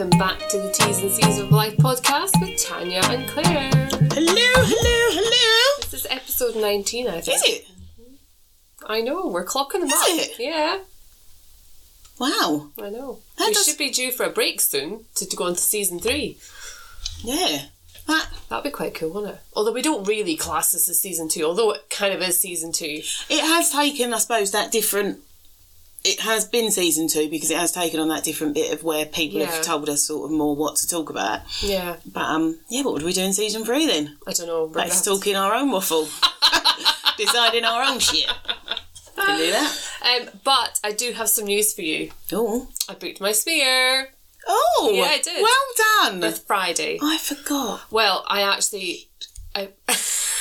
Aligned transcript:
welcome 0.00 0.18
back 0.18 0.48
to 0.48 0.56
the 0.58 0.70
T's 0.72 1.02
and 1.02 1.10
C's 1.12 1.38
of 1.40 1.50
Life 1.50 1.76
podcast 1.76 2.30
with 2.40 2.58
Tanya 2.58 3.02
and 3.04 3.28
Claire. 3.28 3.68
Hello, 3.70 4.34
hello, 4.34 5.10
hello. 5.12 5.80
This 5.82 5.92
is 5.92 6.06
episode 6.08 6.56
19, 6.56 7.06
I 7.06 7.20
think. 7.20 7.36
Is 7.36 7.42
it? 7.46 7.66
I 8.86 9.02
know, 9.02 9.26
we're 9.26 9.44
clocking 9.44 9.80
them 9.80 9.88
Is 9.88 9.92
up. 9.92 10.06
it? 10.08 10.30
Yeah, 10.38 10.78
Wow. 12.18 12.70
I 12.80 12.88
know. 12.88 13.18
That 13.36 13.48
we 13.48 13.52
does- 13.52 13.66
should 13.66 13.76
be 13.76 13.90
due 13.90 14.10
for 14.10 14.24
a 14.24 14.30
break 14.30 14.62
soon 14.62 15.04
to, 15.16 15.26
to 15.28 15.36
go 15.36 15.44
on 15.44 15.52
to 15.52 15.60
season 15.60 15.98
three. 16.00 16.38
Yeah. 17.22 17.64
That 18.06 18.26
That'd 18.48 18.64
be 18.64 18.70
quite 18.70 18.94
cool, 18.94 19.10
wouldn't 19.10 19.34
it? 19.34 19.40
Although 19.52 19.72
we 19.74 19.82
don't 19.82 20.08
really 20.08 20.34
class 20.34 20.72
this 20.72 20.88
as 20.88 20.98
season 20.98 21.28
two, 21.28 21.44
although 21.44 21.72
it 21.72 21.90
kind 21.90 22.14
of 22.14 22.22
is 22.22 22.40
season 22.40 22.72
two. 22.72 23.02
it 23.28 23.44
has 23.44 23.70
taken, 23.70 24.14
I 24.14 24.18
suppose, 24.18 24.50
that 24.52 24.72
different. 24.72 25.18
It 26.02 26.20
has 26.20 26.46
been 26.46 26.70
season 26.70 27.08
two 27.08 27.28
because 27.28 27.50
it 27.50 27.58
has 27.58 27.72
taken 27.72 28.00
on 28.00 28.08
that 28.08 28.24
different 28.24 28.54
bit 28.54 28.72
of 28.72 28.82
where 28.82 29.04
people 29.04 29.40
Yeah. 29.40 29.46
have 29.50 29.62
told 29.64 29.88
us 29.90 30.02
sort 30.04 30.24
of 30.30 30.36
more 30.36 30.56
what 30.56 30.76
to 30.76 30.88
talk 30.88 31.10
about. 31.10 31.40
Yeah, 31.62 31.96
But 32.06 32.22
um, 32.22 32.58
yeah, 32.70 32.82
what 32.82 32.94
would 32.94 33.02
we 33.02 33.12
do 33.12 33.22
in 33.22 33.34
season 33.34 33.64
three 33.66 33.86
then? 33.86 34.16
I 34.26 34.32
don't 34.32 34.46
know. 34.46 34.64
Let's 34.74 35.02
talk 35.02 35.26
in 35.26 35.36
our 35.36 35.52
own 35.54 35.70
waffle, 35.70 36.08
deciding 37.18 37.64
our 37.64 37.82
own 37.82 37.98
shit. 37.98 38.26
Can 39.16 39.38
do 39.38 39.50
that. 39.50 39.86
Um, 40.00 40.30
but 40.44 40.80
I 40.82 40.92
do 40.92 41.12
have 41.12 41.28
some 41.28 41.44
news 41.44 41.74
for 41.74 41.82
you. 41.82 42.10
Oh, 42.32 42.68
I 42.88 42.94
booked 42.94 43.20
my 43.20 43.32
spear. 43.32 44.08
oh, 44.48 44.90
Yeah, 44.94 45.02
I 45.02 45.18
did. 45.18 45.42
Well 45.42 46.10
done. 46.10 46.20
with 46.20 46.38
Friday. 46.46 46.98
I 47.02 47.18
forgot. 47.18 47.82
Well, 47.90 48.24
I 48.26 48.40
actually, 48.40 49.10
I, 49.54 49.68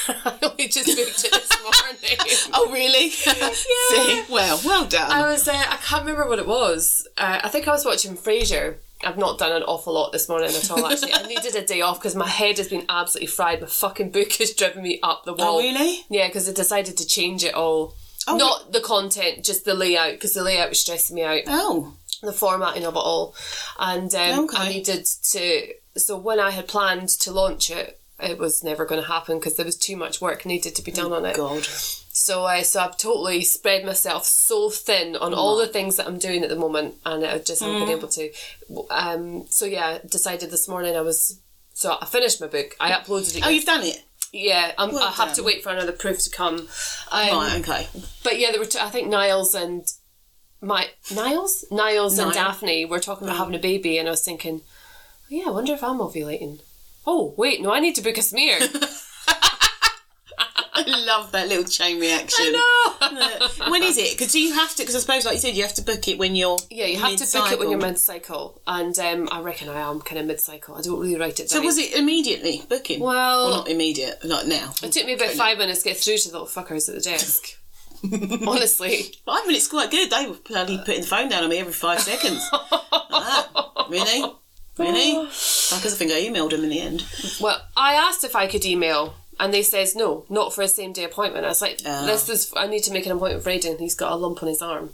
I 0.25 0.37
only 0.43 0.67
just 0.67 0.87
booked 0.87 1.25
it 1.25 1.31
this 1.31 1.61
morning. 1.61 2.49
Oh, 2.53 2.71
really? 2.71 3.09
See, 3.11 4.23
well, 4.29 4.59
well 4.65 4.85
done. 4.85 5.11
I 5.11 5.29
was, 5.31 5.47
uh, 5.47 5.51
I 5.53 5.77
can't 5.77 6.03
remember 6.05 6.27
what 6.27 6.39
it 6.39 6.47
was. 6.47 7.07
Uh, 7.17 7.39
I 7.43 7.49
think 7.49 7.67
I 7.67 7.71
was 7.71 7.85
watching 7.85 8.15
Frasier. 8.17 8.77
I've 9.03 9.17
not 9.17 9.37
done 9.39 9.51
an 9.51 9.63
awful 9.63 9.93
lot 9.93 10.11
this 10.11 10.27
morning 10.27 10.49
at 10.49 10.69
all. 10.71 10.85
Actually, 10.85 11.13
I 11.13 11.23
needed 11.27 11.55
a 11.55 11.63
day 11.65 11.81
off 11.81 11.99
because 11.99 12.15
my 12.15 12.27
head 12.27 12.57
has 12.57 12.67
been 12.69 12.85
absolutely 12.89 13.27
fried. 13.27 13.61
My 13.61 13.67
fucking 13.67 14.11
book 14.11 14.31
has 14.33 14.53
driven 14.53 14.83
me 14.83 14.99
up 15.03 15.23
the 15.25 15.33
wall. 15.33 15.57
oh, 15.57 15.59
really? 15.59 16.01
Yeah, 16.09 16.27
because 16.27 16.49
I 16.49 16.53
decided 16.53 16.97
to 16.97 17.05
change 17.07 17.43
it 17.43 17.53
all. 17.53 17.95
Oh, 18.27 18.35
Not 18.37 18.73
the 18.73 18.81
content, 18.81 19.45
just 19.45 19.63
the 19.65 19.73
layout, 19.73 20.13
because 20.13 20.33
the 20.33 20.43
layout 20.43 20.69
was 20.69 20.81
stressing 20.81 21.15
me 21.15 21.23
out. 21.23 21.43
Oh, 21.47 21.93
the 22.21 22.33
formatting 22.33 22.85
of 22.85 22.95
it 22.95 22.99
all. 22.99 23.35
And 23.79 24.13
um, 24.15 24.49
I 24.55 24.69
needed 24.69 25.05
to. 25.31 25.67
So 25.97 26.17
when 26.17 26.39
I 26.39 26.51
had 26.51 26.67
planned 26.67 27.09
to 27.09 27.31
launch 27.31 27.69
it, 27.71 27.98
it 28.21 28.37
was 28.37 28.63
never 28.63 28.85
going 28.85 29.01
to 29.01 29.07
happen 29.07 29.37
because 29.39 29.55
there 29.55 29.65
was 29.65 29.77
too 29.77 29.95
much 29.95 30.19
work 30.21 30.45
needed 30.45 30.75
to 30.75 30.81
be 30.83 30.91
done 30.91 31.13
on 31.13 31.25
it. 31.25 31.35
God. 31.35 31.63
So 31.65 32.43
I 32.45 32.63
so 32.63 32.81
I've 32.81 32.97
totally 32.97 33.43
spread 33.43 33.85
myself 33.85 34.25
so 34.25 34.69
thin 34.69 35.15
on 35.15 35.33
all 35.33 35.55
the 35.57 35.67
things 35.67 35.95
that 35.97 36.07
I'm 36.07 36.17
doing 36.19 36.43
at 36.43 36.49
the 36.49 36.55
moment, 36.55 36.95
and 37.05 37.25
I 37.25 37.37
just 37.39 37.61
haven't 37.61 37.77
Mm. 37.77 37.85
been 37.87 37.97
able 37.97 38.07
to. 38.09 38.31
Um, 38.89 39.45
so 39.49 39.65
yeah, 39.65 39.99
decided 40.09 40.51
this 40.51 40.67
morning 40.67 40.95
I 40.95 41.01
was. 41.01 41.39
So 41.73 41.97
I 42.01 42.05
finished 42.05 42.41
my 42.41 42.47
book. 42.47 42.75
I 42.79 42.91
uploaded 42.91 43.37
it. 43.37 43.45
Oh, 43.45 43.49
you've 43.49 43.63
done 43.65 43.83
it. 43.83 44.03
yeah, 44.33 44.73
I'm, 44.77 44.91
Well 44.91 45.03
I 45.07 45.11
have 45.11 45.33
to 45.35 45.43
wait 45.43 45.63
for 45.63 45.69
another 45.69 45.93
proof 45.93 46.19
to 46.23 46.29
come. 46.29 46.55
Um, 47.11 47.29
Right, 47.31 47.59
okay. 47.61 47.87
but 48.23 48.37
yeah, 48.37 48.51
there 48.51 48.59
were. 48.59 48.65
T- 48.65 48.79
I 48.79 48.89
think 48.89 49.07
Niles 49.07 49.55
and 49.55 49.87
my 50.61 50.89
Niles, 51.15 51.63
Niles 51.71 52.19
and 52.19 52.33
Daphne 52.33 52.83
were 52.83 52.99
talking 52.99 53.27
about 53.27 53.37
having 53.37 53.55
a 53.55 53.59
baby, 53.59 53.97
and 53.97 54.09
I 54.09 54.11
was 54.11 54.23
thinking, 54.25 54.61
oh, 54.61 55.25
yeah, 55.29 55.45
I 55.47 55.51
wonder 55.51 55.73
if 55.73 55.81
I'm 55.83 55.99
ovulating. 55.99 56.59
Oh 57.11 57.33
wait, 57.37 57.59
no, 57.59 57.71
I 57.73 57.79
need 57.79 57.95
to 57.95 58.03
book 58.03 58.17
a 58.19 58.21
smear. 58.21 58.59
I 60.71 60.83
love 60.85 61.31
that 61.33 61.47
little 61.49 61.63
chain 61.65 61.99
reaction. 61.99 62.53
no. 62.53 63.47
when 63.69 63.81
is 63.83 63.97
it? 63.97 64.15
Because 64.17 64.35
you 64.35 64.53
have 64.53 64.69
to. 64.75 64.83
Because 64.83 64.95
I 64.95 64.99
suppose, 64.99 65.25
like 65.25 65.33
you 65.33 65.39
said, 65.39 65.55
you 65.55 65.63
have 65.63 65.73
to 65.73 65.81
book 65.81 66.07
it 66.07 66.19
when 66.19 66.35
you're. 66.35 66.57
Yeah, 66.69 66.85
you 66.85 66.97
have 66.99 67.15
to 67.17 67.25
book 67.37 67.51
it 67.51 67.57
when 67.59 67.71
you're 67.71 67.79
mid-cycle. 67.79 68.53
mid-cycle, 68.59 68.61
and 68.67 68.99
um, 68.99 69.29
I 69.31 69.41
reckon 69.41 69.69
I 69.69 69.81
am 69.81 69.99
kind 70.01 70.19
of 70.19 70.27
mid-cycle. 70.27 70.75
I 70.75 70.81
don't 70.81 70.99
really 70.99 71.17
write 71.17 71.39
it 71.39 71.49
down. 71.49 71.61
So 71.61 71.61
was 71.61 71.77
it 71.79 71.95
immediately 71.95 72.61
booking? 72.69 72.99
Well- 72.99 73.09
well, 73.49 73.57
not 73.57 73.69
immediate. 73.69 74.19
not 74.23 74.45
now. 74.47 74.73
It 74.83 74.91
took 74.91 75.05
me 75.07 75.13
about 75.15 75.31
five 75.31 75.57
minutes 75.57 75.81
to 75.81 75.89
get 75.89 75.97
through 75.97 76.17
to 76.17 76.29
the 76.31 76.39
little 76.39 76.47
fuckers 76.47 76.87
at 76.87 76.95
the 76.95 77.01
desk. 77.01 77.57
Honestly, 78.47 79.15
Five 79.25 79.45
minutes 79.47 79.67
quite 79.67 79.89
good. 79.91 80.09
They 80.11 80.27
were 80.27 80.37
bloody 80.47 80.77
putting 80.77 81.01
the 81.01 81.07
phone 81.07 81.27
down 81.29 81.43
on 81.43 81.49
me 81.49 81.57
every 81.57 81.73
five 81.73 81.99
seconds. 81.99 82.47
Ah, 82.51 83.85
really? 83.89 84.31
Really? 84.79 85.25
Because 85.25 85.93
I 85.93 85.97
think 85.97 86.11
I 86.11 86.21
emailed 86.21 86.53
him 86.53 86.63
in 86.63 86.69
the 86.69 86.79
end. 86.79 87.03
well, 87.41 87.61
I 87.77 87.93
asked 87.93 88.23
if 88.23 88.35
I 88.35 88.47
could 88.47 88.65
email, 88.65 89.13
and 89.39 89.53
they 89.53 89.61
says 89.63 89.95
no, 89.95 90.25
not 90.29 90.53
for 90.53 90.61
a 90.63 90.67
same 90.67 90.91
day 90.93 91.03
appointment. 91.03 91.45
I 91.45 91.49
was 91.49 91.61
like, 91.61 91.81
Ah. 91.85 92.03
this 92.05 92.27
is 92.29 92.51
I 92.55 92.67
need 92.67 92.83
to 92.83 92.91
make 92.93 93.05
an 93.05 93.11
appointment 93.13 93.43
for 93.43 93.49
Aidan. 93.51 93.77
He's 93.77 93.95
got 93.95 94.11
a 94.11 94.15
lump 94.15 94.41
on 94.43 94.49
his 94.49 94.61
arm. 94.61 94.89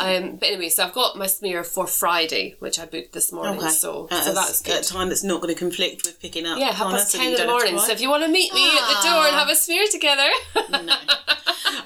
Um, 0.00 0.36
but 0.36 0.48
anyway, 0.48 0.68
so 0.70 0.84
I've 0.84 0.92
got 0.92 1.16
my 1.16 1.26
smear 1.26 1.62
for 1.62 1.86
Friday, 1.86 2.56
which 2.58 2.78
I 2.80 2.84
booked 2.86 3.12
this 3.12 3.30
morning. 3.32 3.58
Okay. 3.58 3.68
So, 3.70 4.08
At 4.10 4.24
so 4.24 4.30
a- 4.32 4.34
that's 4.34 4.68
At 4.68 4.84
a 4.84 4.92
time 4.92 5.08
that's 5.08 5.22
not 5.22 5.40
going 5.40 5.54
to 5.54 5.58
conflict 5.58 6.04
with 6.04 6.20
picking 6.20 6.46
up. 6.46 6.58
Yeah, 6.58 6.72
half 6.72 6.90
past 6.90 7.14
ten 7.14 7.26
in 7.26 7.32
the 7.32 7.38
don't 7.38 7.48
have 7.48 7.58
to 7.60 7.64
morning. 7.72 7.86
So 7.86 7.92
if 7.92 8.00
you 8.00 8.10
want 8.10 8.24
to 8.24 8.28
meet 8.28 8.52
me 8.52 8.64
at 8.64 8.88
the 8.88 9.08
door 9.08 9.26
and 9.26 9.36
Ah. 9.36 9.38
have 9.40 9.48
a 9.48 9.54
smear 9.56 9.84
together, 9.90 10.28
No. 10.70 10.96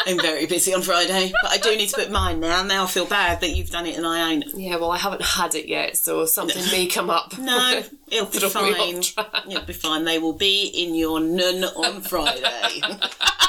I'm 0.07 0.19
very 0.21 0.47
busy 0.47 0.73
on 0.73 0.81
Friday, 0.81 1.33
but 1.43 1.51
I 1.51 1.59
do 1.59 1.77
need 1.77 1.89
to 1.91 1.97
book 1.97 2.11
mine 2.11 2.41
now. 2.41 2.63
Now 2.63 2.85
I 2.85 2.87
feel 2.87 3.05
bad 3.05 3.41
that 3.43 3.51
you've 3.51 3.69
done 3.71 3.85
it 3.85 3.97
and 3.97 4.07
I 4.07 4.31
ain't. 4.33 4.45
yeah. 4.55 4.77
Well, 4.77 4.91
I 4.91 4.97
haven't 4.97 5.21
had 5.23 5.55
it 5.55 5.67
yet, 5.69 5.99
so 5.99 6.25
something 6.25 6.65
may 6.71 6.87
come 6.87 7.11
up. 7.11 7.37
No, 7.39 7.83
it'll 8.11 8.27
be 8.27 8.39
Throw 8.39 8.63
me 8.71 8.73
off 8.99 9.05
fine. 9.07 9.51
It'll 9.51 9.65
be 9.65 9.73
fine. 9.75 10.05
They 10.05 10.19
will 10.19 10.33
be 10.33 10.65
in 10.67 10.95
your 10.95 11.21
nun 11.21 11.63
on 11.65 12.01
Friday. 12.01 12.81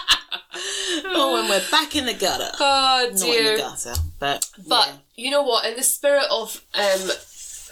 oh, 0.54 1.38
and 1.40 1.50
we're 1.50 1.70
back 1.72 1.96
in 1.96 2.06
the 2.06 2.14
gutter. 2.14 2.50
Oh 2.60 3.10
Not 3.12 3.22
in 3.22 3.28
dear. 3.44 3.58
the 3.58 3.64
gutter, 3.64 3.94
but 4.20 4.50
But 4.68 4.88
yeah. 4.88 5.26
you 5.26 5.32
know 5.32 5.44
what? 5.44 5.66
In 5.66 5.76
the 5.76 5.84
spirit 5.84 6.26
of 6.32 6.64
um, 6.74 7.10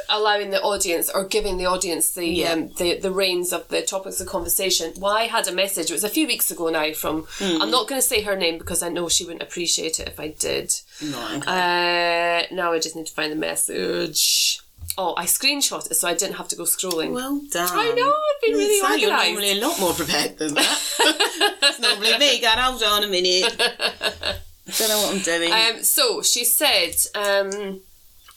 allowing 0.09 0.51
the 0.51 0.61
audience 0.61 1.09
or 1.09 1.25
giving 1.25 1.57
the 1.57 1.65
audience 1.65 2.11
the 2.11 2.25
Yeah. 2.27 2.51
um, 2.51 2.69
the 2.77 2.99
the 2.99 3.11
reins 3.11 3.51
of 3.51 3.67
the 3.69 3.81
topics 3.81 4.21
of 4.21 4.27
conversation, 4.27 4.93
well, 4.99 5.13
I 5.13 5.23
had 5.23 5.47
a 5.47 5.51
message. 5.51 5.89
It 5.89 5.93
was 5.93 6.03
a 6.03 6.09
few 6.09 6.27
weeks 6.27 6.51
ago 6.51 6.69
now. 6.69 6.93
From 6.93 7.23
Hmm. 7.39 7.61
I'm 7.61 7.71
not 7.71 7.87
going 7.87 7.99
to 8.01 8.07
say 8.07 8.21
her 8.21 8.35
name 8.35 8.57
because 8.57 8.83
I 8.83 8.89
know 8.89 9.09
she 9.09 9.23
wouldn't 9.25 9.41
appreciate 9.43 9.99
it 9.99 10.07
if 10.07 10.19
I 10.19 10.29
did. 10.29 10.73
Right, 11.01 11.37
okay. 11.37 12.47
Uh, 12.51 12.55
now 12.55 12.73
I 12.73 12.79
just 12.79 12.95
need 12.95 13.07
to 13.07 13.13
find 13.13 13.31
the 13.31 13.35
message. 13.35 14.59
Oh, 14.97 15.13
I 15.15 15.25
screenshot 15.25 15.89
it 15.91 15.95
so 15.95 16.07
I 16.07 16.13
didn't 16.15 16.35
have 16.35 16.47
to 16.49 16.55
go 16.55 16.63
scrolling. 16.63 17.11
well 17.13 17.41
done. 17.51 17.69
I 17.71 17.91
know, 17.93 18.09
I've 18.09 18.41
been 18.41 18.53
really 18.57 18.79
So 18.79 18.95
You're 18.95 19.11
normally 19.11 19.51
a 19.59 19.61
lot 19.67 19.79
more 19.79 19.93
prepared 19.93 20.37
than 20.37 20.53
that. 20.55 20.79
it's 21.63 21.79
normally 21.79 22.17
me 22.17 22.39
going, 22.41 22.57
hold 22.57 22.81
on 22.83 23.03
a 23.03 23.07
minute. 23.07 23.55
Don't 23.57 24.89
know 24.89 24.97
what 24.97 25.15
I'm 25.15 25.21
doing. 25.21 25.51
Um, 25.51 25.83
so 25.83 26.21
she 26.21 26.43
said, 26.43 26.95
um, 27.15 27.81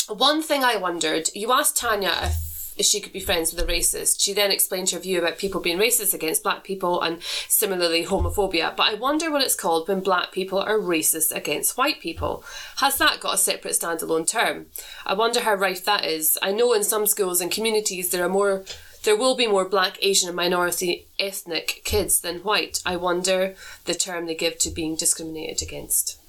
one 0.08 0.42
thing 0.42 0.62
I 0.64 0.76
wondered, 0.76 1.30
you 1.34 1.50
asked 1.52 1.76
Tanya 1.76 2.12
if, 2.22 2.32
if 2.80 2.86
she 2.86 2.98
could 2.98 3.12
be 3.12 3.20
friends 3.20 3.52
with 3.52 3.62
a 3.62 3.70
racist. 3.70 4.22
She 4.22 4.32
then 4.32 4.50
explained 4.50 4.90
her 4.90 4.98
view 4.98 5.18
about 5.18 5.36
people 5.36 5.60
being 5.60 5.78
racist 5.78 6.14
against 6.14 6.42
black 6.42 6.64
people 6.64 7.00
and 7.02 7.22
similarly 7.46 8.06
homophobia. 8.06 8.74
But 8.74 8.88
I 8.88 8.94
wonder 8.94 9.30
what 9.30 9.42
it's 9.42 9.54
called 9.54 9.86
when 9.86 10.00
black 10.00 10.32
people 10.32 10.58
are 10.58 10.78
racist 10.78 11.30
against 11.30 11.76
white 11.76 12.00
people. 12.00 12.42
Has 12.78 12.96
that 12.96 13.20
got 13.20 13.34
a 13.34 13.38
separate 13.38 13.74
standalone 13.74 14.26
term? 14.26 14.66
I 15.04 15.12
wonder 15.12 15.40
how 15.40 15.54
rife 15.54 15.84
that 15.84 16.06
is. 16.06 16.38
I 16.42 16.52
know 16.52 16.72
in 16.72 16.82
some 16.82 17.06
schools 17.06 17.42
and 17.42 17.52
communities 17.52 18.10
there 18.10 18.24
are 18.24 18.30
more 18.30 18.64
there 19.02 19.16
will 19.16 19.34
be 19.34 19.46
more 19.46 19.66
black, 19.66 19.96
Asian, 20.02 20.28
and 20.28 20.36
minority 20.36 21.06
ethnic 21.18 21.80
kids 21.84 22.20
than 22.20 22.40
white. 22.40 22.82
I 22.84 22.96
wonder 22.96 23.54
the 23.86 23.94
term 23.94 24.26
they 24.26 24.34
give 24.34 24.58
to 24.58 24.70
being 24.70 24.94
discriminated 24.94 25.66
against. 25.66 26.19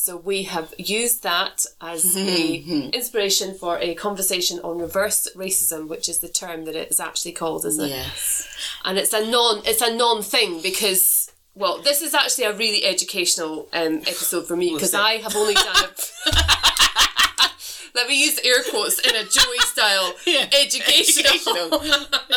So 0.00 0.16
we 0.16 0.44
have 0.44 0.72
used 0.78 1.22
that 1.24 1.66
as 1.78 2.16
a 2.16 2.54
inspiration 2.94 3.52
for 3.52 3.76
a 3.78 3.94
conversation 3.94 4.58
on 4.60 4.78
reverse 4.78 5.28
racism, 5.36 5.88
which 5.88 6.08
is 6.08 6.20
the 6.20 6.28
term 6.28 6.64
that 6.64 6.74
it 6.74 6.90
is 6.90 7.00
actually 7.00 7.32
called, 7.32 7.66
isn't 7.66 7.84
it? 7.84 7.90
yes. 7.90 8.48
And 8.82 8.96
it's 8.96 9.12
a 9.12 9.30
non 9.30 9.60
it's 9.66 9.82
a 9.82 9.94
non 9.94 10.22
thing 10.22 10.62
because 10.62 11.30
well, 11.54 11.82
this 11.82 12.00
is 12.00 12.14
actually 12.14 12.44
a 12.44 12.56
really 12.56 12.82
educational 12.86 13.68
um, 13.74 13.98
episode 13.98 14.48
for 14.48 14.56
me 14.56 14.72
because. 14.72 14.94
I 14.94 15.18
have 15.18 15.36
only 15.36 15.52
done 15.52 15.66
a 15.76 16.32
Let 17.94 18.08
me 18.08 18.24
use 18.24 18.40
air 18.42 18.62
quotes 18.70 19.00
in 19.00 19.14
a 19.14 19.24
Joey 19.24 19.58
style. 19.58 20.14
Yeah. 20.26 20.48
Educational. 20.64 21.84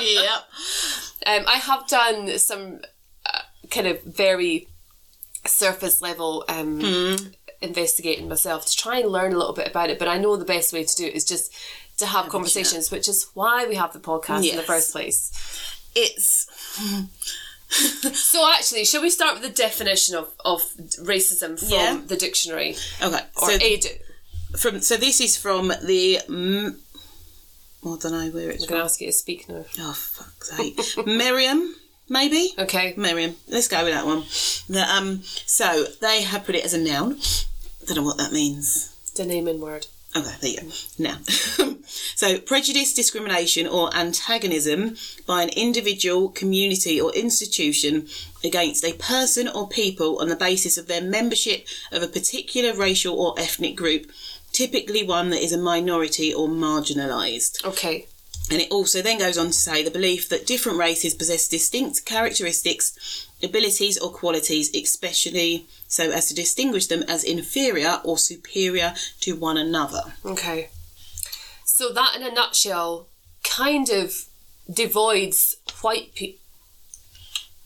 yep. 0.01 0.43
Um, 1.25 1.45
I 1.47 1.61
have 1.63 1.87
done 1.87 2.37
some 2.39 2.81
uh, 3.25 3.39
kind 3.71 3.87
of 3.87 4.03
very 4.03 4.67
surface 5.45 6.01
level 6.01 6.43
um, 6.49 6.81
Hmm. 6.81 7.15
Investigating 7.63 8.27
myself 8.29 8.65
to 8.67 8.75
try 8.75 8.99
and 8.99 9.09
learn 9.09 9.33
a 9.33 9.37
little 9.37 9.53
bit 9.53 9.67
about 9.67 9.89
it. 9.89 9.97
But 9.99 10.07
I 10.07 10.17
know 10.17 10.35
the 10.35 10.45
best 10.45 10.73
way 10.73 10.83
to 10.83 10.95
do 10.95 11.05
it 11.05 11.15
is 11.15 11.23
just 11.25 11.51
to 11.97 12.05
have 12.05 12.27
conversations, 12.29 12.91
which 12.91 13.07
is 13.07 13.27
why 13.33 13.65
we 13.67 13.75
have 13.75 13.93
the 13.93 13.99
podcast 13.99 14.49
in 14.49 14.55
the 14.55 14.63
first 14.63 14.91
place. 14.91 15.31
It's 15.95 16.47
So, 18.13 18.51
actually, 18.53 18.85
shall 18.85 19.01
we 19.01 19.09
start 19.09 19.33
with 19.35 19.43
the 19.43 19.49
definition 19.49 20.15
of, 20.15 20.29
of 20.45 20.61
racism 21.01 21.57
from 21.59 21.69
Yeah. 21.69 22.01
the 22.05 22.15
dictionary? 22.15 22.75
okay. 23.01 23.19
Or 23.41 23.49
so 23.51 23.57
a 23.61 23.77
di- 23.77 23.99
from 24.57 24.81
so 24.81 24.97
this 24.97 25.19
is 25.19 25.35
from 25.37 25.69
the. 25.83 26.19
Mm, 26.27 26.75
I 27.85 27.97
don't 27.99 28.11
know 28.11 28.29
where 28.29 28.51
it's 28.51 28.63
I'm 28.63 28.69
going 28.69 28.79
to 28.81 28.85
ask 28.85 29.01
you 29.01 29.07
to 29.07 29.13
speak 29.13 29.49
now. 29.49 29.65
Oh 29.79 29.93
fuck's 29.93 30.51
sake, 30.55 30.79
Merriam, 31.07 31.75
maybe. 32.09 32.53
Okay. 32.59 32.93
Merriam. 32.95 33.35
Let's 33.47 33.67
go 33.67 33.83
with 33.83 33.93
that 33.93 34.05
one. 34.05 34.23
The, 34.69 34.83
um, 34.95 35.21
so 35.45 35.85
they 36.01 36.21
have 36.21 36.45
put 36.45 36.55
it 36.55 36.63
as 36.65 36.73
a 36.73 36.77
noun. 36.79 37.19
Don't 37.85 37.97
know 37.97 38.03
what 38.03 38.17
that 38.17 38.31
means. 38.31 38.89
The 39.15 39.25
name 39.25 39.47
in 39.47 39.59
word. 39.59 39.87
Okay, 40.15 40.35
there 40.41 40.49
you 40.51 40.57
go. 40.61 40.67
Now, 40.99 41.17
so 42.15 42.37
prejudice, 42.39 42.93
discrimination, 42.93 43.65
or 43.65 43.95
antagonism 43.95 44.95
by 45.25 45.41
an 45.43 45.49
individual, 45.49 46.29
community, 46.29 47.01
or 47.01 47.11
institution 47.13 48.07
against 48.43 48.85
a 48.85 48.93
person 48.93 49.47
or 49.47 49.67
people 49.67 50.19
on 50.19 50.27
the 50.27 50.35
basis 50.35 50.77
of 50.77 50.87
their 50.87 51.01
membership 51.01 51.65
of 51.91 52.03
a 52.03 52.07
particular 52.07 52.73
racial 52.75 53.19
or 53.19 53.33
ethnic 53.39 53.75
group, 53.75 54.11
typically 54.51 55.03
one 55.03 55.31
that 55.31 55.41
is 55.41 55.51
a 55.51 55.57
minority 55.57 56.31
or 56.31 56.47
marginalised. 56.47 57.65
Okay. 57.65 58.07
And 58.51 58.61
it 58.61 58.71
also 58.71 59.01
then 59.01 59.17
goes 59.17 59.37
on 59.37 59.47
to 59.47 59.53
say 59.53 59.83
the 59.83 59.89
belief 59.89 60.29
that 60.29 60.45
different 60.45 60.77
races 60.77 61.15
possess 61.15 61.47
distinct 61.47 62.05
characteristics, 62.05 63.27
abilities, 63.43 63.97
or 63.97 64.11
qualities, 64.11 64.73
especially 64.75 65.65
so 65.87 66.11
as 66.11 66.27
to 66.29 66.35
distinguish 66.35 66.87
them 66.87 67.03
as 67.07 67.23
inferior 67.23 67.99
or 68.03 68.17
superior 68.17 68.93
to 69.21 69.35
one 69.35 69.57
another. 69.57 70.01
Okay. 70.25 70.69
So 71.65 71.91
that, 71.93 72.15
in 72.15 72.23
a 72.23 72.31
nutshell, 72.31 73.07
kind 73.43 73.89
of 73.89 74.25
devoids 74.69 75.55
white 75.81 76.13
people. 76.15 76.39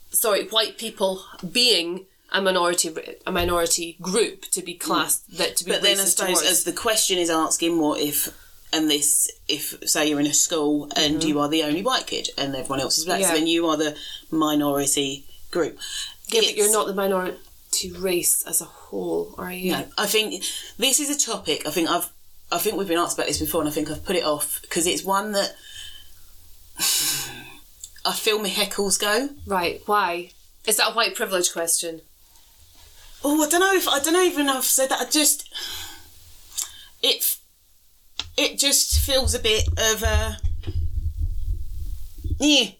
Sorry, 0.10 0.48
white 0.48 0.78
people 0.78 1.24
being 1.52 2.06
a 2.32 2.42
minority 2.42 2.94
a 3.26 3.32
minority 3.32 3.98
group 4.02 4.42
to 4.52 4.62
be 4.62 4.74
classed 4.74 5.38
that 5.38 5.56
to 5.58 5.66
be 5.66 5.72
But 5.72 5.82
then 5.82 6.00
I 6.00 6.04
suppose 6.06 6.40
towards. 6.42 6.48
as 6.52 6.64
the 6.64 6.74
question 6.74 7.18
is 7.18 7.30
asking, 7.30 7.80
what 7.80 8.02
if, 8.02 8.30
and 8.74 8.90
this, 8.90 9.30
if 9.48 9.76
say 9.88 10.10
you're 10.10 10.20
in 10.20 10.26
a 10.28 10.34
school 10.34 10.90
and 10.96 11.24
you 11.24 11.40
are 11.40 11.48
the 11.48 11.64
only 11.64 11.82
white 11.84 12.08
kid 12.08 12.30
and 12.38 12.56
everyone 12.56 12.80
else 12.82 12.98
is 12.98 13.06
black, 13.06 13.22
Mm-hmm. 13.22 13.24
Yeah. 13.24 13.30
so 13.30 13.36
then 13.36 13.48
you 13.48 13.68
are 13.68 13.78
the 13.78 13.96
minority 14.32 15.26
group. 15.58 15.80
yeah, 16.28 16.42
but 16.42 16.56
you're 16.56 16.72
not 16.72 16.88
the 16.88 16.94
minority 16.94 17.92
race 17.98 18.44
as 18.48 18.62
a 18.62 18.66
whole, 18.66 19.36
are 19.38 19.52
you? 19.52 19.72
No, 19.72 19.86
I 19.98 20.06
think 20.06 20.44
this 20.78 21.00
is 21.00 21.10
a 21.10 21.20
topic. 21.20 21.66
I 21.66 21.72
think 21.72 21.90
I've, 21.90 22.10
I 22.52 22.58
think 22.60 22.78
we've 22.78 22.88
been 22.88 22.98
asked 22.98 23.18
about 23.18 23.28
this 23.28 23.40
before, 23.40 23.62
and 23.62 23.70
I 23.70 23.74
think 23.74 23.90
I've 23.90 24.06
put 24.06 24.16
it 24.16 24.24
off 24.24 24.62
because 24.62 24.88
it's 24.88 25.04
one 25.04 25.32
that 25.34 25.56
I 28.06 28.14
feel 28.14 28.40
my 28.40 28.50
heckles 28.50 29.00
go. 29.00 29.30
Right? 29.46 29.82
Why? 29.86 30.32
Is 30.68 30.78
that 30.78 30.92
a 30.92 30.94
white 30.94 31.16
privilege 31.16 31.52
question? 31.54 32.02
Oh, 33.24 33.44
I 33.44 33.50
don't 33.50 33.62
know 33.62 33.74
if 33.74 33.88
I 33.88 34.00
don't 34.00 34.14
know 34.14 34.22
even 34.22 34.46
know 34.46 34.54
if 34.54 34.58
I've 34.60 34.64
said 34.66 34.90
that. 34.90 35.02
I 35.02 35.10
just 35.10 35.50
it 37.02 37.38
it 38.38 38.60
just 38.60 39.00
feels 39.00 39.34
a 39.34 39.40
bit 39.40 39.68
of 39.78 40.04
a 40.04 40.38
yeah. 42.40 42.72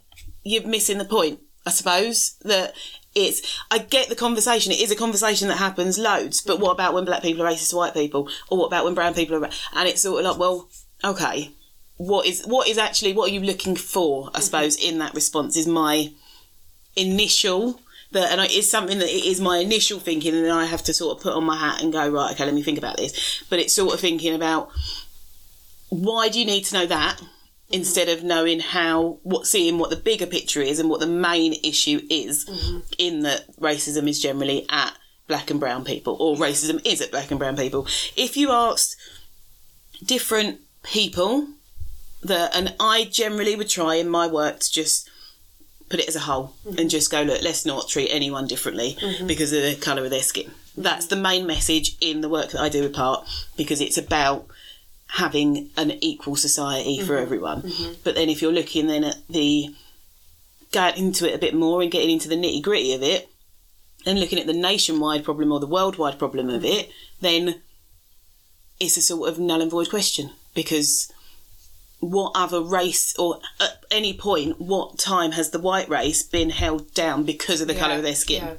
You're 0.44 0.66
missing 0.66 0.98
the 0.98 1.06
point, 1.06 1.42
I 1.68 1.70
suppose. 1.70 2.38
That 2.42 2.74
it's 3.14 3.62
I 3.70 3.80
get 3.80 4.10
the 4.10 4.16
conversation. 4.16 4.72
It 4.72 4.80
is 4.80 4.92
a 4.92 4.96
conversation 4.96 5.48
that 5.50 5.58
happens 5.58 6.00
loads. 6.00 6.42
But 6.42 6.60
what 6.60 6.72
about 6.72 6.94
when 6.94 7.06
black 7.06 7.22
people 7.22 7.44
are 7.44 7.50
racist 7.50 7.72
to 7.72 7.76
white 7.76 7.94
people, 7.94 8.30
or 8.50 8.58
what 8.58 8.68
about 8.68 8.86
when 8.86 8.94
brown 8.94 9.14
people 9.14 9.36
are? 9.36 9.50
And 9.76 9.90
it's 9.90 10.02
sort 10.02 10.24
of 10.24 10.32
like, 10.32 10.40
well, 10.40 10.70
okay, 11.04 11.52
what 11.98 12.26
is 12.26 12.44
what 12.46 12.68
is 12.68 12.78
actually 12.78 13.14
what 13.14 13.30
are 13.30 13.34
you 13.34 13.42
looking 13.42 13.76
for? 13.76 14.32
I 14.34 14.40
suppose 14.40 14.76
in 14.76 15.00
that 15.00 15.14
response 15.14 15.58
is 15.58 15.68
my 15.68 16.12
initial 16.96 17.80
that 18.12 18.32
and 18.32 18.42
it's 18.42 18.72
something 18.72 19.00
that 19.00 19.10
it 19.10 19.26
is 19.26 19.42
my 19.42 19.58
initial 19.58 20.00
thinking 20.00 20.34
and 20.34 20.46
then 20.46 20.52
I 20.52 20.66
have 20.66 20.84
to 20.84 20.94
sort 20.94 21.18
of 21.18 21.24
put 21.24 21.34
on 21.34 21.44
my 21.44 21.58
hat 21.58 21.82
and 21.84 21.92
go 21.92 22.10
right 22.10 22.32
okay 22.32 22.46
let 22.46 22.54
me 22.54 22.64
think 22.64 22.78
about 22.78 22.98
this 22.98 23.44
but 23.50 23.60
it's 23.60 23.74
sort 23.74 23.94
of 23.94 24.00
thinking 24.00 24.34
about 24.34 24.72
why 25.90 26.30
do 26.30 26.40
you 26.40 26.46
need 26.46 26.64
to 26.66 26.74
know 26.74 26.86
that 26.86 27.22
instead 27.70 28.08
of 28.08 28.24
knowing 28.24 28.60
how 28.60 29.20
what 29.24 29.46
seeing 29.46 29.78
what 29.78 29.90
the 29.90 29.96
bigger 29.96 30.26
picture 30.26 30.62
is 30.62 30.80
and 30.80 30.90
what 30.90 31.00
the 31.00 31.08
main 31.08 31.54
issue 31.64 32.02
is 32.10 32.46
mm-hmm. 32.46 32.80
in 32.98 33.22
that 33.22 33.46
racism 33.58 34.08
is 34.08 34.22
generally 34.22 34.66
at 34.70 34.94
black 35.28 35.50
and 35.52 35.60
brown 35.60 35.84
people 35.84 36.16
or 36.20 36.38
racism 36.38 36.82
is 36.86 37.02
at 37.02 37.12
black 37.12 37.30
and 37.30 37.40
brown 37.40 37.58
people. 37.58 37.86
If 38.16 38.38
you 38.38 38.52
asked 38.52 38.96
different 40.04 40.62
people 40.84 41.48
that 42.24 42.56
and 42.56 42.74
I 42.80 43.04
generally 43.06 43.56
would 43.56 43.70
try 43.70 43.96
in 43.96 44.08
my 44.08 44.28
work 44.28 44.60
to 44.60 44.72
just 44.72 45.10
put 45.90 46.00
it 46.00 46.08
as 46.08 46.16
a 46.16 46.22
whole 46.22 46.54
mm-hmm. 46.66 46.80
and 46.80 46.90
just 46.90 47.12
go 47.12 47.22
look 47.22 47.42
let's 47.42 47.66
not 47.66 47.90
treat 47.90 48.10
anyone 48.10 48.48
differently 48.48 48.98
mm-hmm. 49.00 49.28
because 49.28 49.52
of 49.52 49.62
the 49.62 49.76
colour 49.76 50.06
of 50.06 50.10
their 50.10 50.22
skin. 50.22 50.52
That's 50.78 51.08
the 51.08 51.16
main 51.16 51.46
message 51.46 51.98
in 52.00 52.22
the 52.22 52.30
work 52.30 52.52
that 52.52 52.62
I 52.62 52.70
do 52.70 52.84
with 52.84 52.94
part 52.94 53.28
because 53.58 53.82
it's 53.82 53.98
about 53.98 54.48
having 55.10 55.70
an 55.78 55.92
equal 56.02 56.36
society 56.36 57.00
for 57.00 57.14
mm-hmm. 57.14 57.24
everyone. 57.24 57.62
Mm-hmm. 57.62 57.94
But 58.04 58.16
then 58.16 58.30
if 58.30 58.42
you're 58.42 58.52
looking 58.52 58.88
then 58.88 59.04
at 59.04 59.28
the 59.30 59.74
going 60.72 60.98
into 60.98 61.30
it 61.30 61.36
a 61.36 61.40
bit 61.40 61.54
more 61.54 61.82
and 61.82 61.92
getting 61.92 62.10
into 62.10 62.28
the 62.28 62.36
nitty 62.36 62.62
gritty 62.62 62.94
of 62.94 63.02
it 63.02 63.30
and 64.06 64.20
looking 64.20 64.40
at 64.40 64.48
the 64.48 64.54
nationwide 64.54 65.24
problem 65.24 65.52
or 65.52 65.60
the 65.60 65.68
worldwide 65.68 66.20
problem 66.20 66.50
of 66.50 66.62
mm-hmm. 66.62 66.80
it 66.80 66.92
then 67.22 67.62
it's 68.80 68.98
a 68.98 69.02
sort 69.02 69.30
of 69.30 69.40
null 69.40 69.62
and 69.62 69.72
void 69.72 69.90
question. 69.90 70.32
Because 70.54 71.12
what 72.00 72.32
other 72.36 72.62
race 72.62 73.16
or 73.18 73.40
at 73.60 73.84
any 73.90 74.14
point 74.14 74.60
what 74.62 75.00
time 75.00 75.32
has 75.32 75.50
the 75.50 75.60
white 75.60 75.90
race 75.90 76.22
been 76.22 76.52
held 76.52 76.94
down 76.94 77.24
because 77.24 77.60
of 77.62 77.68
the 77.68 77.74
colour 77.74 77.96
of 77.96 78.04
their 78.04 78.16
skin? 78.16 78.44
yeah. 78.44 78.54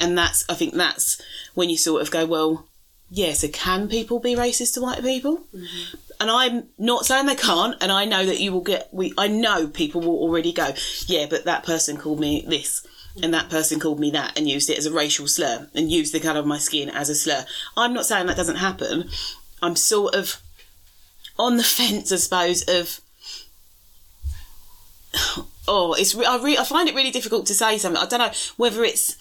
and 0.00 0.18
that's 0.18 0.44
i 0.48 0.54
think 0.54 0.74
that's 0.74 1.22
when 1.54 1.70
you 1.70 1.76
sort 1.76 2.02
of 2.02 2.10
go 2.10 2.26
well 2.26 2.66
yeah 3.10 3.32
so 3.32 3.48
can 3.48 3.88
people 3.88 4.20
be 4.20 4.34
racist 4.34 4.74
to 4.74 4.80
white 4.80 5.02
people? 5.02 5.38
Mm-hmm. 5.54 5.96
And 6.20 6.30
i'm 6.30 6.68
not 6.78 7.06
saying 7.06 7.26
they 7.26 7.34
can't 7.34 7.76
and 7.80 7.90
i 7.90 8.04
know 8.04 8.26
that 8.26 8.40
you 8.40 8.52
will 8.52 8.60
get 8.60 8.88
we 8.92 9.12
i 9.16 9.26
know 9.26 9.66
people 9.66 10.00
will 10.00 10.18
already 10.18 10.52
go 10.52 10.74
yeah 11.06 11.26
but 11.28 11.44
that 11.44 11.64
person 11.64 11.96
called 11.96 12.20
me 12.20 12.44
this 12.46 12.86
and 13.22 13.34
that 13.34 13.50
person 13.50 13.80
called 13.80 14.00
me 14.00 14.10
that 14.10 14.38
and 14.38 14.48
used 14.48 14.70
it 14.70 14.78
as 14.78 14.86
a 14.86 14.92
racial 14.92 15.26
slur 15.26 15.68
and 15.74 15.90
used 15.90 16.14
the 16.14 16.20
colour 16.20 16.40
of 16.40 16.46
my 16.46 16.58
skin 16.58 16.88
as 16.88 17.08
a 17.08 17.14
slur. 17.14 17.44
I'm 17.76 17.92
not 17.92 18.06
saying 18.06 18.26
that 18.26 18.36
doesn't 18.36 18.56
happen. 18.56 19.08
I'm 19.62 19.76
sort 19.76 20.14
of 20.14 20.40
on 21.38 21.56
the 21.56 21.64
fence, 21.64 22.12
I 22.12 22.16
suppose, 22.16 22.62
of 22.62 23.00
oh, 25.68 25.94
it's 25.94 26.16
I, 26.16 26.42
re- 26.42 26.58
I 26.58 26.64
find 26.64 26.88
it 26.88 26.94
really 26.94 27.10
difficult 27.10 27.46
to 27.46 27.54
say 27.54 27.78
something. 27.78 28.00
I 28.00 28.06
don't 28.06 28.20
know 28.20 28.32
whether 28.56 28.84
it's 28.84 29.16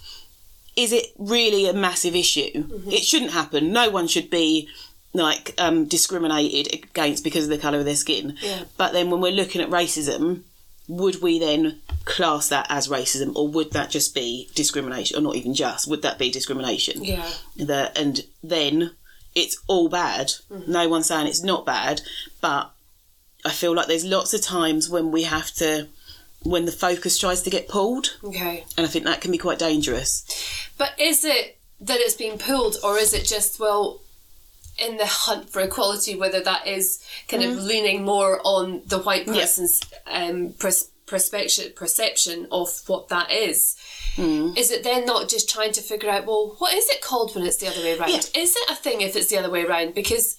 is 0.76 0.92
it 0.92 1.08
really 1.18 1.68
a 1.68 1.74
massive 1.74 2.16
issue. 2.16 2.66
It 2.88 3.04
shouldn't 3.04 3.32
happen. 3.32 3.72
No 3.72 3.90
one 3.90 4.08
should 4.08 4.30
be 4.30 4.68
like 5.14 5.54
um, 5.58 5.86
discriminated 5.86 6.74
against 6.74 7.24
because 7.24 7.46
of 7.46 7.50
the 7.50 7.58
colour 7.58 7.80
of 7.80 7.86
their 7.86 7.96
skin. 7.96 8.38
Yeah. 8.42 8.64
But 8.78 8.94
then 8.94 9.10
when 9.10 9.22
we're 9.22 9.32
looking 9.32 9.62
at 9.62 9.70
racism, 9.70 10.44
would 10.88 11.22
we 11.22 11.40
then 11.40 11.80
class 12.06 12.50
that 12.50 12.66
as 12.70 12.88
racism, 12.88 13.36
or 13.36 13.48
would 13.48 13.72
that 13.72 13.90
just 13.90 14.14
be 14.16 14.50
discrimination, 14.56 15.18
or 15.18 15.22
not 15.22 15.36
even 15.36 15.54
just? 15.54 15.88
Would 15.88 16.02
that 16.02 16.18
be 16.20 16.32
discrimination? 16.32 17.04
Yeah. 17.04 17.30
that 17.58 17.98
and 17.98 18.26
then 18.44 18.92
it's 19.36 19.58
all 19.68 19.90
bad. 19.90 20.32
No 20.68 20.90
one's 20.90 21.08
saying 21.08 21.28
it's 21.28 21.44
not 21.44 21.66
bad, 21.66 22.02
but 22.42 22.72
I 23.46 23.52
feel 23.52 23.74
like 23.76 23.88
there's 23.88 24.06
lots 24.06 24.34
of 24.34 24.42
times 24.42 24.90
when 24.90 25.12
we 25.12 25.24
have 25.24 25.52
to 25.56 25.88
when 26.44 26.66
the 26.66 26.72
focus 26.72 27.18
tries 27.18 27.42
to 27.44 27.50
get 27.50 27.68
pulled, 27.68 28.18
Okay. 28.24 28.64
and 28.78 28.86
I 28.86 28.90
think 28.90 29.06
that 29.06 29.22
can 29.22 29.32
be 29.32 29.38
quite 29.38 29.60
dangerous. 29.60 30.24
But 30.78 31.00
is 31.00 31.24
it 31.26 31.58
that 31.82 32.00
it's 32.00 32.16
being 32.16 32.38
pulled, 32.38 32.78
or 32.84 32.98
is 32.98 33.14
it 33.14 33.26
just 33.26 33.60
well, 33.60 34.02
in 34.78 34.96
the 34.98 35.06
hunt 35.06 35.50
for 35.50 35.62
equality, 35.62 36.16
whether 36.16 36.40
that 36.42 36.66
is 36.66 37.04
kind 37.28 37.44
of 37.44 37.58
leaning 37.62 38.04
more 38.06 38.40
on 38.46 38.82
the 38.86 39.00
white 39.00 39.26
Mm. 39.28 39.36
Yeah. 39.36 39.42
person's 39.42 39.82
um, 40.08 40.54
pers- 40.58 40.90
perspective, 41.06 41.76
perception 41.76 42.48
of 42.52 42.70
what 42.88 43.10
that 43.10 43.30
is? 43.32 43.76
Mm. 44.16 44.58
Is 44.58 44.72
it 44.72 44.84
then 44.86 45.06
not 45.06 45.28
just 45.28 45.50
trying 45.50 45.74
to 45.74 45.82
figure 45.82 46.10
out, 46.10 46.26
well, 46.26 46.56
what 46.60 46.74
is 46.74 46.88
it 46.90 47.02
called 47.02 47.36
when 47.36 47.46
it's 47.46 47.58
the 47.58 47.68
other 47.68 47.82
way 47.82 47.98
around? 47.98 48.10
Yeah. 48.12 48.42
Is 48.42 48.56
it 48.56 48.70
a 48.70 48.76
thing 48.76 49.02
if 49.02 49.16
it's 49.18 49.28
the 49.28 49.38
other 49.38 49.50
way 49.50 49.66
around? 49.66 49.94
Because 49.96 50.38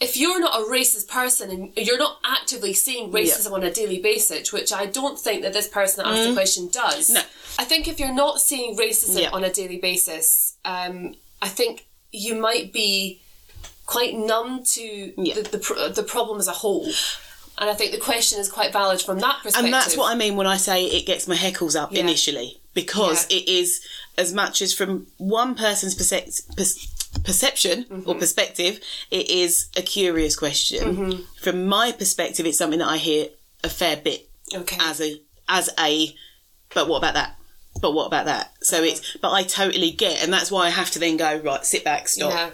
if 0.00 0.16
you're 0.16 0.38
not 0.40 0.60
a 0.60 0.64
racist 0.64 1.08
person 1.08 1.50
and 1.50 1.72
you're 1.76 1.98
not 1.98 2.18
actively 2.24 2.72
seeing 2.72 3.10
racism 3.12 3.52
on 3.52 3.62
a 3.64 3.72
daily 3.72 4.00
basis, 4.00 4.52
which 4.52 4.72
I 4.72 4.86
don't 4.86 5.18
think 5.18 5.42
that 5.42 5.52
this 5.52 5.66
person 5.68 6.04
that 6.04 6.10
asked 6.12 6.28
the 6.28 6.34
question 6.34 6.68
does, 6.68 7.10
Mm. 7.10 7.14
No. 7.14 7.22
I 7.58 7.64
think 7.64 7.88
if 7.88 7.98
you're 7.98 8.14
not 8.14 8.40
seeing 8.40 8.76
racism 8.76 9.22
Yeah. 9.22 9.30
on 9.30 9.42
a 9.44 9.52
daily 9.52 9.78
basis, 9.78 10.54
um, 10.64 11.14
I 11.42 11.48
think 11.48 11.86
you 12.12 12.34
might 12.36 12.72
be 12.72 13.20
quite 13.86 14.14
numb 14.14 14.62
to 14.64 15.12
Yeah. 15.16 15.34
the, 15.34 15.42
the, 15.42 15.92
the 15.96 16.02
problem 16.04 16.38
as 16.38 16.46
a 16.48 16.52
whole. 16.52 16.86
And 17.60 17.68
I 17.68 17.74
think 17.74 17.90
the 17.90 17.98
question 17.98 18.38
is 18.38 18.48
quite 18.48 18.72
valid 18.72 19.02
from 19.02 19.18
that 19.18 19.38
perspective. 19.42 19.64
And 19.64 19.74
that's 19.74 19.96
what 19.96 20.12
I 20.12 20.14
mean 20.14 20.36
when 20.36 20.46
I 20.46 20.58
say 20.58 20.84
it 20.84 21.06
gets 21.06 21.26
my 21.26 21.34
heckles 21.34 21.74
up 21.74 21.92
Yeah. 21.92 22.00
initially, 22.02 22.60
because 22.72 23.26
Yeah. 23.28 23.38
it 23.38 23.48
is 23.48 23.80
as 24.16 24.32
much 24.32 24.62
as 24.62 24.72
from 24.72 25.08
one 25.16 25.56
person's 25.56 25.96
percep- 25.96 26.42
per- 27.14 27.20
perception 27.22 27.86
or 27.90 27.96
Mm-hmm. 27.98 28.18
perspective, 28.18 28.80
it 29.10 29.28
is 29.30 29.68
a 29.76 29.82
curious 29.82 30.36
question. 30.36 30.96
Mm-hmm. 30.96 31.22
From 31.42 31.66
my 31.66 31.92
perspective, 31.92 32.46
it's 32.46 32.58
something 32.58 32.78
that 32.80 32.88
I 32.88 32.96
hear 32.98 33.28
a 33.64 33.68
fair 33.68 33.96
bit 33.96 34.28
Okay. 34.54 34.76
as 34.80 35.00
a 35.00 35.20
as 35.48 35.68
a 35.78 36.14
but 36.74 36.88
what 36.88 36.98
about 36.98 37.14
that 37.14 37.36
but 37.82 37.92
what 37.92 38.06
about 38.06 38.26
that 38.26 38.52
so 38.62 38.82
it's 38.82 39.16
but 39.22 39.30
i 39.32 39.42
totally 39.42 39.90
get 39.90 40.22
and 40.22 40.32
that's 40.32 40.50
why 40.50 40.66
i 40.66 40.70
have 40.70 40.90
to 40.90 40.98
then 40.98 41.16
go 41.16 41.38
right 41.38 41.64
sit 41.66 41.82
back 41.84 42.06
stop 42.08 42.30
Yeah. 42.32 42.50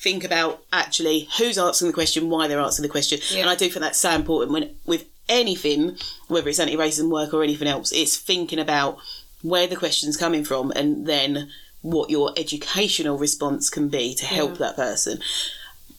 think 0.00 0.24
about 0.24 0.62
actually 0.72 1.28
who's 1.38 1.58
answering 1.58 1.90
the 1.90 1.94
question 1.94 2.30
why 2.30 2.46
they're 2.48 2.60
answering 2.60 2.86
the 2.86 2.92
question 2.92 3.18
Yeah. 3.30 3.40
and 3.42 3.50
i 3.50 3.54
do 3.54 3.66
think 3.68 3.80
that's 3.80 3.98
so 3.98 4.10
important 4.10 4.52
when 4.52 4.70
with 4.86 5.04
anything 5.28 5.96
whether 6.28 6.48
it's 6.48 6.60
anti-racism 6.60 7.10
work 7.10 7.32
or 7.34 7.42
anything 7.42 7.68
else 7.68 7.92
it's 7.92 8.16
thinking 8.16 8.58
about 8.58 8.98
where 9.42 9.66
the 9.66 9.76
question's 9.76 10.16
coming 10.16 10.44
from 10.44 10.70
and 10.72 11.06
then 11.06 11.50
what 11.84 12.08
your 12.08 12.32
educational 12.38 13.18
response 13.18 13.68
can 13.68 13.90
be 13.90 14.14
to 14.14 14.24
help 14.24 14.56
that 14.56 14.74
person. 14.74 15.20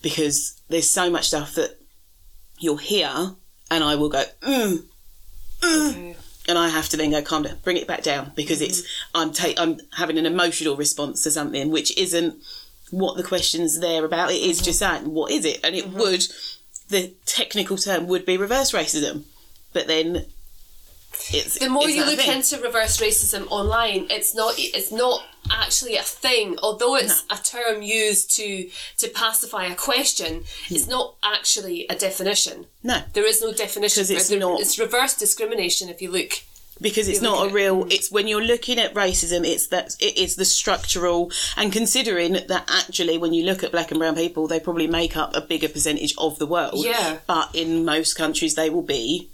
Because 0.02 0.60
there's 0.68 0.90
so 0.90 1.12
much 1.12 1.28
stuff 1.28 1.54
that 1.56 1.78
you'll 2.60 2.78
hear 2.78 3.36
and 3.70 3.84
I 3.84 3.94
will 3.96 4.10
go, 4.10 4.24
mm, 4.42 4.84
mm, 5.62 5.90
Okay. 5.90 6.16
and 6.50 6.58
I 6.58 6.70
have 6.70 6.90
to 6.90 6.98
then 6.98 7.12
go 7.12 7.22
calm 7.22 7.44
down, 7.44 7.60
bring 7.64 7.78
it 7.78 7.88
back 7.88 8.02
down 8.02 8.32
because 8.36 8.62
it's 8.62 8.82
mm-hmm. 8.82 9.18
I'm 9.18 9.32
ta- 9.32 9.54
I'm 9.62 9.78
having 9.94 10.18
an 10.18 10.26
emotional 10.26 10.76
response 10.76 11.22
to 11.24 11.32
something 11.32 11.70
which 11.70 11.96
isn't 11.98 12.36
what 12.90 13.16
the 13.16 13.24
question's 13.24 13.80
there 13.80 14.04
about. 14.06 14.32
It 14.32 14.42
is 14.42 14.62
just 14.62 14.82
mm-hmm. 14.82 15.04
saying 15.04 15.14
what 15.14 15.32
is 15.32 15.46
it, 15.46 15.60
and 15.64 15.76
it 15.76 15.86
mm-hmm. 15.86 16.00
would 16.00 16.26
the 16.90 17.14
technical 17.28 17.78
term 17.78 18.08
would 18.08 18.26
be 18.26 18.38
reverse 18.38 18.72
racism, 18.72 19.24
but 19.72 19.86
then 19.86 20.26
it's 21.32 21.60
the 21.60 21.70
more 21.70 21.90
you 21.90 22.06
look 22.06 22.28
into 22.28 22.60
reverse 22.60 23.00
racism 23.00 23.48
online, 23.50 24.08
it's 24.10 24.36
not 24.36 24.56
it's 24.58 24.92
not 24.92 25.24
actually 25.52 25.96
a 25.96 26.04
thing. 26.04 26.58
Although 26.62 26.96
it's 26.96 27.24
a 27.30 27.38
term 27.38 27.82
used 27.82 28.32
to 28.38 28.70
to 28.98 29.08
pacify 29.10 29.66
a 29.68 29.76
question, 29.76 30.44
Hmm. 30.68 30.76
it's 30.76 30.88
not 30.88 31.16
actually 31.24 31.86
a 31.90 31.96
definition. 31.96 32.68
no 32.84 33.02
There 33.14 33.26
is 33.28 33.42
no 33.42 33.52
definition. 33.54 34.02
it's 34.10 34.30
it. 34.32 34.40
not- 34.40 34.60
It's 34.62 34.78
reverse 34.80 35.14
discrimination 35.16 35.90
if 35.90 36.02
you 36.02 36.12
look. 36.12 36.42
because 36.82 37.08
it's 37.08 37.22
not 37.22 37.48
a 37.48 37.50
real 37.54 37.88
it's 37.90 38.12
when 38.12 38.28
you're 38.28 38.44
looking 38.44 38.78
at 38.78 38.94
racism 38.94 39.48
it's 39.48 39.68
that 39.68 39.96
it 40.02 40.18
is 40.18 40.36
the 40.36 40.44
structural 40.44 41.32
and 41.56 41.72
considering 41.72 42.34
that 42.34 42.66
actually 42.68 43.18
when 43.18 43.34
you 43.34 43.46
look 43.46 43.64
at 43.64 43.72
black 43.72 43.92
and 43.92 44.00
brown 44.00 44.14
people 44.14 44.46
they 44.46 44.60
probably 44.60 44.86
make 44.86 45.16
up 45.16 45.34
a 45.34 45.40
bigger 45.40 45.70
percentage 45.70 46.14
of 46.18 46.38
the 46.38 46.46
world 46.46 46.84
Yeah. 46.84 47.20
but 47.28 47.48
in 47.54 47.86
most 47.86 48.16
countries 48.16 48.56
they 48.56 48.70
will 48.70 48.82
be 49.00 49.30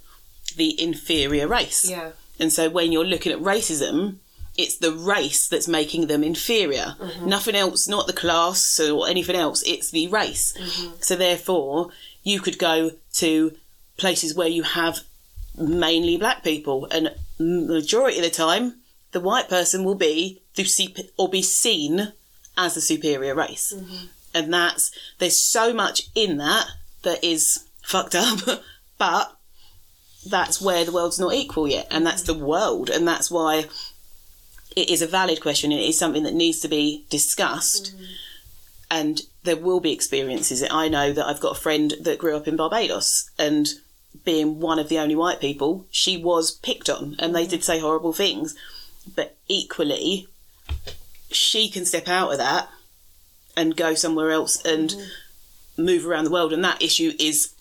the 0.56 0.80
inferior 0.80 1.48
race 1.48 1.84
Yeah. 1.90 2.10
and 2.38 2.52
so 2.52 2.70
when 2.70 2.92
you're 2.92 3.04
looking 3.04 3.32
at 3.32 3.40
racism 3.40 4.18
it's 4.56 4.76
the 4.76 4.92
race 4.92 5.48
that's 5.48 5.68
making 5.68 6.06
them 6.06 6.22
inferior. 6.22 6.96
Mm-hmm. 6.98 7.28
Nothing 7.28 7.54
else 7.54 7.88
not 7.88 8.06
the 8.06 8.12
class 8.12 8.78
or 8.80 9.08
anything 9.08 9.36
else 9.36 9.62
it's 9.62 9.90
the 9.90 10.08
race. 10.08 10.54
Mm-hmm. 10.58 10.94
So 11.00 11.16
therefore 11.16 11.90
you 12.22 12.40
could 12.40 12.58
go 12.58 12.92
to 13.14 13.56
places 13.96 14.34
where 14.34 14.48
you 14.48 14.62
have 14.62 15.00
mainly 15.56 16.16
black 16.16 16.42
people 16.42 16.86
and 16.90 17.14
the 17.38 17.44
majority 17.44 18.18
of 18.18 18.24
the 18.24 18.30
time 18.30 18.76
the 19.12 19.20
white 19.20 19.48
person 19.48 19.84
will 19.84 19.94
be 19.94 20.40
the 20.54 21.10
or 21.18 21.28
be 21.28 21.42
seen 21.42 22.12
as 22.56 22.74
the 22.74 22.80
superior 22.80 23.34
race. 23.34 23.72
Mm-hmm. 23.76 24.06
And 24.34 24.52
that's 24.52 24.90
there's 25.18 25.38
so 25.38 25.72
much 25.72 26.08
in 26.14 26.38
that 26.38 26.66
that 27.02 27.22
is 27.24 27.66
fucked 27.82 28.14
up 28.14 28.38
but 28.98 29.36
that's 30.28 30.60
where 30.60 30.84
the 30.84 30.92
world's 30.92 31.18
not 31.18 31.34
equal 31.34 31.66
yet 31.66 31.86
and 31.90 32.06
that's 32.06 32.22
the 32.22 32.34
world 32.34 32.88
and 32.88 33.06
that's 33.06 33.30
why 33.30 33.64
it 34.76 34.90
is 34.90 35.02
a 35.02 35.06
valid 35.06 35.40
question 35.40 35.72
it 35.72 35.80
is 35.80 35.98
something 35.98 36.22
that 36.22 36.34
needs 36.34 36.60
to 36.60 36.68
be 36.68 37.04
discussed. 37.10 37.96
Mm. 37.96 38.06
And 38.90 39.20
there 39.44 39.56
will 39.56 39.80
be 39.80 39.92
experiences. 39.92 40.64
I 40.70 40.88
know 40.88 41.12
that 41.12 41.26
i've 41.26 41.40
got 41.40 41.56
a 41.56 41.60
friend 41.60 41.94
that 42.00 42.18
grew 42.18 42.36
up 42.36 42.48
in 42.48 42.56
barbados 42.56 43.30
and 43.38 43.68
being 44.24 44.60
one 44.60 44.78
of 44.78 44.88
the 44.88 44.98
only 44.98 45.16
white 45.16 45.40
people 45.40 45.86
she 45.90 46.18
was 46.18 46.50
picked 46.50 46.90
on 46.90 47.16
and 47.18 47.34
they 47.34 47.46
did 47.46 47.60
mm. 47.60 47.64
say 47.64 47.80
horrible 47.80 48.12
things. 48.12 48.54
But 49.16 49.36
equally 49.48 50.28
she 51.30 51.68
can 51.68 51.84
step 51.84 52.08
out 52.08 52.32
of 52.32 52.38
that 52.38 52.68
and 53.56 53.76
go 53.76 53.94
somewhere 53.94 54.30
else 54.30 54.62
and 54.64 54.90
mm-hmm. 54.90 55.84
move 55.84 56.06
around 56.06 56.24
the 56.24 56.30
world. 56.30 56.52
And 56.52 56.64
that 56.64 56.82
issue 56.82 57.12
is 57.18 57.52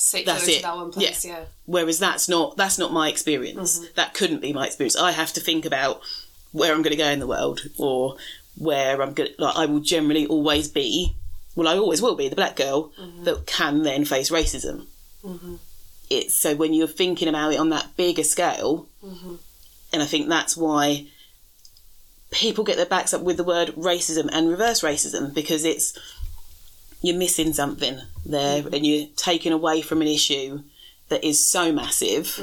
Secular 0.00 0.38
That's 0.38 0.48
it. 0.48 0.62
that 0.62 0.76
one 0.76 0.92
place. 0.92 1.24
Yeah. 1.24 1.44
whereas 1.66 1.98
that's 1.98 2.28
not 2.28 2.56
that's 2.56 2.78
not 2.78 2.92
my 2.92 3.08
experience. 3.08 3.80
Mm-hmm. 3.80 3.86
That 3.96 4.14
couldn't 4.14 4.40
be 4.40 4.52
my 4.52 4.66
experience. 4.66 4.94
I 4.94 5.10
have 5.10 5.32
to 5.32 5.40
think 5.40 5.64
about 5.64 6.00
where 6.52 6.72
i'm 6.72 6.82
going 6.82 6.96
to 6.96 7.02
go 7.02 7.08
in 7.08 7.20
the 7.20 7.26
world 7.26 7.62
or 7.78 8.16
where 8.56 9.00
i'm 9.02 9.12
going 9.12 9.30
like 9.38 9.56
i 9.56 9.66
will 9.66 9.80
generally 9.80 10.26
always 10.26 10.68
be 10.68 11.14
well 11.54 11.68
i 11.68 11.76
always 11.76 12.02
will 12.02 12.16
be 12.16 12.28
the 12.28 12.36
black 12.36 12.56
girl 12.56 12.92
mm-hmm. 13.00 13.24
that 13.24 13.46
can 13.46 13.82
then 13.82 14.04
face 14.04 14.30
racism. 14.30 14.86
Mm-hmm. 15.24 15.56
It's 16.10 16.34
so 16.34 16.54
when 16.54 16.72
you're 16.72 16.86
thinking 16.86 17.28
about 17.28 17.52
it 17.52 17.60
on 17.60 17.70
that 17.70 17.96
bigger 17.96 18.24
scale 18.24 18.88
mm-hmm. 19.04 19.34
and 19.92 20.02
i 20.02 20.06
think 20.06 20.28
that's 20.28 20.56
why 20.56 21.06
people 22.30 22.64
get 22.64 22.76
their 22.76 22.86
backs 22.86 23.12
up 23.12 23.22
with 23.22 23.36
the 23.36 23.44
word 23.44 23.68
racism 23.70 24.28
and 24.32 24.48
reverse 24.48 24.82
racism 24.82 25.34
because 25.34 25.64
it's 25.64 25.98
you're 27.02 27.16
missing 27.16 27.52
something 27.52 28.00
there 28.26 28.64
and 28.72 28.84
you're 28.84 29.06
taking 29.16 29.52
away 29.52 29.80
from 29.80 30.02
an 30.02 30.08
issue 30.08 30.62
that 31.08 31.24
is 31.24 31.48
so 31.48 31.72
massive 31.72 32.38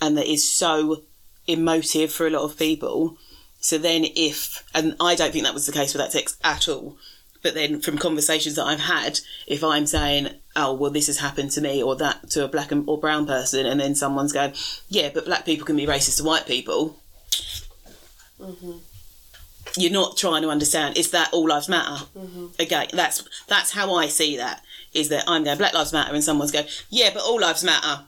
and 0.00 0.16
that 0.16 0.26
is 0.26 0.50
so 0.50 1.02
emotive 1.46 2.12
for 2.12 2.26
a 2.26 2.30
lot 2.30 2.42
of 2.42 2.58
people. 2.58 3.16
So 3.60 3.78
then, 3.78 4.04
if, 4.16 4.64
and 4.74 4.94
I 5.00 5.14
don't 5.14 5.32
think 5.32 5.44
that 5.44 5.54
was 5.54 5.66
the 5.66 5.72
case 5.72 5.92
with 5.92 6.02
that 6.02 6.12
text 6.12 6.38
at 6.44 6.68
all, 6.68 6.96
but 7.42 7.54
then 7.54 7.80
from 7.80 7.98
conversations 7.98 8.56
that 8.56 8.64
I've 8.64 8.80
had, 8.80 9.20
if 9.46 9.62
I'm 9.62 9.86
saying, 9.86 10.28
oh, 10.56 10.74
well, 10.74 10.90
this 10.90 11.06
has 11.06 11.18
happened 11.18 11.50
to 11.52 11.60
me 11.60 11.82
or 11.82 11.96
that 11.96 12.30
to 12.30 12.44
a 12.44 12.48
black 12.48 12.72
and, 12.72 12.84
or 12.88 12.98
brown 12.98 13.26
person, 13.26 13.66
and 13.66 13.80
then 13.80 13.94
someone's 13.94 14.32
going, 14.32 14.52
yeah, 14.88 15.10
but 15.12 15.24
black 15.24 15.44
people 15.44 15.66
can 15.66 15.76
be 15.76 15.86
racist 15.86 16.18
to 16.18 16.24
white 16.24 16.46
people. 16.46 16.98
Mm-hmm. 18.40 18.78
You're 19.76 19.92
not 19.92 20.16
trying 20.16 20.42
to 20.42 20.48
understand. 20.48 20.96
Is 20.96 21.10
that 21.10 21.32
all 21.32 21.48
lives 21.48 21.68
matter? 21.68 22.06
Mm-hmm. 22.16 22.46
Again, 22.58 22.88
that's 22.92 23.28
that's 23.46 23.72
how 23.72 23.94
I 23.94 24.08
see 24.08 24.36
that. 24.36 24.62
Is 24.94 25.10
that 25.10 25.24
I'm 25.28 25.44
going 25.44 25.58
Black 25.58 25.74
Lives 25.74 25.92
Matter, 25.92 26.14
and 26.14 26.24
someone's 26.24 26.50
going, 26.50 26.66
yeah, 26.88 27.10
but 27.12 27.22
all 27.22 27.40
lives 27.40 27.62
matter. 27.62 28.04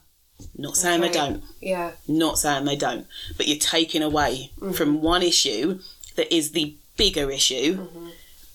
Not 0.57 0.77
saying 0.77 1.01
they 1.01 1.11
don't. 1.11 1.43
Yeah. 1.61 1.93
Not 2.09 2.39
saying 2.39 2.65
they 2.65 2.77
don't. 2.77 3.07
But 3.37 3.49
you're 3.49 3.59
taking 3.59 4.03
away 4.03 4.51
mm-hmm. 4.59 4.73
from 4.73 5.03
one 5.03 5.23
issue 5.23 5.81
that 6.17 6.35
is 6.35 6.53
the 6.53 6.77
bigger 6.97 7.31
issue 7.31 7.79
mm-hmm. 7.79 8.09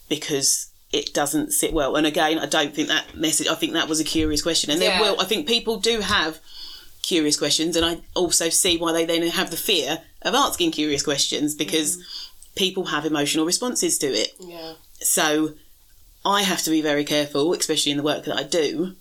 because 0.10 0.70
it 0.92 1.14
doesn't 1.14 1.52
sit 1.52 1.74
well. 1.74 1.96
And 1.96 2.06
again, 2.06 2.40
I 2.40 2.46
don't 2.46 2.74
think 2.74 2.88
that 2.88 3.16
message. 3.16 3.48
I 3.48 3.56
think 3.56 3.74
that 3.74 3.90
was 3.90 4.00
a 4.00 4.04
curious 4.04 4.42
question, 4.42 4.72
and 4.72 4.82
Yeah. 4.82 5.00
there 5.00 5.02
will. 5.02 5.20
I 5.20 5.26
think 5.26 5.48
people 5.48 5.78
do 5.78 6.02
have 6.02 6.40
curious 7.02 7.38
questions, 7.38 7.76
and 7.76 7.86
I 7.86 8.02
also 8.14 8.50
see 8.50 8.78
why 8.78 8.92
they 8.92 9.06
then 9.06 9.28
have 9.28 9.52
the 9.52 9.58
fear 9.58 10.00
of 10.22 10.34
asking 10.34 10.72
curious 10.72 11.04
questions 11.04 11.54
because 11.56 11.98
mm-hmm. 11.98 12.54
people 12.56 12.86
have 12.86 13.06
emotional 13.06 13.46
responses 13.46 13.98
to 14.00 14.08
it. 14.08 14.36
Yeah. 14.40 14.74
So 15.00 15.54
I 16.26 16.42
have 16.42 16.64
to 16.64 16.72
be 16.72 16.82
very 16.82 17.04
careful, 17.04 17.54
especially 17.54 17.92
in 17.92 17.98
the 17.98 18.04
work 18.04 18.26
that 18.26 18.38
I 18.38 18.44
do, 18.44 18.96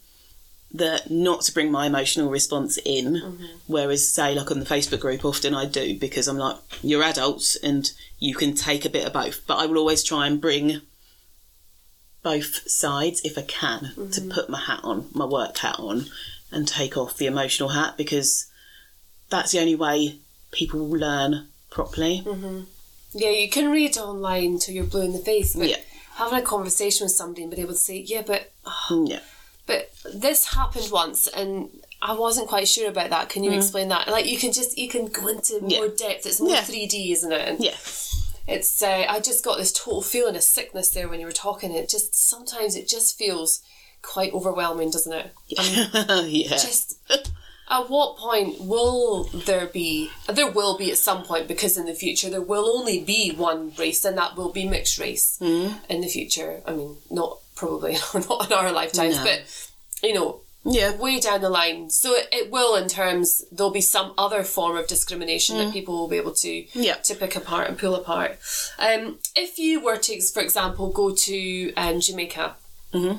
that 0.74 1.08
not 1.08 1.42
to 1.42 1.54
bring 1.54 1.70
my 1.70 1.86
emotional 1.86 2.28
response 2.28 2.78
in. 2.84 3.14
Mm-hmm. 3.14 3.44
Whereas, 3.68 4.12
say, 4.12 4.34
like 4.34 4.50
on 4.50 4.58
the 4.58 4.66
Facebook 4.66 5.00
group, 5.00 5.24
often 5.24 5.54
I 5.54 5.66
do 5.66 5.98
because 5.98 6.26
I'm 6.26 6.36
like, 6.36 6.56
you're 6.82 7.02
adults 7.02 7.56
and 7.56 7.90
you 8.18 8.34
can 8.34 8.54
take 8.54 8.84
a 8.84 8.90
bit 8.90 9.06
of 9.06 9.12
both. 9.12 9.46
But 9.46 9.58
I 9.58 9.66
will 9.66 9.78
always 9.78 10.02
try 10.02 10.26
and 10.26 10.40
bring 10.40 10.80
both 12.24 12.68
sides 12.68 13.20
if 13.22 13.38
I 13.38 13.42
can 13.42 13.92
to 13.94 14.20
mm-hmm. 14.20 14.30
put 14.30 14.50
my 14.50 14.58
hat 14.58 14.80
on, 14.82 15.08
my 15.14 15.26
work 15.26 15.56
hat 15.58 15.76
on, 15.78 16.06
and 16.50 16.66
take 16.66 16.96
off 16.96 17.16
the 17.16 17.26
emotional 17.26 17.68
hat 17.70 17.96
because 17.96 18.50
that's 19.30 19.52
the 19.52 19.60
only 19.60 19.76
way 19.76 20.16
people 20.50 20.80
will 20.80 20.98
learn 20.98 21.48
properly. 21.70 22.22
Mm-hmm. 22.24 22.62
Yeah, 23.12 23.30
you 23.30 23.48
can 23.48 23.70
read 23.70 23.96
online 23.96 24.58
till 24.58 24.74
you're 24.74 24.84
blue 24.84 25.02
in 25.02 25.12
the 25.12 25.18
face, 25.18 25.54
but 25.54 25.68
Yeah. 25.68 25.76
having 26.14 26.38
a 26.38 26.42
conversation 26.42 27.04
with 27.04 27.12
somebody 27.12 27.42
and 27.42 27.50
being 27.50 27.62
able 27.62 27.74
to 27.74 27.78
say, 27.78 27.98
yeah, 27.98 28.22
but 28.26 28.52
mm, 28.88 29.08
Yeah. 29.08 29.20
But 29.66 29.90
this 30.14 30.54
happened 30.54 30.90
once 30.92 31.26
and 31.26 31.70
I 32.02 32.12
wasn't 32.14 32.48
quite 32.48 32.68
sure 32.68 32.88
about 32.90 33.10
that. 33.10 33.30
Can 33.30 33.44
you 33.44 33.52
explain 33.52 33.88
that? 33.88 34.08
Like 34.08 34.26
you 34.26 34.36
can 34.38 34.52
just 34.52 34.76
you 34.76 34.88
can 34.88 35.06
go 35.06 35.28
into 35.28 35.54
Mm. 35.54 35.70
Yeah. 35.70 35.78
more 35.78 35.88
depth. 35.88 36.26
It's 36.26 36.40
more 36.40 36.50
Yeah. 36.54 36.62
three 36.62 36.86
D, 36.86 37.12
isn't 37.12 37.32
it? 37.32 37.48
And 37.48 37.60
Yeah. 37.64 37.76
It's 38.46 38.82
uh, 38.82 39.06
I 39.08 39.20
just 39.20 39.42
got 39.42 39.56
this 39.56 39.72
total 39.72 40.02
feeling 40.02 40.36
of 40.36 40.42
sickness 40.42 40.90
there 40.90 41.08
when 41.08 41.18
you 41.18 41.24
were 41.26 41.32
talking. 41.32 41.72
It 41.72 41.88
just 41.88 42.14
sometimes 42.14 42.76
it 42.76 42.86
just 42.88 43.16
feels 43.16 43.60
quite 44.02 44.34
overwhelming, 44.34 44.90
doesn't 44.90 45.12
it? 45.14 45.32
yeah. 45.48 46.48
Just 46.50 46.98
at 47.68 47.88
what 47.88 48.16
point 48.18 48.60
will 48.60 49.24
there 49.24 49.66
be? 49.66 50.10
There 50.28 50.50
will 50.50 50.76
be 50.76 50.90
at 50.90 50.98
some 50.98 51.22
point 51.24 51.48
because 51.48 51.76
in 51.78 51.86
the 51.86 51.94
future 51.94 52.28
there 52.30 52.42
will 52.42 52.66
only 52.78 53.00
be 53.02 53.30
one 53.32 53.72
race, 53.78 54.04
and 54.04 54.16
that 54.18 54.36
will 54.36 54.52
be 54.52 54.68
mixed 54.68 54.98
race 54.98 55.38
Mm. 55.40 55.74
in 55.88 56.00
the 56.00 56.08
future. 56.08 56.62
I 56.66 56.72
mean, 56.72 56.96
not 57.10 57.38
probably 57.56 57.92
not 58.14 58.46
in 58.46 58.52
our 58.52 58.70
lifetimes, 58.72 59.16
No. 59.16 59.24
but 59.24 59.42
you 60.02 60.12
know, 60.14 60.40
yeah. 60.64 60.94
way 60.96 61.20
down 61.20 61.40
the 61.40 61.48
line. 61.48 61.88
So 61.90 62.14
it, 62.14 62.28
it 62.32 62.50
will, 62.50 62.74
in 62.76 62.88
terms, 62.88 63.44
there'll 63.50 63.70
be 63.72 63.80
some 63.80 64.12
other 64.18 64.42
form 64.44 64.76
of 64.76 64.86
discrimination 64.86 65.56
that 65.58 65.72
people 65.72 65.94
will 65.98 66.08
be 66.08 66.16
able 66.18 66.34
to 66.34 66.48
Mm. 66.48 66.68
Yeah. 66.74 66.94
to 66.96 67.14
pick 67.14 67.34
apart 67.36 67.68
and 67.68 67.78
pull 67.78 67.94
apart. 67.94 68.38
Um, 68.78 69.18
if 69.36 69.58
you 69.58 69.80
were 69.80 69.96
to, 69.98 70.20
for 70.20 70.40
example, 70.42 70.90
go 70.90 71.14
to 71.14 71.72
um, 71.74 72.00
Jamaica. 72.00 72.56
Mm-hmm. 72.92 73.18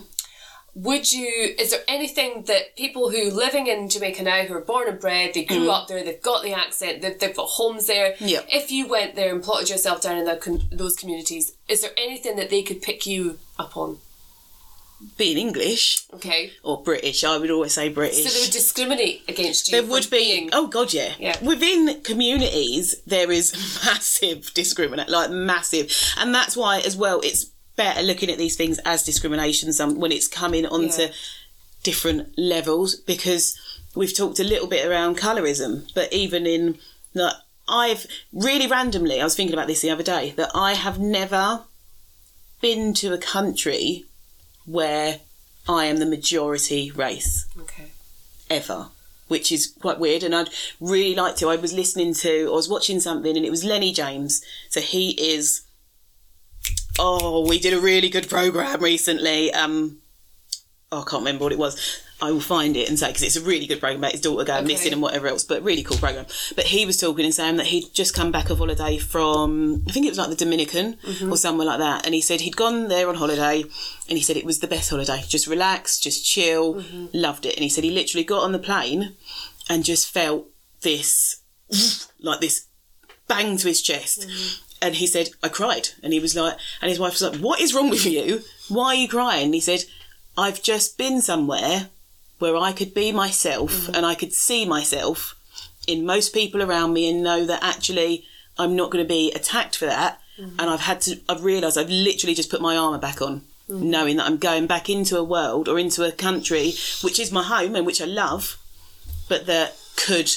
Would 0.75 1.13
you? 1.13 1.55
Is 1.57 1.71
there 1.71 1.79
anything 1.87 2.43
that 2.47 2.75
people 2.75 3.09
who 3.09 3.31
living 3.31 3.67
in 3.67 3.87
Jamaica 3.87 4.23
now, 4.23 4.43
who 4.43 4.53
are 4.55 4.61
born 4.61 4.89
and 4.89 4.99
bred, 4.99 5.33
they 5.33 5.45
grew 5.45 5.71
up 5.71 5.87
there, 5.87 6.03
they've 6.03 6.21
got 6.21 6.43
the 6.43 6.51
accent, 6.53 7.01
they've, 7.01 7.17
they've 7.17 7.35
got 7.35 7.47
homes 7.47 7.87
there. 7.87 8.11
Mm. 8.19 8.29
Yeah. 8.29 8.41
If 8.49 8.71
you 8.71 8.85
went 8.85 9.15
there 9.15 9.33
and 9.33 9.41
plotted 9.41 9.69
yourself 9.69 10.01
down 10.01 10.17
in 10.17 10.39
com- 10.39 10.63
those 10.73 10.97
communities, 10.97 11.53
is 11.69 11.81
there 11.81 11.91
anything 11.97 12.35
that 12.35 12.49
they 12.49 12.61
could 12.61 12.81
pick 12.81 13.05
you 13.05 13.39
up 13.57 13.77
on? 13.77 13.99
Being 15.17 15.37
English 15.37 16.05
Okay, 16.13 16.51
or 16.63 16.81
British, 16.81 17.23
I 17.25 17.37
would 17.37 17.51
always 17.51 17.73
say 17.73 17.89
British. 17.89 18.23
so 18.23 18.29
they 18.29 18.45
would 18.45 18.51
discriminate 18.53 19.23
against 19.27 19.67
you. 19.67 19.73
there 19.81 19.89
would 19.89 20.09
be 20.09 20.17
being- 20.17 20.49
oh 20.53 20.67
god 20.67 20.93
yeah. 20.93 21.13
Yeah. 21.19 21.35
within 21.43 22.01
communities 22.01 22.95
there 23.05 23.29
is 23.29 23.51
massive 23.85 24.53
discriminate 24.53 25.09
like 25.09 25.29
massive 25.31 25.91
and 26.17 26.33
that's 26.33 26.55
why 26.55 26.79
as 26.79 26.95
well 26.95 27.19
it's 27.21 27.51
better 27.75 28.01
looking 28.01 28.29
at 28.29 28.37
these 28.37 28.55
things 28.55 28.79
as 28.85 29.03
discrimination 29.03 29.71
some 29.73 29.91
um, 29.91 29.99
when 29.99 30.11
it's 30.11 30.27
coming 30.27 30.65
onto 30.65 31.01
Yeah. 31.03 31.11
different 31.83 32.37
levels 32.37 32.95
because 32.95 33.57
we've 33.95 34.15
talked 34.15 34.39
a 34.39 34.43
little 34.43 34.67
bit 34.67 34.85
around 34.85 35.17
colorism, 35.17 35.89
but 35.93 36.11
even 36.13 36.45
in 36.47 36.77
like 37.13 37.33
I've 37.67 38.05
really 38.31 38.67
randomly 38.67 39.19
I 39.19 39.23
was 39.23 39.35
thinking 39.35 39.53
about 39.53 39.67
this 39.67 39.81
the 39.81 39.89
other 39.89 40.03
day 40.03 40.33
that 40.37 40.51
I 40.53 40.73
have 40.73 40.99
never 40.99 41.63
been 42.61 42.93
to 42.95 43.13
a 43.13 43.17
country 43.17 44.05
where 44.65 45.19
I 45.67 45.85
am 45.85 45.97
the 45.97 46.05
majority 46.05 46.91
race 46.91 47.45
Okay. 47.59 47.91
ever, 48.49 48.87
which 49.27 49.51
is 49.51 49.73
quite 49.81 49.99
weird. 49.99 50.23
And 50.23 50.35
I'd 50.35 50.49
really 50.79 51.15
like 51.15 51.35
to. 51.37 51.49
I 51.49 51.55
was 51.55 51.73
listening 51.73 52.13
to, 52.15 52.47
I 52.51 52.55
was 52.55 52.69
watching 52.69 52.99
something, 52.99 53.35
and 53.35 53.45
it 53.45 53.49
was 53.51 53.63
Lenny 53.63 53.91
James. 53.91 54.43
So 54.69 54.79
he 54.81 55.11
is. 55.11 55.61
Oh, 56.97 57.47
we 57.47 57.59
did 57.59 57.73
a 57.73 57.79
really 57.79 58.09
good 58.09 58.29
program 58.29 58.81
recently. 58.81 59.53
Um, 59.53 59.99
oh, 60.91 61.01
I 61.01 61.09
can't 61.09 61.21
remember 61.21 61.43
what 61.43 61.51
it 61.51 61.59
was. 61.59 62.01
I 62.21 62.31
will 62.31 62.39
find 62.39 62.77
it 62.77 62.87
and 62.87 62.97
say 62.97 63.07
because 63.07 63.23
it's 63.23 63.35
a 63.35 63.41
really 63.41 63.67
good 63.67 63.81
program 63.81 63.99
about 63.99 64.13
his 64.13 64.21
daughter 64.21 64.45
going 64.45 64.59
Okay. 64.59 64.73
missing 64.73 64.93
and 64.93 65.01
whatever 65.01 65.27
else. 65.27 65.43
But 65.43 65.61
really 65.63 65.83
cool 65.83 65.97
program. 65.97 66.25
But 66.55 66.65
he 66.65 66.85
was 66.85 66.97
talking 66.97 67.25
and 67.25 67.33
saying 67.33 67.57
that 67.57 67.67
he'd 67.67 67.93
just 67.93 68.15
come 68.15 68.31
back 68.31 68.49
of 68.49 68.59
holiday 68.59 68.97
from 68.97 69.83
I 69.87 69.91
think 69.91 70.05
it 70.05 70.09
was 70.09 70.17
like 70.17 70.29
the 70.29 70.35
Dominican 70.35 70.93
mm-hmm. 70.95 71.31
or 71.31 71.35
somewhere 71.35 71.67
like 71.67 71.79
that, 71.79 72.05
and 72.05 72.15
he 72.15 72.21
said 72.21 72.41
he'd 72.41 72.55
gone 72.55 72.87
there 72.87 73.09
on 73.09 73.15
holiday, 73.15 73.63
and 74.07 74.17
he 74.17 74.21
said 74.21 74.37
it 74.37 74.45
was 74.45 74.59
the 74.59 74.67
best 74.67 74.89
holiday. 74.89 75.23
Just 75.27 75.47
relax, 75.47 75.99
just 75.99 76.25
chill, 76.25 76.75
mm-hmm. 76.75 77.07
loved 77.11 77.45
it. 77.45 77.55
And 77.55 77.63
he 77.63 77.69
said 77.69 77.83
he 77.83 77.91
literally 77.91 78.23
got 78.23 78.43
on 78.43 78.53
the 78.53 78.59
plane 78.59 79.15
and 79.69 79.83
just 79.83 80.09
felt 80.09 80.47
this 80.81 81.41
like 82.21 82.39
this 82.39 82.67
bang 83.27 83.57
to 83.57 83.67
his 83.67 83.81
chest. 83.81 84.21
Mm-hmm. 84.21 84.61
And 84.85 84.95
he 84.95 85.07
said, 85.07 85.29
I 85.41 85.49
cried. 85.49 85.89
And 86.03 86.13
he 86.13 86.19
was 86.19 86.35
like, 86.35 86.57
and 86.79 86.89
his 86.89 86.99
wife 86.99 87.13
was 87.13 87.21
like, 87.23 87.39
What 87.41 87.59
is 87.59 87.73
wrong 87.73 87.89
with 87.89 88.05
you? 88.05 88.43
Why 88.69 88.87
are 88.89 88.95
you 88.95 89.07
crying? 89.07 89.45
And 89.45 89.53
he 89.53 89.59
said, 89.59 89.85
I've 90.37 90.61
just 90.61 90.97
been 90.97 91.21
somewhere 91.21 91.89
where 92.39 92.55
I 92.55 92.71
could 92.71 92.93
be 92.93 93.11
myself 93.11 93.71
mm-hmm. 93.71 93.95
and 93.95 94.05
I 94.05 94.13
could 94.13 94.33
see 94.33 94.65
myself 94.65 95.35
in 95.87 96.05
most 96.05 96.33
people 96.33 96.61
around 96.61 96.93
me 96.93 97.09
and 97.09 97.23
know 97.23 97.45
that 97.45 97.63
actually 97.63 98.25
I'm 98.59 98.75
not 98.75 98.91
going 98.91 99.03
to 99.03 99.07
be 99.07 99.31
attacked 99.31 99.75
for 99.75 99.85
that. 99.85 100.19
Mm-hmm. 100.39 100.59
And 100.59 100.69
I've 100.69 100.81
had 100.81 101.01
to, 101.01 101.19
I've 101.27 101.43
realised 101.43 101.77
I've 101.77 101.89
literally 101.89 102.35
just 102.35 102.51
put 102.51 102.61
my 102.61 102.77
armour 102.77 102.99
back 102.99 103.21
on, 103.21 103.41
mm-hmm. 103.69 103.89
knowing 103.89 104.17
that 104.17 104.27
I'm 104.27 104.37
going 104.37 104.67
back 104.67 104.89
into 104.89 105.17
a 105.17 105.23
world 105.23 105.67
or 105.67 105.79
into 105.79 106.03
a 106.03 106.11
country 106.11 106.73
which 107.01 107.19
is 107.19 107.31
my 107.31 107.43
home 107.43 107.75
and 107.75 107.85
which 107.85 108.01
I 108.01 108.05
love, 108.05 108.57
but 109.29 109.45
that 109.47 109.77
could 109.95 110.31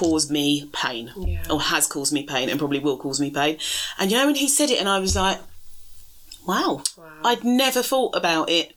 cause 0.00 0.30
me 0.30 0.70
pain 0.72 1.12
Yeah. 1.16 1.44
or 1.50 1.60
has 1.60 1.86
caused 1.86 2.12
me 2.14 2.22
pain 2.22 2.48
and 2.48 2.58
probably 2.58 2.78
will 2.78 2.96
cause 2.96 3.20
me 3.20 3.30
pain. 3.30 3.58
And 3.98 4.10
you 4.10 4.16
know, 4.16 4.24
when 4.26 4.36
he 4.36 4.48
said 4.48 4.70
it, 4.70 4.80
and 4.80 4.88
I 4.88 4.98
was 4.98 5.14
like, 5.14 5.38
wow, 6.46 6.82
Wow. 6.96 7.04
I'd 7.24 7.44
never 7.44 7.82
thought 7.82 8.16
about 8.16 8.48
it 8.48 8.74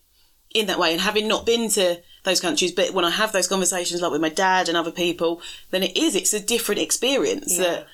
in 0.53 0.67
that 0.67 0.77
way. 0.79 0.91
And 0.91 1.01
having 1.01 1.27
not 1.27 1.45
been 1.45 1.69
to 1.72 2.01
those 2.24 2.41
countries, 2.41 2.72
but 2.74 2.91
when 2.91 3.05
I 3.05 3.12
have 3.12 3.31
those 3.31 3.48
conversations, 3.48 4.01
like 4.01 4.12
with 4.12 4.22
my 4.22 4.29
dad 4.29 4.67
and 4.67 4.77
other 4.77 4.91
people, 4.91 5.41
then 5.72 5.84
it 5.84 5.95
is, 5.95 6.15
it's 6.15 6.34
a 6.34 6.39
different 6.39 6.81
experience 6.81 7.53
Yeah. 7.57 7.63
that, 7.63 7.88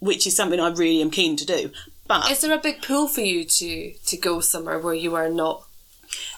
which 0.00 0.26
is 0.26 0.36
something 0.36 0.60
I 0.60 0.68
really 0.68 1.00
am 1.00 1.10
keen 1.10 1.36
to 1.36 1.46
do. 1.46 1.70
But 2.06 2.30
Is 2.30 2.40
there 2.40 2.52
a 2.52 2.58
big 2.58 2.82
pull 2.82 3.06
for 3.08 3.20
you 3.22 3.44
to 3.44 3.92
to 4.10 4.16
go 4.16 4.40
somewhere 4.40 4.78
where 4.78 4.94
you 4.94 5.14
are 5.14 5.28
not? 5.30 5.64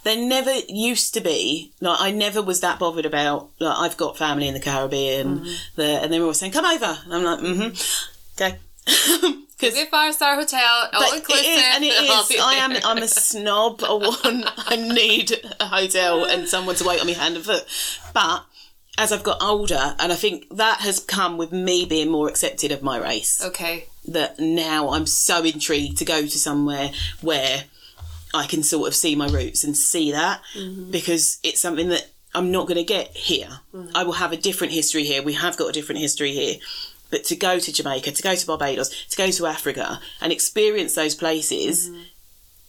There 0.05 0.17
never 0.17 0.53
used 0.69 1.15
to 1.15 1.21
be 1.21 1.73
like 1.81 2.01
I 2.01 2.11
never 2.11 2.43
was 2.43 2.61
that 2.61 2.79
bothered 2.79 3.07
about 3.07 3.51
like 3.59 3.77
I've 3.79 3.97
got 3.97 4.17
family 4.19 4.49
in 4.49 4.55
the 4.55 4.61
Caribbean 4.61 5.41
Mm-hmm. 5.41 5.53
the, 5.77 5.85
and 6.03 6.13
they 6.13 6.19
were 6.19 6.25
always 6.25 6.39
saying 6.39 6.53
come 6.53 6.65
over 6.65 6.99
and 7.05 7.15
I'm 7.15 7.25
like 7.25 7.41
mm-hmm 7.41 8.43
okay 8.43 8.59
because 9.59 9.75
Be 9.75 9.83
a 9.83 9.87
five 9.87 10.13
star 10.15 10.35
hotel, 10.35 10.89
all 10.93 11.15
inclusive. 11.15 11.45
it 11.45 11.49
is, 11.49 11.65
and 11.77 11.85
it 11.85 11.89
is. 12.33 12.41
I 12.43 12.55
am. 12.55 12.73
I'm 12.85 13.01
a 13.01 13.07
snob. 13.07 13.81
I 13.85 13.93
want. 13.93 14.45
I 14.57 14.75
need 14.75 15.33
a 15.61 15.67
hotel 15.67 16.25
and 16.25 16.49
someone 16.49 16.75
to 16.77 16.85
wait 16.85 17.01
on 17.01 17.07
me 17.07 17.13
hand 17.13 17.37
and 17.37 17.45
foot. 17.45 17.65
But 18.13 18.45
as 18.99 19.13
I've 19.13 19.23
got 19.23 19.41
older, 19.41 19.95
and 20.01 20.11
I 20.11 20.17
think 20.17 20.47
that 20.57 20.81
has 20.81 20.99
come 20.99 21.37
with 21.39 21.53
me 21.53 21.85
being 21.85 22.11
more 22.11 22.29
accepted 22.29 22.73
of 22.73 22.83
my 22.83 22.99
race. 22.99 23.41
Okay. 23.41 23.85
That 24.09 24.41
now 24.41 24.91
I'm 24.91 25.07
so 25.07 25.45
intrigued 25.45 25.97
to 25.99 26.05
go 26.05 26.23
to 26.23 26.29
somewhere 26.29 26.91
where 27.21 27.63
I 28.35 28.47
can 28.47 28.63
sort 28.63 28.89
of 28.89 28.95
see 28.95 29.15
my 29.15 29.29
roots 29.29 29.65
and 29.65 29.77
see 29.77 30.13
that 30.13 30.41
mm-hmm. 30.55 30.91
because 30.91 31.39
it's 31.43 31.61
something 31.61 31.89
that 31.89 32.11
I'm 32.35 32.51
not 32.51 32.67
going 32.67 32.79
to 32.79 32.85
get 32.85 33.09
here. 33.17 33.61
Mm-hmm. 33.75 33.95
I 33.95 34.05
will 34.05 34.13
have 34.13 34.33
a 34.33 34.37
different 34.37 34.73
history 34.73 35.05
here. 35.05 35.23
We 35.23 35.35
have 35.35 35.57
got 35.57 35.69
a 35.69 35.73
different 35.73 36.01
history 36.01 36.33
here. 36.33 36.57
But 37.11 37.25
to 37.25 37.37
go 37.37 37.59
to 37.59 37.73
Jamaica, 37.73 38.13
to 38.13 38.23
go 38.23 38.35
to 38.35 38.47
Barbados, 38.47 39.07
to 39.11 39.17
go 39.17 39.31
to 39.31 39.47
Africa 39.47 40.01
and 40.21 40.33
experience 40.33 40.95
those 40.95 41.15
places 41.15 41.91
mm-hmm. 41.91 42.03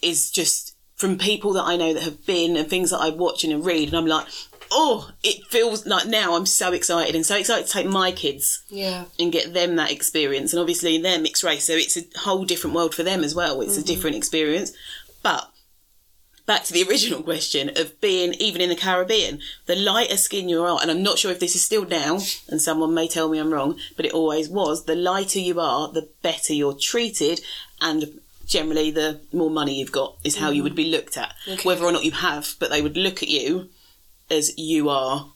is 0.01 0.29
just 0.29 0.75
from 0.95 1.17
people 1.17 1.53
that 1.53 1.63
I 1.63 1.77
know 1.77 1.93
that 1.93 2.03
have 2.03 2.25
been 2.25 2.57
and 2.57 2.69
things 2.69 2.89
that 2.89 2.99
I 2.99 3.09
watch 3.09 3.45
and 3.45 3.65
read. 3.65 3.87
And 3.87 3.97
I'm 3.97 4.05
like, 4.05 4.27
oh, 4.69 5.11
it 5.23 5.45
feels 5.47 5.85
like 5.85 6.07
now 6.07 6.35
I'm 6.35 6.45
so 6.45 6.73
excited 6.73 7.15
and 7.15 7.25
so 7.25 7.37
excited 7.37 7.67
to 7.67 7.71
take 7.71 7.87
my 7.87 8.11
kids 8.11 8.63
Yeah. 8.69 9.05
and 9.19 9.31
get 9.31 9.53
them 9.53 9.77
that 9.77 9.91
experience. 9.91 10.51
And 10.51 10.59
obviously 10.59 10.97
they're 10.97 11.19
mixed 11.19 11.43
race, 11.43 11.65
so 11.65 11.73
it's 11.73 11.97
a 11.97 12.03
whole 12.19 12.43
different 12.43 12.75
world 12.75 12.93
for 12.93 13.03
them 13.03 13.23
as 13.23 13.33
well. 13.33 13.61
It's 13.61 13.77
a 13.77 13.83
different 13.83 14.17
experience. 14.17 14.73
But 15.21 15.49
back 16.45 16.63
to 16.65 16.73
the 16.73 16.83
original 16.83 17.23
question 17.23 17.71
of 17.77 17.99
being 18.01 18.33
even 18.33 18.61
in 18.61 18.69
the 18.69 18.75
Caribbean, 18.75 19.39
the 19.65 19.75
lighter 19.75 20.17
skin 20.17 20.49
you 20.49 20.61
are, 20.63 20.79
and 20.81 20.91
I'm 20.91 21.03
not 21.03 21.17
sure 21.17 21.31
if 21.31 21.39
this 21.39 21.55
is 21.55 21.63
still 21.63 21.85
now, 21.85 22.19
and 22.49 22.61
someone 22.61 22.93
may 22.93 23.07
tell 23.07 23.29
me 23.29 23.39
I'm 23.39 23.53
wrong, 23.53 23.77
but 23.95 24.05
it 24.05 24.13
always 24.13 24.49
was, 24.49 24.85
the 24.85 24.95
lighter 24.95 25.39
you 25.39 25.59
are, 25.59 25.91
the 25.91 26.09
better 26.21 26.53
you're 26.53 26.73
treated, 26.73 27.41
and 27.79 28.19
generally 28.45 28.91
the 28.91 29.21
more 29.31 29.49
money 29.49 29.79
you've 29.79 29.91
got 29.91 30.17
is 30.23 30.37
how 30.37 30.49
you 30.49 30.63
would 30.63 30.75
be 30.75 30.91
looked 30.91 31.17
at. 31.17 31.33
Mm. 31.45 31.53
Okay. 31.53 31.67
Whether 31.67 31.85
or 31.85 31.91
not 31.91 32.03
you 32.03 32.11
have, 32.11 32.55
but 32.59 32.69
they 32.69 32.81
would 32.81 32.97
look 32.97 33.23
at 33.23 33.29
you 33.29 33.69
as 34.29 34.57
you 34.57 34.89
are 34.89 35.27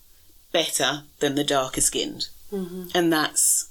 better 0.51 1.03
than 1.19 1.35
the 1.35 1.43
darker 1.43 1.81
skinned. 1.81 2.27
Mm-hmm. 2.51 2.89
And 2.93 3.11
that's 3.11 3.69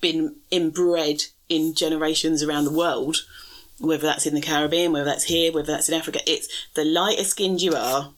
been 0.00 0.36
inbred 0.50 1.24
in 1.48 1.74
generations 1.74 2.42
around 2.42 2.64
the 2.64 2.72
world, 2.72 3.24
whether 3.80 4.06
that's 4.06 4.26
in 4.26 4.34
the 4.34 4.40
Caribbean, 4.40 4.92
whether 4.92 5.04
that's 5.04 5.24
here, 5.24 5.52
whether 5.52 5.72
that's 5.72 5.88
in 5.88 5.94
Africa. 5.94 6.20
It's 6.26 6.48
the 6.74 6.84
lighter 6.84 7.24
skinned 7.24 7.62
you 7.62 7.74
are, 7.74 8.12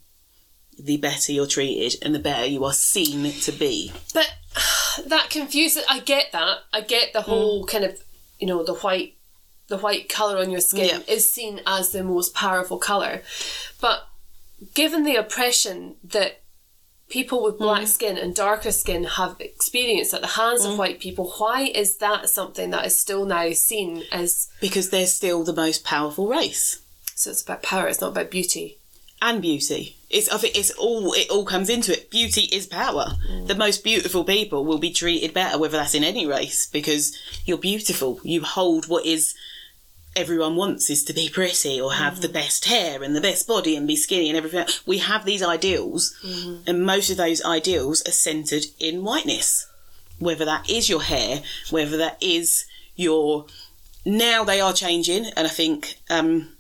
the 0.79 0.97
better 0.97 1.33
you're 1.33 1.47
treated 1.47 2.03
and 2.03 2.15
the 2.15 2.19
better 2.19 2.47
you 2.47 2.65
are 2.65 2.73
seen 2.73 3.31
to 3.41 3.53
be. 3.53 3.93
But 4.15 4.35
that 5.07 5.31
confuses. 5.31 5.85
I 5.89 6.01
get 6.01 6.33
that. 6.33 6.59
I 6.73 6.81
get 6.81 7.13
the 7.13 7.21
mm. 7.21 7.25
whole 7.25 7.67
kind 7.67 7.85
of, 7.85 8.03
you 8.39 8.47
know, 8.47 8.63
the 8.65 8.75
white, 8.75 9.15
the 9.69 9.79
white 9.79 10.09
color 10.09 10.39
on 10.39 10.51
your 10.51 10.61
skin 10.61 10.87
Yeah. 10.87 11.15
is 11.15 11.29
seen 11.29 11.61
as 11.67 11.91
the 11.91 12.03
most 12.03 12.35
powerful 12.35 12.79
color, 12.79 13.23
but 13.81 14.09
given 14.75 15.05
the 15.05 15.17
oppression 15.17 15.97
that 16.03 16.43
people 17.11 17.43
with 17.43 17.59
black 17.59 17.83
mm. 17.83 17.89
skin 17.89 18.17
and 18.17 18.35
darker 18.35 18.73
skin 18.73 19.05
have 19.05 19.37
experienced 19.41 20.15
at 20.15 20.23
the 20.23 20.27
hands 20.29 20.65
of 20.65 20.73
mm. 20.73 20.79
white 20.79 21.01
people, 21.01 21.31
why 21.39 21.63
is 21.63 21.97
that 21.99 22.31
something 22.31 22.71
that 22.71 22.87
is 22.87 22.97
still 22.97 23.27
now 23.27 23.51
seen 23.53 24.05
as? 24.11 24.49
Because 24.61 24.91
they're 24.91 25.07
still 25.07 25.45
the 25.45 25.53
most 25.53 25.85
powerful 25.85 26.29
race. 26.29 26.81
So 27.15 27.31
it's 27.31 27.43
about 27.43 27.63
power. 27.63 27.89
It's 27.89 28.01
not 28.01 28.13
about 28.13 28.31
beauty. 28.31 28.79
and 29.21 29.43
beauty. 29.43 29.97
It's 30.09 30.29
I 30.31 30.39
think 30.39 30.57
it's 30.57 30.71
all 30.73 31.13
it 31.13 31.31
all 31.31 31.45
comes 31.45 31.69
into 31.69 31.93
it. 31.93 32.11
Beauty 32.11 32.49
is 32.53 32.67
power. 32.67 33.13
Mm. 33.31 33.47
The 33.47 33.55
most 33.55 33.85
beautiful 33.85 34.25
people 34.25 34.65
will 34.65 34.79
be 34.79 34.93
treated 34.93 35.35
better, 35.35 35.59
whether 35.59 35.77
that's 35.77 35.95
in 35.95 36.03
any 36.03 36.27
race, 36.27 36.67
because 36.67 37.17
you're 37.45 37.59
beautiful. 37.59 38.19
You 38.25 38.43
hold 38.43 38.89
what 38.89 39.07
is 39.07 39.35
everyone 40.17 40.57
wants 40.57 40.91
is 40.91 41.05
to 41.05 41.13
be 41.13 41.29
pretty 41.29 41.81
or 41.81 41.95
have 41.95 42.21
the 42.21 42.29
mm. 42.29 42.33
best 42.33 42.65
hair 42.65 43.03
and 43.03 43.15
the 43.15 43.21
best 43.21 43.47
body 43.47 43.77
and 43.77 43.87
be 43.87 43.97
skinny 43.97 44.29
and 44.29 44.37
everything. 44.37 44.67
We 44.87 44.99
have 44.99 45.25
these 45.25 45.43
ideals, 45.43 46.15
mm-hmm. 46.25 46.63
and 46.67 46.85
most 46.85 47.11
of 47.11 47.17
those 47.17 47.45
ideals 47.45 48.03
are 48.07 48.13
centered 48.13 48.67
in 48.79 49.05
whiteness. 49.05 49.67
Whether 50.19 50.45
that 50.45 50.69
is 50.69 50.89
your 50.89 51.03
hair, 51.03 51.43
whether 51.71 51.97
that 51.97 52.19
is 52.21 52.67
your 52.97 53.47
now 54.05 54.45
they 54.45 54.61
are 54.61 54.73
changing, 54.73 55.27
and 55.37 55.47
I 55.47 55.51
think 55.51 55.97
um, 56.11 56.57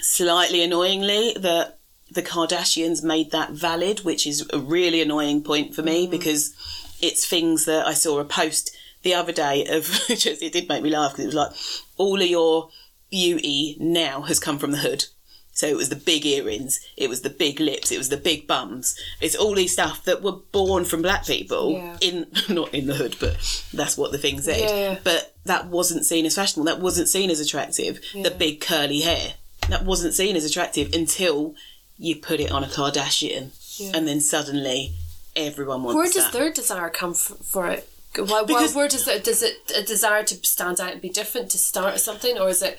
slightly 0.00 0.62
annoyingly 0.62 1.34
that 1.38 1.78
the 2.10 2.22
Kardashians 2.22 3.02
made 3.02 3.30
that 3.30 3.50
valid, 3.50 4.00
which 4.00 4.26
is 4.26 4.48
a 4.52 4.58
really 4.58 5.02
annoying 5.02 5.42
point 5.42 5.74
for 5.74 5.82
me 5.82 6.02
mm-hmm. 6.02 6.10
because 6.10 6.54
it's 7.00 7.26
things 7.26 7.66
that 7.66 7.86
I 7.86 7.94
saw 7.94 8.18
a 8.18 8.24
post 8.24 8.76
the 9.02 9.14
other 9.14 9.32
day 9.32 9.66
of 9.66 9.84
just 10.08 10.42
it 10.42 10.52
did 10.52 10.68
make 10.68 10.82
me 10.82 10.90
laugh 10.90 11.12
because 11.12 11.24
it 11.24 11.28
was 11.28 11.34
like 11.34 11.52
all 11.96 12.20
of 12.20 12.26
your 12.26 12.70
beauty 13.10 13.76
now 13.80 14.22
has 14.22 14.38
come 14.40 14.58
from 14.58 14.70
the 14.72 14.78
hood. 14.78 15.06
So 15.52 15.66
it 15.66 15.76
was 15.76 15.88
the 15.88 15.96
big 15.96 16.24
earrings, 16.24 16.78
it 16.96 17.08
was 17.08 17.22
the 17.22 17.30
big 17.30 17.58
lips, 17.58 17.90
it 17.90 17.98
was 17.98 18.10
the 18.10 18.16
big 18.16 18.46
bums. 18.46 18.96
It's 19.20 19.34
all 19.34 19.54
these 19.56 19.72
stuff 19.72 20.04
that 20.04 20.22
were 20.22 20.36
born 20.52 20.84
from 20.84 21.02
black 21.02 21.26
people 21.26 21.72
Yeah. 21.72 21.96
in 22.00 22.26
not 22.48 22.72
in 22.72 22.86
the 22.86 22.94
hood, 22.94 23.16
but 23.18 23.36
that's 23.74 23.96
what 23.98 24.12
the 24.12 24.18
thing 24.18 24.40
said. 24.40 24.60
Yeah. 24.60 24.98
But 25.02 25.34
that 25.46 25.66
wasn't 25.66 26.06
seen 26.06 26.26
as 26.26 26.36
fashionable. 26.36 26.66
That 26.72 26.80
wasn't 26.80 27.08
seen 27.08 27.28
as 27.28 27.40
attractive. 27.40 27.98
The 28.14 28.30
big 28.30 28.60
curly 28.60 29.00
hair 29.00 29.34
that 29.68 29.84
wasn't 29.84 30.14
seen 30.14 30.36
as 30.36 30.44
attractive 30.44 30.94
until 30.94 31.56
you 31.98 32.14
put 32.14 32.38
it 32.38 32.52
on 32.52 32.62
a 32.62 32.68
Kardashian, 32.68 33.50
and 33.92 34.06
then 34.06 34.20
suddenly 34.20 34.92
everyone 35.34 35.82
wants 35.82 35.96
Where 35.96 36.06
does 36.06 36.30
that. 36.30 36.32
their 36.32 36.52
desire 36.52 36.88
come 36.88 37.10
f- 37.10 37.32
for 37.42 37.66
it? 37.68 37.88
Why, 38.18 38.24
why, 38.24 38.42
Because- 38.44 38.74
where 38.74 38.88
does 38.88 39.06
it 39.08 39.24
does 39.24 39.42
it 39.42 39.70
a 39.74 39.82
desire 39.82 40.24
to 40.24 40.34
stand 40.46 40.80
out 40.80 40.92
and 40.92 41.00
be 41.00 41.08
different 41.08 41.50
to 41.52 41.58
start 41.58 42.00
something, 42.00 42.38
or 42.38 42.48
is 42.48 42.62
it? 42.62 42.78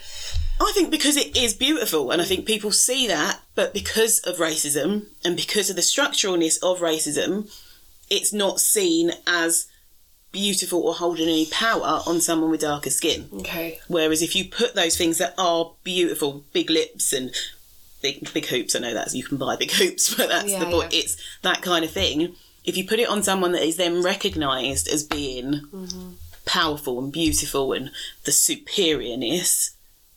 I 0.62 0.71
think 0.73 0.91
because 0.91 1.15
it 1.15 1.38
is 1.38 1.54
beautiful, 1.54 2.12
and 2.12 2.21
I 2.21 2.25
think 2.25 2.45
people 2.45 2.71
see 2.71 3.08
that, 3.08 3.41
but 3.56 3.73
because 3.73 4.19
of 4.19 4.38
racism 4.38 5.06
and 5.23 5.36
because 5.38 5.69
of 5.69 5.75
the 5.78 5.82
structuralness 5.82 6.62
of 6.62 6.80
racism, 6.82 7.49
it's 8.10 8.34
not 8.34 8.60
seen 8.60 9.13
as 9.25 9.67
beautiful 10.32 10.82
or 10.84 10.93
holding 10.95 11.28
any 11.28 11.45
power 11.47 12.02
on 12.06 12.21
someone 12.21 12.52
with 12.52 12.60
darker 12.62 12.89
skin. 12.89 13.30
Okay. 13.34 13.80
Whereas 13.88 14.21
if 14.21 14.36
you 14.36 14.45
put 14.49 14.75
those 14.75 14.97
things 14.97 15.17
that 15.17 15.34
are 15.38 15.71
beautiful, 15.84 16.43
big 16.54 16.69
lips 16.69 17.13
and 17.13 17.34
big 18.02 18.32
big 18.34 18.45
hoops, 18.47 18.75
I 18.75 18.80
know 18.80 18.93
that 18.93 19.13
you 19.13 19.23
can 19.23 19.38
buy 19.38 19.56
big 19.56 19.71
hoops, 19.71 20.13
but 20.17 20.28
that's 20.30 20.49
Yeah, 20.52 20.60
the 20.60 20.65
point. 20.71 20.93
yeah. 20.93 20.99
It's 20.99 21.17
that 21.41 21.62
kind 21.62 21.84
of 21.86 21.91
thing. 21.91 22.36
If 22.69 22.77
you 22.77 22.86
put 22.88 22.99
it 22.99 23.10
on 23.10 23.23
someone 23.23 23.51
that 23.53 23.63
is 23.67 23.77
then 23.77 24.01
recognised 24.03 24.88
as 24.88 25.03
being 25.03 25.49
Mm-hmm. 25.73 26.10
powerful 26.45 26.97
and 26.99 27.12
beautiful 27.12 27.73
and 27.73 27.91
the 28.25 28.32
superiorness, 28.32 29.71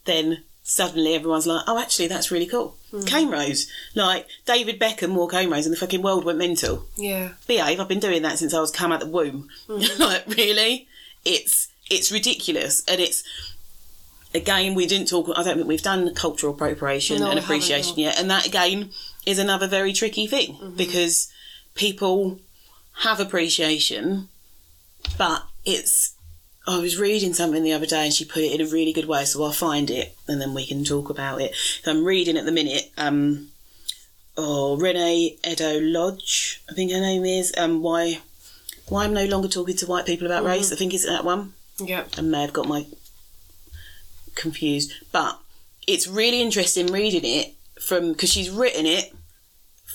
then 0.05 0.43
suddenly 0.63 1.15
everyone's 1.15 1.47
like, 1.47 1.65
oh, 1.67 1.79
actually, 1.79 2.09
that's 2.09 2.31
really 2.31 2.47
cool. 2.47 2.77
Mm. 2.93 3.07
Cane 3.07 3.31
rows. 3.31 3.67
Like, 3.95 4.27
David 4.47 4.79
Beckham 4.81 5.15
wore 5.15 5.29
cane 5.29 5.51
rows 5.51 5.67
and 5.67 5.73
the 5.75 5.79
fucking 5.79 6.03
world 6.03 6.25
went 6.25 6.39
mental. 6.39 6.87
Yeah. 6.97 7.31
Behave, 7.47 7.81
I've 7.81 7.89
been 7.89 8.01
doing 8.01 8.23
that 8.23 8.39
since 8.39 8.55
I 8.55 8.61
was 8.61 8.71
come 8.71 8.93
out 8.93 9.01
the 9.01 9.07
womb. 9.07 9.49
Mm-hmm. 9.69 10.03
like, 10.11 10.27
really? 10.29 10.89
It's 11.25 11.69
it's 11.91 12.11
ridiculous. 12.13 12.83
And 12.89 13.01
it's, 13.01 13.23
again, 14.35 14.75
we 14.75 14.87
didn't 14.87 15.09
talk, 15.09 15.29
I 15.37 15.43
don't 15.43 15.57
think 15.57 15.69
we've 15.69 15.83
done 15.83 16.15
cultural 16.15 16.55
appropriation 16.55 17.21
No, 17.21 17.31
and 17.31 17.39
appreciation 17.39 17.99
yet. 17.99 18.19
And 18.19 18.31
that, 18.31 18.47
again, 18.47 18.91
is 19.27 19.39
another 19.39 19.67
very 19.67 19.93
tricky 19.93 20.27
thing 20.27 20.55
Mm-hmm. 20.55 20.77
because 20.77 21.31
people 21.75 22.39
have 22.99 23.21
appreciation, 23.21 24.29
but 25.17 25.45
it's 25.65 26.15
I 26.67 26.79
was 26.79 26.99
reading 26.99 27.35
something 27.35 27.65
the 27.65 27.73
other 27.73 27.87
day 27.87 28.05
and 28.05 28.15
she 28.15 28.25
put 28.25 28.43
it 28.43 28.53
in 28.53 28.65
a 28.65 28.71
really 28.71 28.93
good 28.93 29.07
way, 29.07 29.25
so 29.25 29.43
I'll 29.43 29.53
find 29.53 29.91
it 29.91 30.17
and 30.29 30.41
then 30.41 30.55
we 30.55 30.67
can 30.67 30.85
talk 30.85 31.11
about 31.11 31.41
it. 31.41 31.55
So 31.83 31.91
I'm 31.91 32.05
reading 32.05 32.37
at 32.37 32.45
the 32.45 32.53
minute, 32.53 32.91
um, 32.97 33.49
oh, 34.37 34.77
Reni 34.77 35.39
Eddo-Lodge, 35.43 36.63
I 36.71 36.75
think 36.75 36.93
her 36.93 37.01
name 37.01 37.25
is, 37.25 37.53
um, 37.59 37.83
why, 37.83 38.21
why 38.89 39.05
I'm 39.05 39.13
no 39.13 39.25
longer 39.25 39.49
talking 39.49 39.77
to 39.77 39.87
white 39.87 40.07
people 40.07 40.27
about 40.27 40.45
race. 40.45 40.73
I 40.73 40.77
think 40.77 40.95
it's 40.95 41.07
that 41.07 41.25
one. 41.25 41.55
Yeah. 41.81 42.05
I 42.17 42.21
may 42.21 42.43
have 42.43 42.53
got 42.53 42.69
my 42.69 42.87
confused, 44.37 44.93
but 45.11 45.41
it's 45.89 46.07
really 46.07 46.41
interesting 46.41 46.87
reading 46.87 47.25
it 47.25 47.55
from 47.81 48.13
because 48.13 48.31
she's 48.31 48.51
written 48.51 48.87
it 48.87 49.13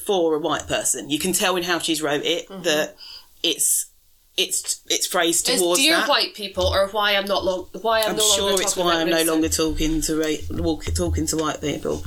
for 0.08 0.36
a 0.36 0.40
white 0.40 0.68
person. 0.68 1.10
You 1.10 1.20
can 1.20 1.34
tell 1.34 1.58
in 1.58 1.64
how 1.64 1.80
she's 1.80 2.02
wrote 2.02 2.24
it 2.24 2.48
mm-hmm. 2.48 2.64
that 2.64 2.96
it's 3.44 3.92
it's 4.38 4.82
it's 4.88 5.06
phrased 5.06 5.50
It's 5.50 5.62
towards 5.62 5.82
dear 5.82 5.98
that. 5.98 6.08
white 6.10 6.34
people, 6.34 6.66
or 6.66 6.88
why 6.88 7.16
I'm 7.16 7.26
not 7.26 7.44
long, 7.44 7.68
why 7.82 8.02
I'm, 8.02 8.12
I'm 8.12 8.16
no 8.18 8.24
sure 8.36 8.50
longer 8.50 8.62
it's 8.62 8.78
why 8.78 9.02
I'm 9.02 9.10
no 9.10 9.24
longer 9.24 9.50
talking 9.50 10.00
to 10.02 10.16
ra- 10.16 10.64
walk, 10.64 10.86
talking 10.96 11.26
to 11.28 11.38
white 11.38 11.60
people. 11.60 12.04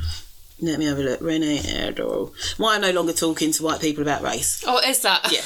Let 0.62 0.78
me 0.78 0.86
have 0.86 0.98
a 0.98 1.02
look. 1.02 1.20
Reni 1.20 1.58
Eddo. 1.58 2.32
Why 2.58 2.76
I'm 2.76 2.82
no 2.82 2.90
longer 2.92 3.12
talking 3.12 3.50
to 3.52 3.62
white 3.62 3.80
people 3.80 4.02
about 4.02 4.22
race. 4.22 4.62
Oh, 4.66 4.78
is 4.78 5.00
that? 5.02 5.20
Yeah, 5.32 5.40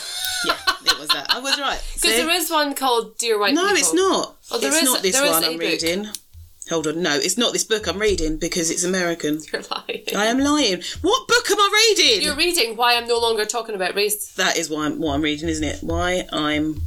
yeah, 0.44 0.92
it 0.92 0.98
was 0.98 1.08
that. 1.08 1.26
I 1.30 1.40
was 1.40 1.58
right. 1.58 1.80
Because 1.94 2.16
there 2.16 2.30
is 2.30 2.50
one 2.50 2.74
called 2.74 3.16
Dear 3.18 3.38
White 3.38 3.54
No, 3.54 3.62
People. 3.62 3.76
it's 3.76 3.94
not. 3.94 4.36
Oh, 4.50 4.58
there 4.58 4.70
it's 4.70 4.82
is- 4.82 4.92
not 4.92 5.02
this 5.02 5.20
one 5.20 5.44
I'm 5.44 5.58
reading. 5.58 6.08
Hold 6.70 6.86
on, 6.86 7.02
no, 7.02 7.14
it's 7.16 7.36
not 7.36 7.52
this 7.52 7.64
book 7.64 7.86
I'm 7.86 7.98
reading 7.98 8.38
because 8.38 8.70
it's 8.70 8.84
American. 8.84 9.38
You're 9.52 9.62
lying. 9.70 10.02
I 10.16 10.26
am 10.26 10.38
lying. 10.38 10.82
What 11.02 11.28
book 11.28 11.50
am 11.50 11.58
I 11.60 11.94
reading? 11.98 12.22
You're 12.22 12.36
reading 12.36 12.74
Why 12.76 12.96
I'm 12.96 13.06
No 13.06 13.18
Longer 13.18 13.44
Talking 13.44 13.74
About 13.74 13.94
Race. 13.94 14.32
that 14.36 14.56
is 14.56 14.70
why 14.70 14.86
I'm, 14.86 14.98
what 14.98 15.14
I'm 15.14 15.20
reading, 15.20 15.48
isn't 15.50 15.62
it? 15.64 15.78
Why 15.82 16.26
I'm 16.32 16.80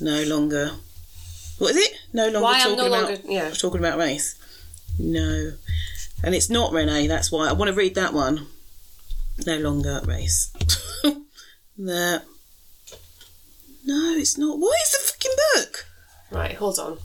no 0.00 0.22
longer. 0.24 0.72
What 1.58 1.70
is 1.70 1.76
it? 1.76 1.92
No 2.12 2.24
longer 2.24 2.40
Why 2.40 2.54
I'm 2.54 2.60
talking 2.62 2.76
no 2.76 2.86
about 2.86 3.04
longer- 3.04 3.20
yeah. 3.32 3.50
talking 3.50 3.78
about 3.78 3.98
race. 3.98 4.34
No, 4.98 5.52
and 6.24 6.34
it's 6.34 6.50
not 6.50 6.72
Reni. 6.72 7.06
That's 7.06 7.30
why 7.30 7.48
I 7.48 7.52
want 7.52 7.68
to 7.68 7.74
read 7.74 7.94
that 7.94 8.12
one. 8.14 8.48
No 9.46 9.58
longer 9.58 10.00
race. 10.04 10.52
that. 11.78 12.22
No, 13.86 14.14
it's 14.16 14.36
not. 14.38 14.58
What 14.58 14.76
is 14.82 14.90
the 14.92 15.12
fucking 15.12 15.32
book? 15.54 15.86
Right, 16.32 16.54
hold 16.56 16.78
on. 16.80 16.98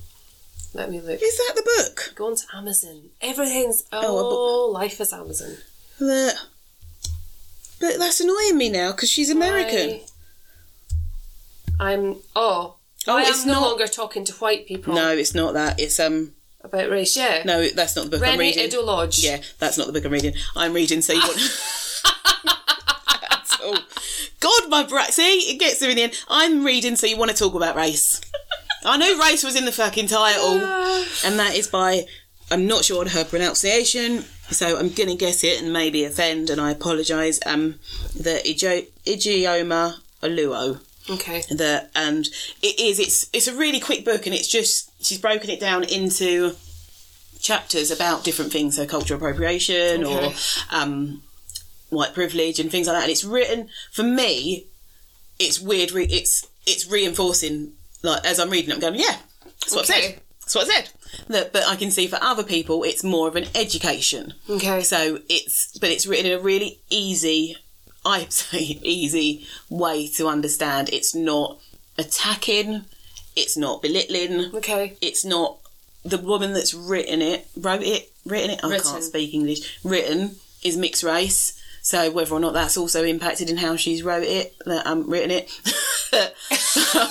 Let 0.73 0.91
me 0.91 1.01
look. 1.01 1.19
Is 1.21 1.37
that 1.37 1.53
the 1.55 1.63
book? 1.63 2.13
Go 2.15 2.27
on 2.27 2.35
to 2.35 2.43
Amazon. 2.53 3.09
Everything's 3.21 3.83
Oh, 3.91 4.67
oh, 4.67 4.71
life 4.71 5.01
is 5.01 5.11
Amazon. 5.11 5.57
That. 5.99 6.35
But 7.79 7.97
that's 7.97 8.19
annoying 8.19 8.57
me 8.57 8.69
now 8.69 8.91
because 8.91 9.09
she's 9.09 9.29
American. 9.29 10.01
I, 11.79 11.93
am 11.93 12.17
oh. 12.35 12.75
Oh, 13.07 13.17
I 13.17 13.21
it's 13.21 13.41
am 13.43 13.47
no 13.47 13.53
not- 13.53 13.61
longer 13.69 13.87
talking 13.87 14.25
to 14.25 14.33
white 14.33 14.67
people 14.67 14.93
No, 14.93 15.11
it's 15.11 15.33
not 15.33 15.53
that. 15.53 15.79
It's 15.79 15.99
um. 15.99 16.33
about 16.61 16.89
race. 16.89 17.15
Yeah. 17.17 17.41
No, 17.45 17.67
that's 17.69 17.95
not 17.95 18.05
the 18.05 18.17
book 18.17 18.27
I'm 18.27 18.37
reading. 18.37 18.63
Eddo-Lodge. 18.63 19.23
Yeah, 19.23 19.41
that's 19.59 19.77
not 19.77 19.87
the 19.87 19.93
book 19.93 20.05
I'm 20.05 20.11
reading. 20.11 20.33
I'm 20.55 20.73
reading 20.73 21.01
So 21.01 21.13
You 21.13 21.19
Want. 21.21 21.37
That's 23.29 23.59
all. 23.61 23.77
God, 24.39 24.69
my 24.69 24.83
brat. 24.83 25.13
See, 25.13 25.51
it 25.53 25.59
gets 25.59 25.79
there 25.79 25.89
in 25.89 25.95
the 25.95 26.03
end. 26.03 26.23
I'm 26.29 26.63
reading 26.63 26.95
So 26.95 27.07
You 27.07 27.17
Want 27.17 27.31
to 27.31 27.37
Talk 27.37 27.55
About 27.55 27.75
Race. 27.75 28.21
I 28.85 28.97
know 28.97 29.17
race 29.19 29.43
was 29.43 29.55
in 29.55 29.65
the 29.65 29.71
fucking 29.71 30.07
title, 30.07 30.53
and 31.25 31.39
that 31.39 31.53
is 31.55 31.67
by. 31.67 32.05
I'm 32.51 32.65
not 32.65 32.83
sure 32.83 33.01
on 33.01 33.07
her 33.07 33.23
pronunciation, 33.23 34.23
so 34.49 34.79
I'm 34.79 34.89
gonna 34.89 35.15
guess 35.15 35.43
it 35.43 35.61
and 35.61 35.71
maybe 35.71 36.03
offend, 36.03 36.49
and 36.49 36.59
I 36.59 36.71
apologise. 36.71 37.39
Um, 37.45 37.75
the 38.15 38.41
Ijo- 38.45 38.87
Ijeoma 39.05 39.95
Oluo 40.23 40.79
Okay. 41.09 41.43
that 41.51 41.89
and 41.95 42.27
it 42.61 42.79
is 42.79 42.99
it's 42.99 43.27
it's 43.33 43.47
a 43.47 43.55
really 43.55 43.79
quick 43.79 44.03
book 44.05 44.25
and 44.25 44.35
it's 44.35 44.47
just 44.47 44.91
she's 45.03 45.17
broken 45.17 45.49
it 45.49 45.59
down 45.59 45.83
into 45.83 46.55
chapters 47.39 47.89
about 47.89 48.23
different 48.23 48.51
things 48.51 48.75
so 48.75 48.85
cultural 48.85 49.17
appropriation 49.17 50.03
Okay. 50.05 50.27
or 50.27 50.33
um 50.71 51.23
white 51.89 52.13
privilege 52.13 52.59
and 52.59 52.69
things 52.69 52.85
like 52.85 52.95
that 52.97 53.03
and 53.03 53.11
it's 53.11 53.23
written 53.23 53.69
for 53.91 54.03
me 54.03 54.67
it's 55.39 55.59
weird 55.59 55.91
re- 55.93 56.05
it's 56.11 56.45
it's 56.67 56.85
reinforcing 56.91 57.71
like 58.03 58.23
as 58.25 58.39
i'm 58.39 58.49
reading 58.49 58.69
it 58.71 58.73
i'm 58.75 58.79
going 58.79 58.95
yeah 58.95 59.17
that's 59.59 59.73
what 59.75 59.89
i 59.89 59.93
Okay. 59.93 60.01
said 60.11 60.21
that's 60.41 60.55
what 60.55 60.69
i 60.69 60.73
said 60.73 60.89
Look, 61.27 61.53
but 61.53 61.67
i 61.67 61.75
can 61.75 61.91
see 61.91 62.07
for 62.07 62.17
other 62.21 62.43
people 62.43 62.83
it's 62.83 63.03
more 63.03 63.27
of 63.27 63.35
an 63.35 63.45
education 63.55 64.33
Okay. 64.49 64.81
so 64.83 65.19
it's 65.29 65.77
but 65.79 65.89
it's 65.89 66.05
written 66.07 66.27
in 66.27 66.39
a 66.39 66.41
really 66.41 66.79
easy 66.89 67.55
I 68.05 68.25
say 68.29 68.79
easy 68.81 69.45
way 69.69 70.07
to 70.15 70.27
understand. 70.29 70.87
It's 70.89 71.13
not 71.13 71.59
attacking, 71.97 72.85
it's 73.35 73.57
not 73.57 73.81
belittling, 73.81 74.55
Okay. 74.55 74.95
it's 75.01 75.25
not 75.25 75.57
the 76.05 76.17
woman 76.17 76.53
that's 76.53 76.73
written 76.73 77.21
it, 77.21 77.45
wrote 77.57 77.83
it, 77.83 78.09
written 78.25 78.51
it, 78.51 78.61
I 78.63 78.69
Written. 78.69 78.89
can't 78.93 79.03
speak 79.03 79.33
English, 79.33 79.79
written 79.83 80.37
is 80.63 80.77
mixed 80.77 81.03
race. 81.03 81.61
So 81.81 82.09
whether 82.09 82.33
or 82.33 82.39
not 82.39 82.53
that's 82.53 82.77
also 82.77 83.03
impacted 83.03 83.49
in 83.49 83.57
how 83.57 83.75
she's 83.75 84.01
wrote 84.01 84.23
it, 84.23 84.55
that 84.65 84.87
um, 84.87 85.09
written 85.09 85.31
it. 85.31 85.51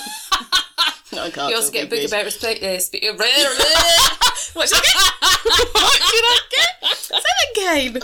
I 1.21 1.29
can't 1.31 1.49
You 1.49 1.55
also 1.57 1.71
get 1.71 1.85
a 1.85 1.89
book 1.89 2.05
about 2.07 2.25
respect. 2.25 2.63
Uh, 2.63 2.79
spe- 2.79 3.03
uh, 3.03 3.13
What 4.53 4.67
should 4.69 4.77
I 4.77 4.81
get? 4.81 4.93
what 5.73 5.91
should 6.09 6.25
I 6.25 6.39
get? 6.49 6.97
Say 6.97 7.15
that 7.15 7.79
again. 7.87 8.01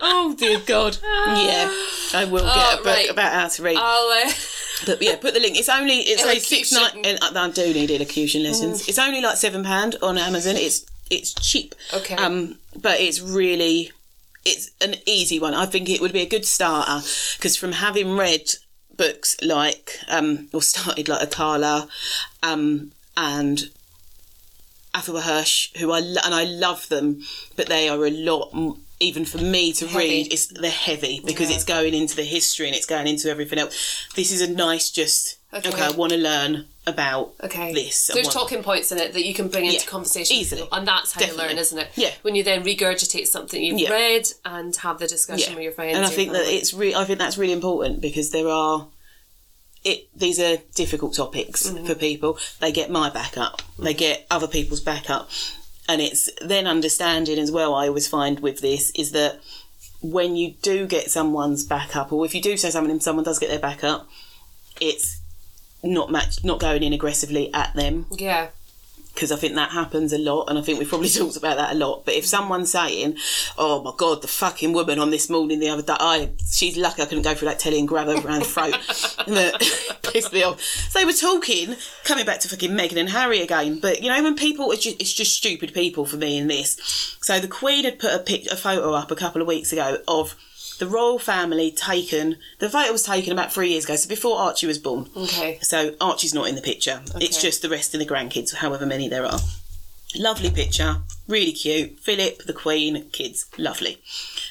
oh 0.00 0.34
dear 0.38 0.58
God. 0.66 0.98
Yeah, 1.02 1.70
I 2.14 2.24
will 2.24 2.42
get 2.44 2.52
Oh, 2.56 2.74
a 2.74 2.76
book 2.78 2.86
right. 2.86 3.10
about 3.10 3.32
how 3.32 3.48
to 3.48 3.62
read. 3.62 3.76
I'll. 3.78 4.26
Uh, 4.26 4.32
but 4.86 5.02
yeah, 5.02 5.16
put 5.16 5.34
the 5.34 5.40
link. 5.40 5.58
It's 5.58 5.68
only 5.68 5.98
it's 5.98 6.24
like 6.24 6.40
six 6.40 6.72
nine. 6.72 7.04
and 7.04 7.18
I 7.22 7.50
do 7.50 7.72
need 7.72 7.90
elocution 7.90 8.42
lessons. 8.42 8.82
Mm. 8.84 8.88
It's 8.88 8.98
only 8.98 9.20
like 9.20 9.36
seven 9.36 9.64
pound 9.64 9.96
on 10.02 10.18
Amazon. 10.18 10.56
It's 10.56 10.86
it's 11.10 11.34
cheap. 11.34 11.74
Okay. 11.92 12.14
Um, 12.16 12.58
but 12.80 13.00
it's 13.00 13.20
really 13.20 13.90
it's 14.48 14.70
an 14.80 14.96
easy 15.06 15.38
one. 15.38 15.54
I 15.54 15.66
think 15.66 15.88
it 15.88 16.00
would 16.00 16.12
be 16.12 16.22
a 16.22 16.28
good 16.28 16.44
starter 16.44 17.06
because 17.36 17.56
from 17.56 17.72
having 17.72 18.16
read 18.16 18.50
books 18.96 19.36
like 19.42 19.98
um 20.08 20.48
or 20.52 20.62
started 20.62 21.08
like 21.08 21.28
Akala, 21.30 21.88
um 22.42 22.92
and 23.16 23.70
Afua 24.94 25.22
Hirsch, 25.22 25.70
who 25.78 25.92
I 25.92 26.00
lo- 26.00 26.20
and 26.24 26.34
I 26.34 26.44
love 26.44 26.88
them, 26.88 27.20
but 27.56 27.66
they 27.68 27.88
are 27.88 28.04
a 28.06 28.10
lot. 28.10 28.50
m- 28.54 28.82
Even 29.00 29.24
for 29.24 29.38
me 29.38 29.72
to 29.74 29.86
Heavy. 29.86 29.98
read, 30.08 30.32
it's 30.32 30.46
they're 30.46 30.70
heavy 30.72 31.20
because 31.24 31.50
Yeah. 31.50 31.54
it's 31.56 31.64
going 31.64 31.94
into 31.94 32.16
the 32.16 32.24
history 32.24 32.66
and 32.66 32.74
it's 32.74 32.86
going 32.86 33.06
into 33.06 33.30
everything 33.30 33.60
else. 33.60 33.76
This 34.16 34.32
is 34.32 34.40
a 34.40 34.50
nice, 34.50 34.90
just 34.90 35.37
okay. 35.52 35.68
Okay. 35.68 35.82
I 35.82 35.90
want 35.90 36.12
to 36.12 36.18
learn 36.18 36.66
about 36.86 37.32
Okay. 37.42 37.72
this. 37.74 38.10
I 38.10 38.14
There's 38.14 38.26
want- 38.26 38.34
talking 38.34 38.62
points 38.62 38.90
in 38.92 38.98
it 38.98 39.12
that 39.12 39.24
you 39.24 39.34
can 39.34 39.48
bring 39.48 39.66
into 39.66 39.78
Yeah, 39.78 39.84
conversation, 39.84 40.36
easily. 40.36 40.66
and 40.72 40.86
that's 40.88 41.12
how 41.12 41.24
you 41.24 41.34
learn, 41.36 41.58
isn't 41.58 41.78
it? 41.78 41.88
Yeah. 41.96 42.12
When 42.22 42.34
you 42.34 42.42
then 42.42 42.64
regurgitate 42.64 43.26
something 43.26 43.62
you've 43.62 43.78
Yeah. 43.80 43.90
read 43.90 44.28
and 44.44 44.74
have 44.76 44.98
the 44.98 45.06
discussion 45.06 45.54
with 45.54 45.62
your 45.64 45.72
friends. 45.72 45.96
And 45.96 46.06
I 46.06 46.10
think 46.10 46.32
that 46.32 46.44
family. 46.44 46.56
it's 46.58 46.72
re- 46.74 46.94
I 46.94 47.04
think 47.04 47.18
that's 47.18 47.36
really 47.38 47.52
important 47.52 48.00
because 48.00 48.30
there 48.30 48.48
are 48.48 48.86
it 49.84 50.08
these 50.18 50.40
are 50.40 50.56
difficult 50.74 51.14
topics 51.14 51.68
Mm-hmm. 51.68 51.86
for 51.86 51.94
people. 51.94 52.38
They 52.60 52.72
get 52.72 52.90
my 52.90 53.10
backup. 53.10 53.62
They 53.78 53.94
get 53.94 54.26
other 54.30 54.48
people's 54.48 54.80
backup. 54.80 55.30
And 55.88 56.02
it's 56.02 56.28
then 56.44 56.66
understanding 56.66 57.38
as 57.38 57.50
well 57.50 57.74
I 57.74 57.86
always 57.88 58.08
find 58.08 58.40
with 58.40 58.60
this 58.60 58.90
is 58.96 59.12
that 59.12 59.40
when 60.00 60.36
you 60.36 60.54
do 60.62 60.86
get 60.86 61.10
someone's 61.10 61.64
backup 61.64 62.12
or 62.12 62.24
if 62.26 62.34
you 62.34 62.42
do 62.42 62.56
say 62.56 62.70
something 62.70 62.90
and 62.90 63.02
someone 63.02 63.24
does 63.24 63.38
get 63.38 63.50
their 63.50 63.58
backup, 63.58 64.08
it's 64.80 65.17
not 65.82 66.10
match, 66.10 66.42
not 66.44 66.60
going 66.60 66.82
in 66.82 66.92
aggressively 66.92 67.52
at 67.54 67.74
them 67.74 68.06
Yeah. 68.10 68.48
because 69.14 69.30
I 69.32 69.36
think 69.36 69.54
that 69.54 69.70
happens 69.70 70.12
a 70.12 70.18
lot, 70.18 70.44
and 70.48 70.58
I 70.58 70.62
think 70.62 70.78
we've 70.78 70.88
probably 70.88 71.08
talked 71.20 71.36
about 71.36 71.56
that 71.56 71.72
a 71.72 71.74
lot. 71.74 72.04
But 72.04 72.14
if 72.14 72.24
someone's 72.26 72.70
saying, 72.70 73.16
"Oh 73.56 73.82
my 73.82 73.92
god, 73.96 74.22
the 74.22 74.28
fucking 74.28 74.72
woman 74.72 74.98
on 74.98 75.10
this 75.10 75.28
morning 75.30 75.58
the 75.60 75.68
other 75.68 75.82
day, 75.82 75.96
I 75.98 76.30
she's 76.50 76.76
lucky 76.76 77.02
I 77.02 77.06
couldn't 77.06 77.22
go 77.24 77.34
through 77.34 77.48
that 77.48 77.58
telly 77.58 77.78
and 77.78 77.88
grab 77.88 78.06
her 78.08 78.14
around 78.14 78.40
the 78.40 78.44
throat," 78.44 78.72
that 79.26 79.98
pissed 80.12 80.32
me 80.32 80.42
off. 80.44 80.60
So 80.60 80.98
they 80.98 81.04
were 81.04 81.12
talking, 81.12 81.74
coming 82.04 82.26
back 82.26 82.40
to 82.40 82.48
fucking 82.48 82.70
Meghan 82.72 82.96
and 82.98 83.08
Harry 83.10 83.40
again. 83.40 83.78
But 83.80 84.02
you 84.02 84.08
know, 84.08 84.22
when 84.22 84.34
people, 84.36 84.70
it's 84.72 84.82
just, 84.84 85.00
it's 85.00 85.12
just 85.12 85.36
stupid 85.36 85.74
people 85.74 86.04
for 86.06 86.16
me 86.16 86.38
in 86.38 86.46
this. 86.48 87.16
So 87.22 87.38
the 87.40 87.48
Queen 87.48 87.84
had 87.84 87.98
put 87.98 88.12
a 88.14 88.18
pic, 88.18 88.46
a 88.46 88.56
photo 88.56 88.92
up 88.94 89.10
a 89.10 89.16
couple 89.16 89.40
of 89.40 89.48
weeks 89.48 89.72
ago 89.72 89.98
of. 90.08 90.34
The 90.78 90.86
royal 90.86 91.18
family 91.18 91.70
taken. 91.70 92.36
The 92.58 92.70
photo 92.70 92.92
was 92.92 93.02
taken 93.02 93.32
about 93.32 93.52
three 93.52 93.70
years 93.70 93.84
ago, 93.84 93.96
so 93.96 94.08
before 94.08 94.38
Archie 94.38 94.66
was 94.66 94.78
born. 94.78 95.08
Okay. 95.16 95.58
So 95.60 95.94
Archie's 96.00 96.34
not 96.34 96.48
in 96.48 96.54
the 96.54 96.62
picture. 96.62 97.00
Okay. 97.14 97.24
It's 97.24 97.40
just 97.40 97.62
the 97.62 97.68
rest 97.68 97.94
of 97.94 98.00
the 98.00 98.06
grandkids, 98.06 98.54
however 98.54 98.86
many 98.86 99.08
there 99.08 99.24
are. 99.24 99.40
Lovely 100.16 100.50
picture, 100.50 100.96
really 101.26 101.52
cute. 101.52 101.98
Philip, 101.98 102.44
the 102.44 102.54
Queen, 102.54 103.10
kids, 103.10 103.46
lovely. 103.58 104.00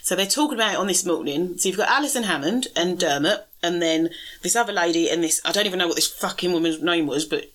So 0.03 0.15
they're 0.15 0.27
talking 0.27 0.55
about 0.55 0.73
it 0.73 0.79
on 0.79 0.85
this 0.85 1.03
morning. 1.03 1.57
So 1.57 1.67
you've 1.67 1.77
got 1.77 1.89
Alison 1.89 2.23
Hammond 2.23 2.67
and 2.75 2.99
Dermot, 2.99 3.47
and 3.63 3.81
then 3.81 4.09
this 4.43 4.55
other 4.55 4.71
lady 4.71 5.09
and 5.09 5.23
this 5.23 5.41
I 5.43 5.51
don't 5.51 5.65
even 5.65 5.79
know 5.79 5.87
what 5.87 5.95
this 5.95 6.11
fucking 6.11 6.53
woman's 6.53 6.81
name 6.81 7.07
was, 7.07 7.25
but 7.25 7.49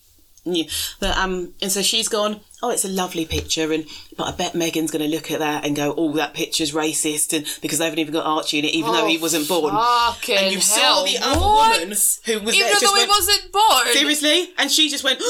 yeah, 0.44 0.64
but, 1.00 1.16
um, 1.16 1.55
and 1.62 1.70
so 1.70 1.83
she's 1.83 2.09
gone. 2.09 2.40
Oh, 2.64 2.70
it's 2.70 2.85
a 2.85 2.88
lovely 2.88 3.24
picture, 3.24 3.72
and 3.72 3.87
but 4.16 4.24
I 4.28 4.37
bet 4.37 4.52
Meghan's 4.52 4.90
going 4.90 5.02
to 5.09 5.14
look 5.16 5.31
at 5.31 5.40
that 5.40 5.64
and 5.64 5.74
go, 5.74 5.94
"Oh, 5.96 6.12
that 6.12 6.35
picture's 6.35 6.72
racist," 6.72 7.37
and 7.37 7.44
because 7.61 7.78
they 7.78 7.85
haven't 7.85 7.98
even 7.98 8.12
got 8.12 8.24
Archie 8.26 8.59
in 8.61 8.64
it, 8.64 8.74
even 8.74 8.92
though 8.92 9.07
he 9.07 9.18
wasn't 9.18 9.48
born. 9.48 9.74
And 9.74 10.52
you 10.55 10.61
saw 10.61 10.81
hell. 10.81 11.05
the 11.05 11.18
other 11.18 11.40
What? 11.40 11.72
woman 11.81 11.88
who 11.88 12.40
was 12.40 12.55
Even 12.55 12.66
there 12.68 12.74
though 12.81 12.94
he 12.94 13.00
went, 13.00 13.09
wasn't 13.09 13.52
born. 13.52 13.87
Seriously? 13.92 14.50
And 14.59 14.70
she 14.70 14.88
just 14.88 15.02
went, 15.05 15.20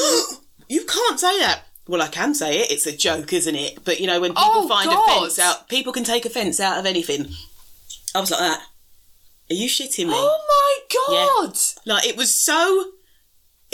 You 0.69 0.85
can't 0.85 1.19
say 1.19 1.39
that. 1.39 1.63
Well, 1.87 2.01
I 2.01 2.07
can 2.07 2.33
say 2.33 2.59
it. 2.61 2.71
It's 2.71 2.85
a 2.85 2.95
joke, 2.95 3.33
isn't 3.33 3.55
it? 3.55 3.79
But 3.83 3.99
you 3.99 4.07
know, 4.07 4.21
when 4.21 4.31
people 4.31 4.43
Oh, 4.45 4.67
find 4.67 4.89
God. 4.89 5.17
offence 5.17 5.37
out, 5.39 5.67
people 5.69 5.91
can 5.91 6.03
take 6.03 6.25
offence 6.25 6.59
out 6.59 6.79
of 6.79 6.85
anything. 6.85 7.27
I 8.15 8.19
was 8.21 8.31
like 8.31 8.39
that. 8.39 8.61
Are 9.51 9.55
you 9.55 9.67
shitting 9.67 10.07
me? 10.07 10.13
Oh 10.15 10.39
my 10.47 11.45
god. 11.47 11.57
Like 11.85 12.05
it 12.07 12.15
was 12.15 12.33
so, 12.33 12.91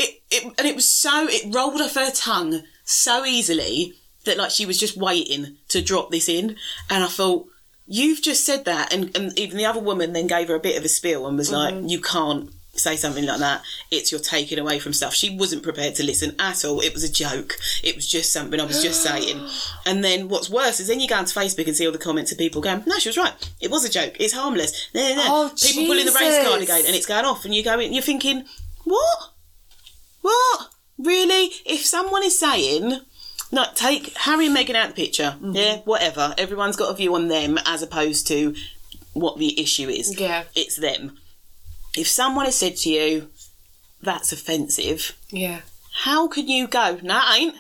it, 0.04 0.22
it 0.32 0.44
and 0.58 0.68
it 0.68 0.76
was 0.76 0.90
so 0.90 1.28
it 1.30 1.54
rolled 1.54 1.82
off 1.82 1.96
her 1.96 2.12
tongue 2.12 2.64
so 2.84 3.26
easily 3.26 3.94
that 4.26 4.38
like 4.38 4.52
she 4.52 4.66
was 4.66 4.80
just 4.80 4.98
waiting 4.98 5.58
to 5.70 5.82
drop 5.82 6.10
this 6.12 6.28
in, 6.30 6.56
and 6.90 7.04
I 7.04 7.08
thought. 7.08 7.48
You've 7.92 8.22
just 8.22 8.46
said 8.46 8.66
that, 8.66 8.94
and, 8.94 9.10
and 9.18 9.28
even 9.40 9.58
the 9.58 9.66
other 9.66 9.80
woman 9.80 10.14
then 10.14 10.28
gave 10.28 10.48
her 10.50 10.54
a 10.54 10.60
bit 10.60 10.78
of 10.78 10.86
a 10.86 10.88
spiel 10.88 11.26
and 11.26 11.36
was 11.40 11.50
Mm-hmm. 11.50 11.78
like, 11.82 11.90
"You 11.92 12.00
can't 12.00 12.52
say 12.76 12.96
something 12.96 13.26
like 13.26 13.40
that. 13.40 13.64
It's 13.90 14.12
you're 14.12 14.22
taking 14.22 14.60
away 14.60 14.78
from 14.78 14.94
stuff." 14.94 15.16
She 15.16 15.36
wasn't 15.36 15.64
prepared 15.64 15.96
to 15.96 16.04
listen 16.04 16.36
at 16.38 16.64
all. 16.64 16.82
It 16.82 16.94
was 16.94 17.04
a 17.04 17.12
joke. 17.12 17.58
It 17.84 17.96
was 17.96 18.06
just 18.08 18.32
something 18.32 18.60
I 18.62 18.66
was 18.66 18.84
just 18.84 19.02
saying. 19.10 19.44
And 19.88 20.04
then 20.04 20.30
what's 20.30 20.52
worse 20.52 20.80
is 20.80 20.88
then 20.88 21.00
you 21.00 21.08
go 21.08 21.16
onto 21.16 21.34
Facebook 21.34 21.66
and 21.66 21.76
see 21.76 21.88
all 21.88 21.92
the 21.92 21.98
comments 21.98 22.32
of 22.32 22.38
people 22.38 22.62
going, 22.62 22.84
"No, 22.86 23.00
she 23.00 23.10
was 23.10 23.18
right. 23.18 23.34
It 23.60 23.72
was 23.72 23.84
a 23.86 23.90
joke. 23.90 24.18
It's 24.20 24.34
harmless." 24.34 24.72
No, 24.94 25.02
no, 25.10 25.16
no. 25.16 25.24
Oh, 25.26 25.52
people 25.60 25.88
pulling 25.88 26.06
the 26.06 26.12
race 26.12 26.46
card 26.48 26.62
again, 26.62 26.84
and 26.86 26.96
it's 26.96 27.08
going 27.08 27.26
off, 27.26 27.44
and 27.44 27.56
you 27.56 27.64
go, 27.64 27.80
in, 27.80 27.92
you're 27.92 28.04
thinking, 28.04 28.46
"What? 28.84 29.32
What? 30.22 30.68
Really? 30.98 31.52
If 31.66 31.86
someone 31.86 32.24
is 32.24 32.38
saying, 32.40 33.00
no, 33.52 33.66
take 33.76 34.16
Harry 34.18 34.48
and 34.48 34.56
Meghan 34.56 34.76
out 34.76 34.90
of 34.90 34.96
the 34.96 35.02
picture, 35.06 35.36
Mm-hmm. 35.38 35.56
yeah, 35.56 35.78
whatever. 35.80 36.34
Everyone's 36.38 36.76
got 36.76 36.92
a 36.92 36.96
view 36.96 37.16
on 37.16 37.28
them 37.30 37.58
as 37.66 37.82
opposed 37.82 38.28
to 38.28 38.54
what 39.14 39.38
the 39.40 39.60
issue 39.60 39.88
is. 39.90 40.20
Yeah. 40.20 40.44
It's 40.56 40.76
them. 40.78 41.18
If 41.98 42.08
someone 42.08 42.46
has 42.46 42.56
said 42.56 42.76
to 42.78 42.90
you, 42.90 43.30
that's 44.02 44.32
offensive, 44.32 45.18
Yeah. 45.32 45.62
how 46.04 46.28
can 46.28 46.48
you 46.48 46.68
go, 46.68 47.00
it 47.02 47.04
ain't? 47.04 47.56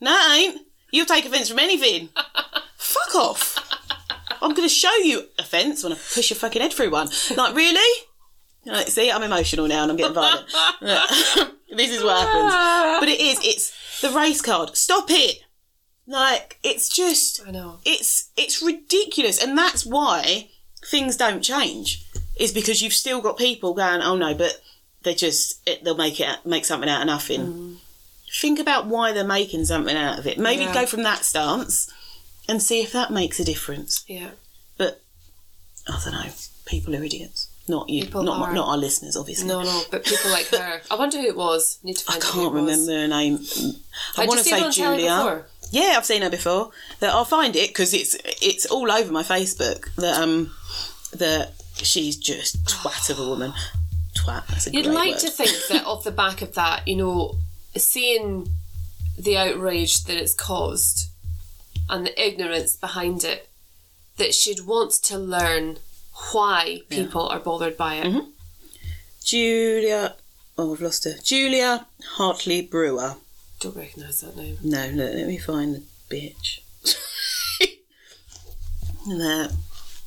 It 0.00 0.30
ain't. 0.38 0.60
You'll 0.90 1.06
take 1.06 1.24
offence 1.26 1.48
from 1.48 1.58
anything. 1.58 2.08
Fuck 2.76 3.14
off. 3.14 3.58
I'm 4.40 4.50
going 4.54 4.68
to 4.68 4.74
show 4.74 4.94
you 4.96 5.24
offence 5.38 5.82
when 5.82 5.92
I 5.92 5.96
push 5.96 6.30
your 6.30 6.36
fucking 6.36 6.60
head 6.62 6.72
through 6.72 6.90
one. 6.90 7.08
Like, 7.36 7.54
really? 7.54 8.04
Like, 8.66 8.88
see, 8.88 9.10
I'm 9.10 9.22
emotional 9.22 9.66
now 9.68 9.82
and 9.82 9.90
I'm 9.92 9.96
getting 9.96 10.14
violent. 10.14 10.46
this 11.76 11.90
is 11.90 12.02
what 12.02 12.16
happens. 12.18 12.52
Ah. 12.54 12.96
But 13.00 13.08
it 13.08 13.20
is, 13.20 13.38
it's 13.42 14.00
the 14.00 14.10
race 14.10 14.40
card. 14.40 14.76
Stop 14.76 15.06
it. 15.10 15.40
Like, 16.06 16.58
it's 16.62 16.88
just, 16.88 17.40
I 17.46 17.50
know. 17.50 17.78
it's 17.84 18.30
it's 18.36 18.62
ridiculous. 18.62 19.42
And 19.42 19.56
that's 19.56 19.86
why 19.86 20.48
things 20.86 21.16
don't 21.16 21.42
change. 21.42 22.04
Is 22.36 22.52
because 22.52 22.82
you've 22.82 22.92
still 22.92 23.20
got 23.20 23.38
people 23.38 23.74
going, 23.74 24.02
oh 24.02 24.16
no, 24.16 24.34
but 24.34 24.60
they 25.02 25.14
just, 25.14 25.66
it, 25.68 25.84
they'll 25.84 25.96
make 25.96 26.18
it, 26.20 26.28
make 26.44 26.64
something 26.64 26.88
out 26.90 27.02
of 27.02 27.06
nothing. 27.06 27.40
Mm. 27.40 27.76
Think 28.40 28.58
about 28.58 28.86
why 28.86 29.12
they're 29.12 29.24
making 29.24 29.64
something 29.66 29.96
out 29.96 30.18
of 30.18 30.26
it. 30.26 30.38
Maybe 30.38 30.64
Yeah. 30.64 30.74
go 30.74 30.86
from 30.86 31.04
that 31.04 31.24
stance 31.24 31.88
and 32.48 32.60
see 32.62 32.82
if 32.82 32.92
that 32.92 33.12
makes 33.12 33.38
a 33.38 33.44
difference. 33.44 34.04
Yeah. 34.08 34.30
But 34.76 35.00
I 35.88 36.00
don't 36.04 36.12
know. 36.14 36.32
People 36.66 36.96
are 36.96 37.04
idiots. 37.04 37.48
Not 37.66 37.88
you. 37.88 38.04
People 38.04 38.24
not 38.24 38.48
are. 38.48 38.52
not 38.54 38.68
our 38.68 38.76
listeners, 38.76 39.16
obviously. 39.16 39.48
No, 39.48 39.62
no, 39.62 39.82
but 39.90 40.04
people 40.04 40.30
like 40.30 40.46
her. 40.48 40.82
I 40.90 40.96
wonder 40.96 41.18
who 41.18 41.26
it 41.26 41.36
was. 41.36 41.78
Need 41.82 41.96
to 41.96 42.04
I 42.08 42.12
find 42.12 42.22
who 42.24 42.40
can't 42.42 42.54
remember 42.54 42.92
her 42.92 43.08
name. 43.08 43.38
I 44.16 44.20
Had 44.20 44.28
want 44.28 44.40
to 44.40 44.44
say 44.44 44.70
Julia. 44.70 45.44
Yeah, 45.70 45.94
I've 45.96 46.04
seen 46.04 46.22
her 46.22 46.30
before. 46.30 46.70
That 47.00 47.10
I'll 47.14 47.24
find 47.24 47.56
it 47.56 47.70
because 47.70 47.94
it's 47.94 48.16
it's 48.42 48.66
all 48.66 48.92
over 48.92 49.10
my 49.10 49.22
Facebook. 49.22 49.92
That 49.96 50.20
um 50.20 50.52
that 51.14 51.52
she's 51.76 52.16
just 52.16 52.64
twat 52.66 53.08
of 53.08 53.18
a 53.18 53.26
woman. 53.26 53.52
Twat. 54.14 54.66
A 54.66 54.70
You'd 54.70 54.86
like 54.86 55.12
word. 55.12 55.20
to 55.20 55.30
think 55.30 55.50
that 55.70 55.86
off 55.86 56.04
the 56.04 56.10
back 56.10 56.42
of 56.42 56.54
that, 56.54 56.86
you 56.86 56.96
know, 56.96 57.36
seeing 57.74 58.48
the 59.18 59.38
outrage 59.38 60.04
that 60.04 60.16
it's 60.16 60.34
caused 60.34 61.08
and 61.88 62.06
the 62.06 62.22
ignorance 62.26 62.76
behind 62.76 63.24
it, 63.24 63.48
that 64.18 64.34
she'd 64.34 64.66
want 64.66 64.92
to 64.92 65.18
learn 65.18 65.78
why 66.32 66.80
people 66.88 67.28
are 67.28 67.40
bothered 67.40 67.76
by 67.76 67.96
it. 67.96 68.06
Mm-hmm. 68.06 68.30
Julia. 69.24 70.14
Oh, 70.56 70.72
I've 70.74 70.80
lost 70.80 71.04
her. 71.04 71.14
Julia 71.22 71.86
Hartley 72.16 72.62
Brewer. 72.62 73.16
Don't 73.60 73.76
recognise 73.76 74.20
that 74.20 74.36
name. 74.36 74.58
No, 74.62 74.90
no, 74.90 75.04
let 75.04 75.26
me 75.26 75.38
find 75.38 75.74
the 75.74 75.82
bitch. 76.10 76.60
there. 79.06 79.48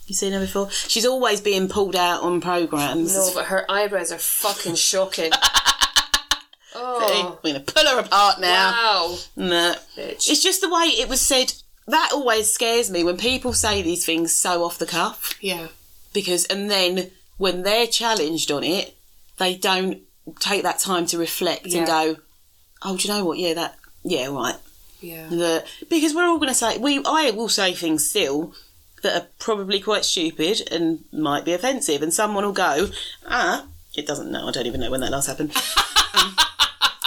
You 0.08 0.16
seen 0.16 0.32
her 0.34 0.40
before? 0.40 0.70
She's 0.72 1.06
always 1.06 1.42
being 1.42 1.68
pulled 1.68 1.96
out 1.96 2.22
on 2.22 2.40
programs. 2.40 3.14
No, 3.14 3.32
but 3.34 3.46
her 3.48 3.70
eyebrows 3.70 4.12
are 4.14 4.18
fucking 4.18 4.76
shocking. 4.76 5.32
oh, 6.76 7.40
We're 7.44 7.54
gonna 7.54 7.64
pull 7.66 7.86
her 7.86 8.00
apart 8.00 8.40
now. 8.40 8.72
wow, 8.72 9.18
No. 9.36 9.76
bitch. 9.98 10.30
It's 10.30 10.42
just 10.42 10.62
the 10.62 10.70
way 10.70 10.86
it 10.86 11.10
was 11.10 11.20
said. 11.20 11.54
That 11.88 12.12
always 12.14 12.54
scares 12.54 12.90
me 12.92 13.04
when 13.04 13.18
people 13.18 13.54
say 13.54 13.82
these 13.82 14.06
things 14.06 14.36
so 14.36 14.64
off 14.64 14.78
the 14.78 14.86
cuff. 14.86 15.34
Yeah, 15.42 15.68
Because, 16.18 16.46
and 16.46 16.70
then 16.72 17.12
when 17.38 17.62
they're 17.62 17.86
challenged 17.86 18.52
on 18.52 18.64
it, 18.64 18.96
they 19.38 19.54
don't 19.56 20.00
take 20.40 20.64
that 20.64 20.80
time 20.80 21.06
to 21.08 21.18
reflect 21.20 21.68
Yeah. 21.68 21.78
and 21.80 21.88
go, 21.88 22.16
oh, 22.82 22.98
do 22.98 23.08
you 23.08 23.14
know 23.14 23.24
what? 23.24 23.38
Yeah, 23.38 23.54
that, 23.54 23.78
yeah, 24.04 24.28
right. 24.30 24.56
yeah. 25.00 25.28
The, 25.30 25.64
because 25.90 26.16
we're 26.16 26.26
all 26.26 26.38
going 26.38 26.50
to 26.50 26.56
say, 26.56 26.80
we, 26.80 27.02
I 27.06 27.30
will 27.30 27.50
say 27.50 27.74
things 27.74 28.10
still 28.10 28.56
that 29.04 29.16
are 29.22 29.28
probably 29.38 29.80
quite 29.80 30.06
stupid 30.06 30.68
and 30.72 31.04
might 31.12 31.46
be 31.46 31.54
offensive. 31.54 32.02
And 32.02 32.12
someone 32.12 32.44
will 32.44 32.52
go, 32.52 32.88
ah, 33.28 33.68
it 33.96 34.08
doesn't 34.08 34.32
know. 34.32 34.48
I 34.48 34.52
don't 34.52 34.66
even 34.66 34.82
know 34.82 34.90
when 34.90 35.02
that 35.02 35.12
last 35.12 35.28
happened. 35.28 35.52
Um, 36.14 36.36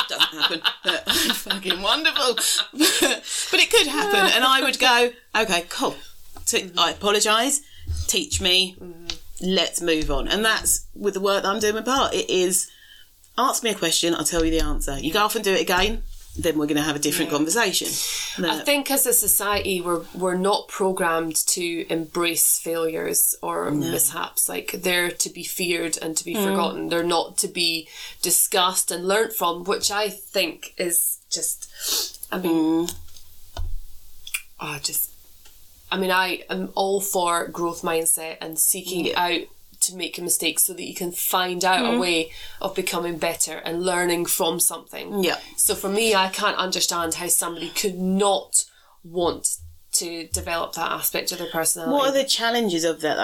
doesn't 0.08 0.38
happen. 0.40 0.60
But 0.84 1.10
fucking 1.34 1.82
wonderful. 1.82 2.34
but 2.74 3.58
it 3.58 3.70
could 3.72 3.88
happen. 3.88 4.30
And 4.34 4.44
I 4.44 4.60
would 4.60 4.78
go, 4.78 5.10
okay, 5.36 5.64
cool. 5.68 5.96
I 6.78 6.92
apologise. 6.92 7.62
Teach 8.06 8.40
me. 8.40 8.76
Let's 9.40 9.80
move 9.80 10.10
on. 10.10 10.28
And 10.28 10.44
that's 10.44 10.86
with 10.94 11.14
the 11.14 11.20
work 11.20 11.42
that 11.42 11.48
I'm 11.48 11.60
doing 11.60 11.74
my 11.74 11.82
part. 11.82 12.14
It 12.14 12.28
is 12.28 12.70
ask 13.38 13.62
me 13.62 13.70
a 13.70 13.74
question, 13.74 14.14
I'll 14.14 14.24
tell 14.24 14.44
you 14.44 14.50
the 14.50 14.64
answer. 14.64 14.98
You 14.98 15.12
go 15.12 15.20
off 15.20 15.34
and 15.34 15.44
do 15.44 15.52
it 15.52 15.60
again, 15.60 16.02
then 16.36 16.58
we're 16.58 16.66
going 16.66 16.76
to 16.76 16.82
have 16.82 16.96
a 16.96 17.00
different 17.00 17.30
conversation. 17.30 17.88
No. 18.38 18.50
I 18.50 18.60
think 18.60 18.90
as 18.90 19.06
a 19.06 19.12
society, 19.12 19.80
we're 19.80 20.02
we're 20.14 20.36
not 20.36 20.68
programmed 20.68 21.36
to 21.48 21.86
embrace 21.90 22.58
failures 22.58 23.34
or 23.42 23.70
mishaps. 23.70 24.48
Like 24.48 24.72
they're 24.72 25.10
to 25.10 25.30
be 25.30 25.42
feared 25.42 25.98
and 26.00 26.16
to 26.16 26.24
be 26.24 26.34
mm. 26.34 26.44
forgotten. 26.44 26.88
They're 26.88 27.02
not 27.02 27.36
to 27.38 27.48
be 27.48 27.88
discussed 28.22 28.90
and 28.90 29.06
learnt 29.06 29.32
from, 29.32 29.64
which 29.64 29.90
I 29.90 30.08
think 30.08 30.74
is 30.76 31.18
just. 31.30 32.28
I 32.32 32.38
mean, 32.38 32.88
oh, 34.60 34.78
just. 34.82 35.09
I 35.90 35.98
mean, 35.98 36.10
I 36.10 36.44
am 36.48 36.70
all 36.74 37.00
for 37.00 37.46
growth 37.48 37.82
mindset 37.82 38.38
and 38.40 38.58
seeking 38.58 39.14
out 39.14 39.42
to 39.80 39.96
make 39.96 40.18
a 40.18 40.22
mistake 40.22 40.58
so 40.58 40.72
that 40.74 40.86
you 40.86 40.94
can 40.94 41.10
find 41.10 41.64
out 41.64 41.84
a 41.84 41.88
mm-hmm. 41.88 42.00
way 42.00 42.32
of 42.60 42.74
becoming 42.74 43.18
better 43.18 43.56
and 43.64 43.82
learning 43.82 44.26
from 44.26 44.60
something. 44.60 45.24
Yeah. 45.24 45.38
So 45.56 45.74
for 45.74 45.88
me, 45.88 46.14
I 46.14 46.28
can't 46.28 46.56
understand 46.56 47.14
how 47.14 47.28
somebody 47.28 47.70
could 47.70 47.98
not 47.98 48.66
want 49.02 49.56
to 49.92 50.26
develop 50.28 50.74
that 50.74 50.92
aspect 50.92 51.32
of 51.32 51.38
their 51.38 51.50
personality. 51.50 51.94
What 51.94 52.10
are 52.10 52.22
the 52.22 52.28
challenges 52.28 52.84
of 52.84 53.00
that 53.00 53.16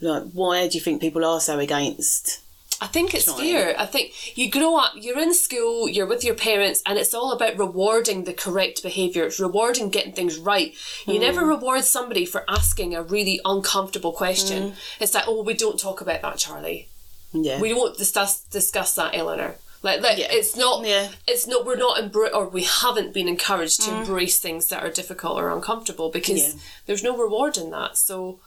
though? 0.00 0.12
Like, 0.12 0.30
why 0.32 0.68
do 0.68 0.78
you 0.78 0.80
think 0.80 1.00
people 1.00 1.24
are 1.24 1.40
so 1.40 1.58
against? 1.58 2.40
I 2.84 2.86
think 2.88 3.14
it's 3.14 3.24
Trying. 3.24 3.38
fear. 3.40 3.74
I 3.78 3.86
think 3.86 4.36
you 4.36 4.50
grow 4.50 4.76
up, 4.76 4.92
you're 4.94 5.18
in 5.18 5.32
school, 5.32 5.88
you're 5.88 6.06
with 6.06 6.22
your 6.22 6.34
parents, 6.34 6.82
and 6.84 6.98
it's 6.98 7.14
all 7.14 7.32
about 7.32 7.58
rewarding 7.58 8.24
the 8.24 8.34
correct 8.34 8.82
behaviour. 8.82 9.24
It's 9.24 9.40
rewarding 9.40 9.88
getting 9.88 10.12
things 10.12 10.36
right. 10.36 10.74
You 11.06 11.18
never 11.18 11.42
Mm. 11.42 11.48
reward 11.48 11.84
somebody 11.84 12.26
for 12.26 12.44
asking 12.48 12.94
a 12.94 13.02
really 13.02 13.40
uncomfortable 13.44 14.12
question. 14.12 14.62
Mm. 14.62 14.74
It's 15.00 15.14
like, 15.14 15.24
oh, 15.26 15.42
we 15.42 15.54
don't 15.54 15.80
talk 15.80 16.00
about 16.02 16.20
that, 16.22 16.36
Charlie. 16.38 16.88
Yeah. 17.32 17.58
We 17.60 17.72
won't 17.72 17.96
discuss 17.96 18.40
discuss 18.42 18.94
that, 18.96 19.14
Eleanor. 19.14 19.56
Like, 19.82 20.00
like 20.02 20.18
Yeah. 20.18 20.28
it's 20.30 20.54
not. 20.56 20.86
Yeah. 20.86 21.08
It's 21.26 21.46
not. 21.46 21.64
We're 21.66 21.76
not 21.76 21.96
embra- 21.98 22.34
or 22.34 22.48
we 22.48 22.62
haven't 22.64 23.12
been 23.12 23.28
encouraged 23.28 23.82
to 23.82 23.90
embrace 23.94 24.38
things 24.38 24.66
that 24.68 24.82
are 24.84 24.90
difficult 24.90 25.38
or 25.38 25.50
uncomfortable 25.50 26.10
because 26.10 26.42
Mm. 26.42 26.54
Yeah. 26.54 26.60
there's 26.86 27.02
no 27.02 27.16
reward 27.16 27.56
in 27.56 27.70
that. 27.70 27.96
So. 27.98 28.40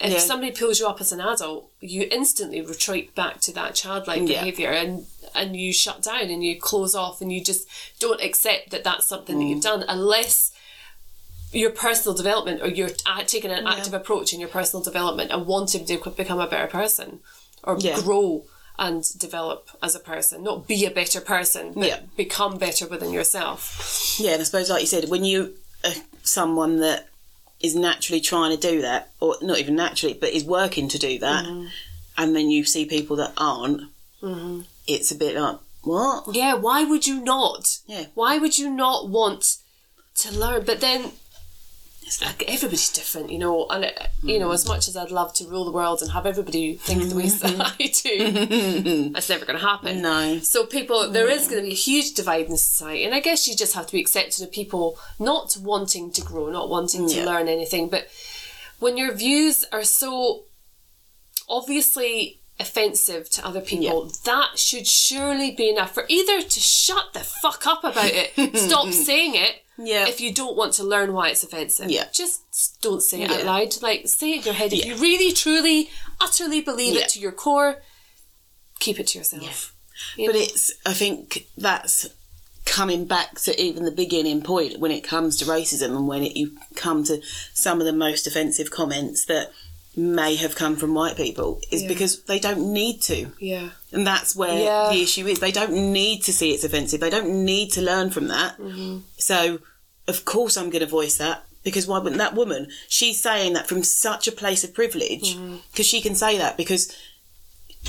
If 0.00 0.12
Yeah. 0.12 0.18
somebody 0.18 0.52
pulls 0.52 0.80
you 0.80 0.86
up 0.86 1.00
as 1.00 1.12
an 1.12 1.20
adult, 1.20 1.70
you 1.80 2.08
instantly 2.10 2.62
retreat 2.62 3.14
back 3.14 3.40
to 3.42 3.52
that 3.52 3.74
childlike 3.74 4.20
Yeah. 4.22 4.40
behaviour 4.40 4.70
and 4.70 5.06
and 5.32 5.54
you 5.54 5.72
shut 5.72 6.02
down 6.02 6.22
and 6.22 6.42
you 6.44 6.58
close 6.60 6.92
off 6.92 7.20
and 7.20 7.30
you 7.32 7.40
just 7.40 7.64
don't 8.00 8.20
accept 8.20 8.70
that 8.70 8.82
that's 8.82 9.06
something 9.06 9.38
that 9.38 9.44
Mm. 9.44 9.48
you've 9.50 9.62
done 9.62 9.84
unless 9.86 10.50
your 11.52 11.70
personal 11.70 12.16
development 12.16 12.60
or 12.62 12.68
you're 12.68 12.90
uh, 13.06 13.22
taking 13.24 13.50
an 13.52 13.64
active 13.66 13.94
approach 13.94 14.32
in 14.32 14.40
your 14.40 14.48
personal 14.48 14.82
development 14.82 15.30
and 15.30 15.46
wanting 15.46 15.84
to 15.84 15.96
become 16.16 16.40
a 16.40 16.46
better 16.48 16.66
person 16.66 17.20
or 17.62 17.76
Yeah. 17.78 18.00
grow 18.00 18.44
and 18.78 19.04
develop 19.18 19.68
as 19.82 19.94
a 19.94 20.00
person 20.00 20.42
not 20.42 20.66
be 20.66 20.84
a 20.84 20.90
better 20.90 21.20
person 21.20 21.72
but 21.74 21.86
Yeah. 21.86 22.00
become 22.16 22.56
better 22.58 22.86
within 22.88 23.12
yourself 23.12 24.16
Yeah, 24.18 24.32
and 24.32 24.40
I 24.40 24.44
suppose, 24.44 24.68
like 24.70 24.80
you 24.80 24.86
said, 24.88 25.08
when 25.10 25.24
you 25.24 25.56
are 25.84 25.92
someone 26.24 26.80
that 26.80 27.09
is 27.60 27.74
naturally 27.76 28.20
trying 28.20 28.56
to 28.56 28.68
do 28.70 28.80
that, 28.82 29.10
or 29.20 29.36
not 29.42 29.58
even 29.58 29.76
naturally, 29.76 30.14
but 30.14 30.30
is 30.30 30.44
working 30.44 30.88
to 30.88 30.98
do 30.98 31.18
that, 31.18 31.44
Mm-hmm. 31.44 31.66
and 32.18 32.34
then 32.36 32.50
you 32.50 32.64
see 32.64 32.84
people 32.86 33.16
that 33.16 33.32
aren't, 33.36 33.82
it's 34.86 35.10
a 35.10 35.14
bit 35.14 35.36
like, 35.36 35.58
what? 35.82 36.34
yeah 36.34 36.54
why 36.54 36.84
would 36.84 37.06
you 37.06 37.22
not 37.24 37.78
Yeah. 37.86 38.06
why 38.14 38.36
would 38.38 38.58
you 38.58 38.68
not 38.70 39.08
want 39.08 39.56
to 40.16 40.30
learn 40.38 40.64
but 40.66 40.80
then 40.80 41.12
like, 42.20 42.42
everybody's 42.48 42.88
different, 42.90 43.30
you 43.30 43.38
know, 43.38 43.66
and 43.70 43.84
it, 43.84 44.08
you 44.22 44.38
know, 44.38 44.50
as 44.52 44.66
much 44.66 44.88
as 44.88 44.96
I'd 44.96 45.10
love 45.10 45.32
to 45.34 45.44
rule 45.46 45.64
the 45.64 45.70
world 45.70 46.02
and 46.02 46.10
have 46.12 46.26
everybody 46.26 46.76
think 46.76 47.08
the 47.08 47.14
ways 47.16 47.38
that 47.42 47.54
I 47.78 47.86
do, 47.86 49.10
that's 49.14 49.28
never 49.28 49.44
going 49.44 49.58
to 49.58 49.64
happen. 49.64 50.02
No. 50.02 50.38
So 50.40 50.66
people, 50.66 51.10
there 51.10 51.28
is 51.28 51.46
going 51.48 51.62
to 51.62 51.66
be 51.66 51.72
a 51.72 51.76
huge 51.76 52.14
divide 52.14 52.46
in 52.46 52.56
society, 52.56 53.04
and 53.04 53.14
I 53.14 53.20
guess 53.20 53.46
you 53.46 53.54
just 53.54 53.74
have 53.74 53.86
to 53.86 53.92
be 53.92 54.00
accepting 54.00 54.44
of 54.44 54.50
people 54.52 54.98
not 55.18 55.56
wanting 55.60 56.10
to 56.12 56.22
grow, 56.22 56.50
not 56.50 56.68
wanting 56.68 57.08
to 57.08 57.16
Yeah. 57.16 57.24
learn 57.26 57.48
anything. 57.48 57.88
But 57.88 58.08
when 58.78 58.96
your 58.96 59.12
views 59.14 59.64
are 59.72 59.84
so 59.84 60.44
obviously 61.48 62.39
offensive 62.60 63.28
to 63.30 63.46
other 63.46 63.60
people, 63.60 64.12
that 64.24 64.58
should 64.58 64.86
surely 64.86 65.50
be 65.50 65.68
enough 65.70 65.92
for 65.94 66.04
either 66.08 66.42
to 66.42 66.60
shut 66.60 67.12
the 67.12 67.20
fuck 67.20 67.66
up 67.66 67.82
about 67.84 68.10
it, 68.12 68.56
stop 68.56 68.88
saying 68.92 69.34
it. 69.34 69.62
Yeah. 69.82 70.06
If 70.06 70.20
you 70.20 70.32
don't 70.34 70.56
want 70.56 70.74
to 70.74 70.84
learn 70.84 71.12
why 71.14 71.30
it's 71.30 71.42
offensive, 71.42 71.90
Yeah. 71.90 72.04
just 72.12 72.42
don't 72.82 73.02
say 73.02 73.22
it 73.22 73.30
out 73.30 73.44
loud. 73.46 73.80
Like 73.82 74.06
say 74.08 74.32
it 74.32 74.38
in 74.40 74.42
your 74.44 74.54
head. 74.54 74.72
If 74.74 74.84
you 74.84 74.96
really, 74.96 75.32
truly, 75.32 75.88
utterly 76.20 76.60
believe 76.60 76.94
Yeah. 76.94 77.02
it 77.02 77.08
to 77.10 77.18
your 77.20 77.32
core, 77.32 77.80
keep 78.78 79.00
it 79.00 79.06
to 79.08 79.18
yourself. 79.18 79.74
You 80.16 80.26
But 80.28 80.34
know? 80.34 80.42
it's, 80.42 80.72
I 80.84 80.92
think 80.92 81.46
that's 81.56 82.08
coming 82.66 83.06
back 83.06 83.40
to 83.40 83.58
even 83.60 83.84
the 83.84 83.90
beginning 83.90 84.42
point 84.42 84.78
when 84.78 84.90
it 84.90 85.02
comes 85.02 85.36
to 85.38 85.44
racism 85.46 85.96
and 85.96 86.06
when 86.06 86.22
it, 86.22 86.36
you 86.36 86.56
come 86.76 87.02
to 87.04 87.20
some 87.54 87.80
of 87.80 87.86
the 87.86 87.92
most 87.92 88.26
offensive 88.26 88.70
comments 88.70 89.24
that 89.26 89.50
may 89.96 90.36
have 90.36 90.54
come 90.54 90.76
from 90.76 90.94
white 90.94 91.16
people 91.16 91.60
is 91.70 91.82
Yeah. 91.82 91.88
because 91.88 92.22
they 92.22 92.38
don't 92.38 92.72
need 92.72 93.02
to. 93.02 93.32
yeah. 93.40 93.70
And 93.92 94.06
that's 94.06 94.36
where 94.36 94.56
Yeah. 94.62 94.90
the 94.92 95.02
issue 95.02 95.26
is. 95.26 95.40
They 95.40 95.50
don't 95.52 95.72
need 95.92 96.22
to 96.24 96.32
see 96.32 96.52
it's 96.52 96.62
offensive. 96.64 97.00
They 97.00 97.10
don't 97.10 97.44
need 97.44 97.72
to 97.72 97.82
learn 97.82 98.10
from 98.10 98.28
that. 98.28 98.56
Mm-hmm. 98.58 98.98
So, 99.18 99.58
of 100.06 100.24
course, 100.24 100.56
I'm 100.56 100.70
going 100.70 100.80
to 100.80 100.86
voice 100.86 101.16
that 101.16 101.44
because 101.64 101.86
why 101.88 101.98
wouldn't 101.98 102.18
that 102.18 102.34
woman? 102.34 102.68
She's 102.88 103.20
saying 103.20 103.52
that 103.54 103.66
from 103.68 103.82
such 103.82 104.28
a 104.28 104.32
place 104.32 104.62
of 104.64 104.72
privilege 104.74 105.34
Mm-hmm. 105.34 105.56
because 105.72 105.86
she 105.86 106.00
can 106.00 106.14
say 106.14 106.38
that 106.38 106.56
because 106.56 106.94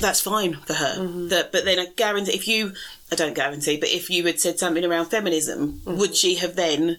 that's 0.00 0.20
fine 0.20 0.54
for 0.66 0.74
her. 0.74 0.96
Mm-hmm. 0.98 1.28
That, 1.28 1.52
but 1.52 1.64
then 1.64 1.78
I 1.78 1.86
guarantee 1.96 2.32
if 2.32 2.48
you, 2.48 2.72
I 3.12 3.14
don't 3.14 3.34
guarantee, 3.34 3.76
but 3.76 3.90
if 3.90 4.10
you 4.10 4.24
had 4.26 4.40
said 4.40 4.58
something 4.58 4.84
around 4.84 5.06
feminism, 5.06 5.80
Mm-hmm. 5.84 5.98
would 5.98 6.16
she 6.16 6.34
have 6.36 6.56
then? 6.56 6.98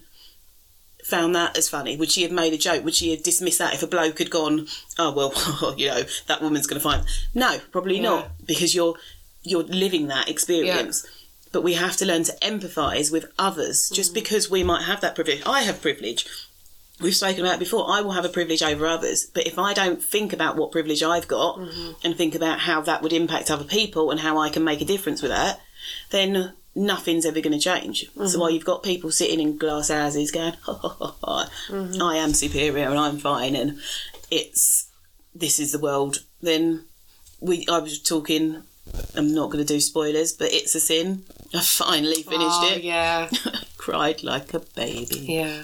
Found 1.05 1.35
that 1.35 1.57
as 1.57 1.67
funny? 1.69 1.97
Would 1.97 2.11
she 2.11 2.21
have 2.23 2.31
made 2.31 2.53
a 2.53 2.57
joke? 2.57 2.83
Would 2.85 2.95
she 2.95 3.11
have 3.11 3.23
dismissed 3.23 3.59
that 3.59 3.73
if 3.73 3.83
a 3.83 3.87
bloke 3.87 4.19
had 4.19 4.29
gone, 4.29 4.67
"Oh 4.97 5.11
well, 5.11 5.75
you 5.77 5.87
know 5.87 6.03
that 6.27 6.41
woman's 6.41 6.65
going 6.67 6.79
to 6.79 6.83
find"? 6.83 7.03
No, 7.33 7.59
probably 7.71 7.97
Yeah. 7.97 8.03
not, 8.03 8.31
because 8.45 8.73
you're 8.73 8.95
you're 9.43 9.63
living 9.63 10.07
that 10.07 10.29
experience. 10.29 11.05
But 11.51 11.61
we 11.61 11.73
have 11.73 11.97
to 11.97 12.05
learn 12.05 12.23
to 12.23 12.31
empathise 12.41 13.11
with 13.11 13.25
others. 13.37 13.89
Mm. 13.91 13.95
Just 13.95 14.13
because 14.13 14.49
we 14.49 14.63
might 14.63 14.83
have 14.85 15.01
that 15.01 15.13
privilege, 15.13 15.43
I 15.45 15.61
have 15.63 15.81
privilege. 15.81 16.25
We've 17.01 17.15
spoken 17.15 17.41
about 17.41 17.55
it 17.55 17.59
before. 17.59 17.85
I 17.91 18.01
will 18.01 18.13
have 18.13 18.23
a 18.25 18.29
privilege 18.29 18.63
over 18.63 18.85
others, 18.87 19.25
but 19.25 19.45
if 19.45 19.59
I 19.59 19.73
don't 19.73 20.01
think 20.01 20.31
about 20.33 20.55
what 20.55 20.71
privilege 20.71 21.03
I've 21.03 21.27
got 21.27 21.57
Mm-hmm. 21.59 21.91
and 22.03 22.15
think 22.15 22.33
about 22.33 22.59
how 22.61 22.81
that 22.81 23.01
would 23.03 23.13
impact 23.13 23.51
other 23.51 23.65
people 23.65 24.09
and 24.09 24.19
how 24.21 24.37
I 24.37 24.49
can 24.49 24.63
make 24.63 24.79
a 24.81 24.85
difference 24.85 25.21
with 25.21 25.31
that, 25.31 25.59
then 26.11 26.53
nothing's 26.75 27.25
ever 27.25 27.39
going 27.41 27.53
to 27.53 27.59
change. 27.59 28.05
Mm-hmm. 28.11 28.25
So 28.27 28.39
while 28.39 28.49
you've 28.49 28.65
got 28.65 28.83
people 28.83 29.11
sitting 29.11 29.39
in 29.39 29.57
glass 29.57 29.89
houses 29.89 30.31
going, 30.31 30.53
Mm-hmm. 30.53 32.01
I 32.01 32.17
am 32.17 32.33
superior 32.33 32.89
and 32.89 32.99
I'm 32.99 33.17
fine 33.17 33.55
and 33.55 33.79
it's 34.31 34.89
this 35.35 35.59
is 35.59 35.71
the 35.71 35.79
world, 35.79 36.23
then 36.41 36.85
we 37.39 37.65
I 37.69 37.79
was 37.79 37.99
talking 38.01 38.63
I'm 39.15 39.33
not 39.33 39.49
going 39.49 39.65
to 39.65 39.73
do 39.73 39.79
spoilers, 39.79 40.33
but 40.33 40.51
it's 40.51 40.75
a 40.75 40.79
sin. 40.79 41.23
I 41.53 41.61
finally 41.61 42.21
finished 42.21 42.59
Oh, 42.61 42.73
it. 42.75 42.83
yeah. 42.83 43.29
Cried 43.77 44.23
like 44.23 44.53
a 44.53 44.59
baby. 44.59 45.25
Yeah. 45.29 45.63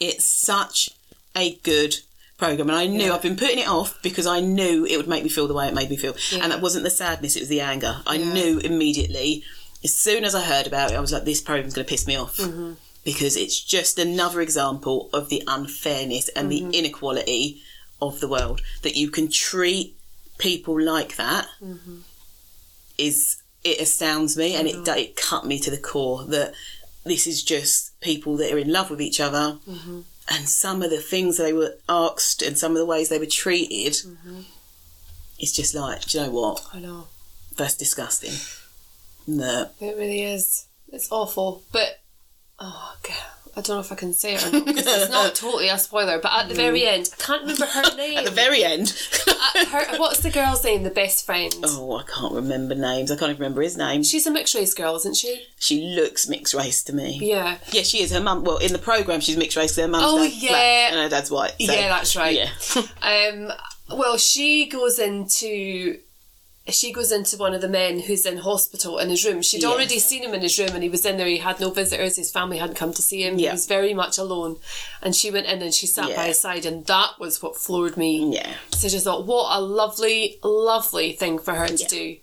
It's 0.00 0.24
such 0.24 0.90
a 1.36 1.56
good 1.62 1.96
program, 2.38 2.68
and 2.70 2.78
I 2.78 2.86
knew 2.86 3.12
I've 3.12 3.22
been 3.22 3.36
putting 3.36 3.58
it 3.58 3.68
off 3.68 3.98
because 4.02 4.26
I 4.26 4.40
knew 4.40 4.84
it 4.86 4.96
would 4.96 5.08
make 5.08 5.22
me 5.22 5.28
feel 5.28 5.46
the 5.48 5.54
way 5.54 5.68
it 5.68 5.74
made 5.74 5.90
me 5.90 5.96
feel, 5.96 6.16
and 6.34 6.50
that 6.52 6.60
wasn't 6.60 6.84
the 6.84 6.90
sadness; 6.90 7.36
it 7.36 7.40
was 7.40 7.48
the 7.48 7.60
anger. 7.60 8.02
I 8.06 8.16
knew 8.18 8.58
immediately, 8.58 9.42
as 9.86 9.94
soon 9.94 10.24
as 10.24 10.34
I 10.34 10.42
heard 10.42 10.66
about 10.66 10.90
it, 10.90 10.96
I 10.96 11.00
was 11.00 11.12
like, 11.12 11.24
"This 11.24 11.40
program's 11.40 11.74
going 11.74 11.86
to 11.86 11.88
piss 11.88 12.08
me 12.08 12.16
off." 12.16 12.38
Mm-hmm. 12.38 12.72
Because 13.04 13.36
it's 13.36 13.60
just 13.62 14.00
another 14.00 14.40
example 14.40 15.08
of 15.12 15.28
the 15.28 15.40
unfairness 15.46 16.28
and 16.30 16.50
the 16.50 16.62
mm-hmm. 16.62 16.72
inequality 16.72 17.62
of 18.02 18.18
the 18.18 18.26
world. 18.26 18.62
That 18.82 18.96
you 18.96 19.10
can 19.10 19.30
treat 19.30 19.96
people 20.38 20.80
like 20.80 21.14
that 21.14 21.46
mm-hmm. 21.62 21.98
is 22.98 23.40
it 23.62 23.80
astounds 23.80 24.36
me, 24.36 24.56
and 24.56 24.66
it 24.66 24.88
it 24.88 25.14
cut 25.14 25.46
me 25.46 25.60
to 25.60 25.70
the 25.70 25.78
core 25.78 26.24
that 26.24 26.52
this 27.04 27.28
is 27.28 27.44
just 27.44 27.98
people 28.00 28.36
that 28.38 28.52
are 28.52 28.58
in 28.58 28.72
love 28.72 28.90
with 28.90 29.00
each 29.00 29.20
other 29.20 29.58
and 30.28 30.48
some 30.48 30.82
of 30.82 30.90
the 30.90 31.00
things 31.00 31.36
they 31.36 31.52
were 31.52 31.76
asked 31.88 32.42
and 32.42 32.58
some 32.58 32.72
of 32.72 32.78
the 32.78 32.86
ways 32.86 33.08
they 33.08 33.18
were 33.18 33.26
treated 33.26 33.96
it's 35.38 35.52
just 35.52 35.72
like 35.72 36.04
do 36.06 36.18
you 36.18 36.24
know 36.24 36.32
what? 36.32 36.66
I 36.74 36.80
know. 36.80 37.06
that's 37.56 37.76
disgusting 37.76 38.32
no 39.26 39.68
It 39.80 39.96
really 39.96 40.22
is. 40.22 40.66
It's 40.92 41.10
awful. 41.10 41.62
But, 41.72 41.98
oh, 42.58 42.94
God. 43.02 43.16
I 43.58 43.62
don't 43.62 43.76
know 43.78 43.80
if 43.80 43.90
I 43.90 43.94
can 43.94 44.12
say 44.12 44.34
it 44.34 44.46
or 44.46 44.50
not 44.52 44.66
because 44.66 44.86
it's 44.86 45.10
not 45.10 45.34
totally 45.34 45.68
a 45.70 45.78
spoiler. 45.78 46.18
But 46.18 46.30
at 46.34 46.48
the 46.50 46.54
very 46.54 46.86
end, 46.86 47.08
I 47.18 47.22
can't 47.22 47.40
remember 47.40 47.64
her 47.64 47.96
name. 47.96 48.18
at 48.18 48.26
the 48.26 48.30
very 48.30 48.62
end 48.62 48.92
Uh, 49.26 49.64
her, 49.64 49.98
what's 49.98 50.20
the 50.20 50.28
girl's 50.30 50.62
name? 50.62 50.82
The 50.82 50.90
best 50.90 51.24
friend. 51.24 51.54
oh 51.64 51.96
i 51.96 52.02
can't 52.02 52.34
remember 52.34 52.74
names 52.74 53.10
i 53.10 53.16
can't 53.16 53.30
even 53.30 53.40
remember 53.40 53.62
his 53.62 53.76
name 53.76 54.02
She's 54.02 54.26
a 54.26 54.30
mixed 54.30 54.54
race 54.54 54.74
girl, 54.74 54.96
isn't 54.96 55.16
she? 55.16 55.46
she 55.58 55.80
looks 55.96 56.28
mixed 56.28 56.52
race 56.52 56.82
to 56.84 56.92
me 56.94 57.18
Yeah. 57.22 57.56
yeah 57.72 57.82
she 57.82 58.02
is 58.02 58.12
her 58.12 58.20
mum 58.20 58.44
well 58.44 58.58
in 58.58 58.72
the 58.74 58.78
program 58.78 59.20
she's 59.20 59.36
mixed 59.38 59.56
race 59.56 59.74
her 59.76 59.88
mum's 59.88 60.04
Oh, 60.06 60.22
yeah. 60.22 60.48
black 60.50 60.92
and 60.92 61.00
her 61.00 61.08
dad's 61.08 61.30
white 61.30 61.54
so- 61.58 61.72
yeah, 61.72 61.88
that's 61.88 62.14
right. 62.14 62.36
yeah 62.36 62.50
Um, 63.02 63.52
well, 63.96 64.18
she 64.18 64.66
goes 64.68 64.98
into 64.98 65.98
she 66.74 66.92
goes 66.92 67.12
into 67.12 67.36
one 67.36 67.54
of 67.54 67.60
the 67.60 67.68
men 67.68 68.00
who's 68.00 68.26
in 68.26 68.38
hospital 68.38 68.98
in 68.98 69.08
his 69.10 69.24
room. 69.24 69.40
She'd 69.42 69.62
Yes. 69.62 69.70
already 69.72 69.98
seen 69.98 70.22
him 70.24 70.34
in 70.34 70.42
his 70.42 70.58
room, 70.58 70.70
and 70.74 70.82
he 70.82 70.88
was 70.88 71.06
in 71.06 71.16
there. 71.16 71.26
He 71.26 71.38
had 71.38 71.60
no 71.60 71.70
visitors. 71.70 72.16
His 72.16 72.30
family 72.32 72.58
hadn't 72.58 72.76
come 72.76 72.92
to 72.94 73.02
see 73.02 73.22
him. 73.22 73.38
He 73.38 73.48
was 73.48 73.66
very 73.66 73.94
much 73.94 74.18
alone. 74.18 74.56
And 75.02 75.14
she 75.14 75.30
went 75.30 75.46
in 75.46 75.62
and 75.62 75.72
she 75.74 75.86
sat 75.86 76.14
by 76.16 76.26
his 76.28 76.40
side, 76.40 76.66
and 76.66 76.84
that 76.86 77.18
was 77.20 77.40
what 77.42 77.56
floored 77.56 77.96
me. 77.96 78.34
yeah 78.34 78.52
So 78.76 78.88
I 78.88 78.90
just 78.90 79.04
thought, 79.04 79.26
what 79.26 79.56
a 79.56 79.60
lovely, 79.60 80.38
lovely 80.42 81.12
thing 81.12 81.38
for 81.38 81.54
her 81.54 81.68
to 81.68 81.76
Yeah. 81.76 81.88
do. 81.88 82.16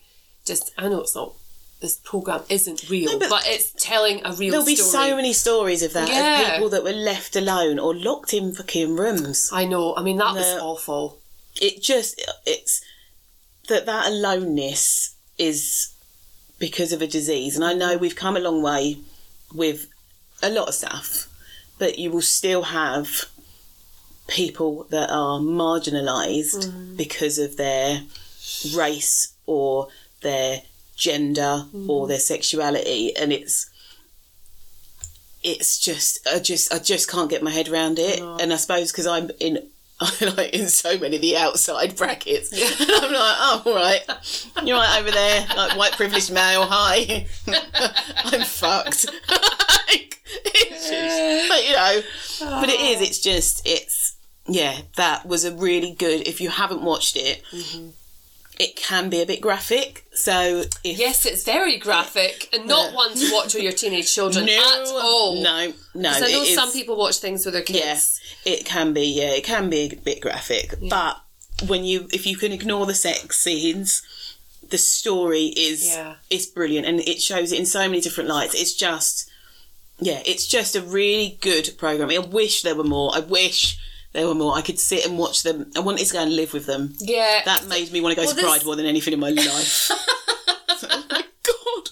Just, 0.45 0.71
I 0.77 0.89
know 0.89 0.99
it's 1.01 1.15
not. 1.15 1.33
This 1.79 1.99
program 2.03 2.43
isn't 2.49 2.89
real, 2.89 3.19
but- 3.19 3.29
but, 3.29 3.43
it's 3.45 3.71
telling 3.77 4.21
a 4.25 4.31
real 4.33 4.51
There'll 4.51 4.65
be 4.65 4.75
so 4.77 5.15
many 5.17 5.33
stories 5.33 5.81
of 5.83 5.91
that 5.93 6.07
Yeah. 6.09 6.41
of 6.41 6.51
people 6.53 6.69
that 6.69 6.83
were 6.83 6.93
left 6.93 7.35
alone 7.35 7.77
or 7.79 7.93
locked 7.95 8.33
in 8.33 8.53
fucking 8.53 8.95
rooms. 8.95 9.49
I 9.51 9.65
know. 9.65 9.93
I 9.95 10.01
mean, 10.01 10.17
that 10.17 10.33
was 10.33 10.45
awful. 10.61 11.19
it 11.61 11.81
just 11.83 12.19
it's 12.45 12.81
that 13.69 13.85
that 13.85 14.07
aloneness 14.07 15.15
is 15.37 15.93
because 16.59 16.91
of 16.93 17.01
a 17.01 17.07
disease 17.07 17.55
and 17.55 17.63
i 17.65 17.73
know 17.73 17.97
we've 17.97 18.15
come 18.15 18.35
a 18.37 18.39
long 18.39 18.61
way 18.61 18.97
with 19.53 19.87
a 20.41 20.49
lot 20.49 20.67
of 20.67 20.73
stuff 20.73 21.27
but 21.79 21.97
you 21.97 22.11
will 22.11 22.21
still 22.21 22.63
have 22.63 23.25
people 24.27 24.85
that 24.89 25.09
are 25.09 25.39
marginalized 25.39 26.95
because 26.97 27.37
of 27.37 27.57
their 27.57 28.01
race 28.75 29.33
or 29.45 29.87
their 30.21 30.61
gender 30.95 31.65
Mm. 31.73 31.89
or 31.89 32.07
their 32.07 32.19
sexuality, 32.19 33.13
and 33.17 33.33
it's 33.33 33.69
it's 35.43 35.77
just 35.79 36.25
I 36.27 36.39
just 36.39 36.73
I 36.73 36.79
just 36.79 37.09
can't 37.09 37.29
get 37.29 37.43
my 37.43 37.51
head 37.51 37.67
around 37.67 37.99
it, 37.99 38.19
and 38.21 38.53
I 38.53 38.55
suppose 38.57 38.91
because 38.91 39.07
I'm 39.07 39.29
in. 39.39 39.67
I'm 40.03 40.35
like 40.35 40.53
in 40.53 40.67
so 40.69 40.97
many 40.97 41.15
of 41.17 41.21
the 41.21 41.37
outside 41.37 41.95
brackets, 41.95 42.51
and 42.81 42.91
I'm 42.91 43.11
like, 43.11 43.37
oh, 43.39 43.63
all 43.65 43.75
right, 43.75 44.01
you're 44.63 44.77
right 44.77 44.99
over 44.99 45.11
there, 45.11 45.45
like 45.55 45.77
white 45.77 45.93
privileged 45.93 46.31
male. 46.31 46.65
Hi, 46.65 47.25
I'm 48.25 48.41
fucked. 48.41 49.05
Like, 49.29 50.21
it's 50.45 50.89
just, 50.89 51.49
but 51.49 51.67
you 51.67 51.73
know, 51.75 52.59
but 52.61 52.69
it 52.69 52.79
is. 52.79 53.01
It's 53.01 53.19
just 53.19 53.61
it's 53.67 54.15
yeah. 54.47 54.79
That 54.95 55.25
was 55.25 55.45
a 55.45 55.55
really 55.55 55.91
good. 55.91 56.27
If 56.27 56.41
you 56.41 56.49
haven't 56.49 56.81
watched 56.81 57.15
it, 57.15 57.43
Mm-hmm. 57.51 57.89
It 58.59 58.75
can 58.75 59.09
be 59.09 59.21
a 59.21 59.25
bit 59.25 59.41
graphic. 59.41 60.05
So 60.13 60.63
if 60.83 60.97
Yes, 60.99 61.25
it's 61.25 61.43
very 61.43 61.77
graphic 61.77 62.49
and 62.53 62.65
not 62.67 62.91
Yeah. 62.91 62.95
one 62.95 63.15
to 63.15 63.33
watch 63.33 63.53
with 63.53 63.63
your 63.63 63.71
teenage 63.71 64.13
children 64.13 64.45
no, 64.45 64.53
at 64.53 64.87
all. 64.87 65.41
no, 65.41 65.73
no. 65.95 66.09
I 66.09 66.19
know 66.19 66.43
is- 66.43 66.53
some 66.55 66.71
people 66.71 66.95
watch 66.95 67.17
things 67.17 67.45
with 67.45 67.53
their 67.53 67.63
kids. 67.63 67.79
Yes, 67.79 68.19
it 68.45 68.65
can 68.65 68.93
be. 68.93 69.05
Yeah, 69.05 69.31
it 69.31 69.43
can 69.43 69.69
be 69.69 69.85
a 69.91 69.95
bit 69.95 70.21
graphic, 70.21 70.75
but 70.89 71.19
when 71.67 71.83
you 71.85 72.07
if 72.11 72.25
you 72.25 72.35
can 72.37 72.51
ignore 72.51 72.85
the 72.85 72.95
sex 72.95 73.39
scenes, 73.39 74.01
the 74.69 74.77
story 74.77 75.47
is 75.55 75.85
Yeah. 75.87 76.15
it's 76.29 76.45
brilliant 76.45 76.85
and 76.87 76.99
it 77.01 77.21
shows 77.21 77.51
it 77.51 77.59
in 77.59 77.65
so 77.65 77.81
many 77.87 78.01
different 78.01 78.29
lights. 78.29 78.53
It's 78.55 78.73
just 78.73 79.29
yeah, 79.99 80.21
it's 80.25 80.47
just 80.47 80.75
a 80.75 80.81
really 80.81 81.37
good 81.41 81.75
program. 81.77 82.09
I 82.09 82.17
wish 82.17 82.61
there 82.63 82.75
were 82.75 82.83
more. 82.83 83.15
I 83.15 83.19
wish 83.19 83.77
there 84.13 84.27
were 84.27 84.35
more. 84.35 84.55
I 84.55 84.61
could 84.61 84.79
sit 84.79 85.05
and 85.05 85.17
watch 85.17 85.43
them. 85.43 85.71
I 85.75 85.79
wanted 85.79 86.05
to 86.07 86.13
go 86.13 86.21
and 86.21 86.35
live 86.35 86.53
with 86.53 86.65
them. 86.65 86.93
Yeah. 86.99 87.41
That 87.45 87.67
made 87.67 87.91
me 87.91 87.99
want 88.01 88.15
to 88.15 88.21
go 88.21 88.25
Well, 88.25 88.35
to 88.35 88.41
Pride 88.41 88.59
this- 88.59 88.65
more 88.65 88.75
than 88.75 88.85
anything 88.85 89.13
in 89.13 89.19
my 89.19 89.29
life. 89.31 89.89
oh 89.91 91.05
my 91.09 91.23
god. 91.43 91.89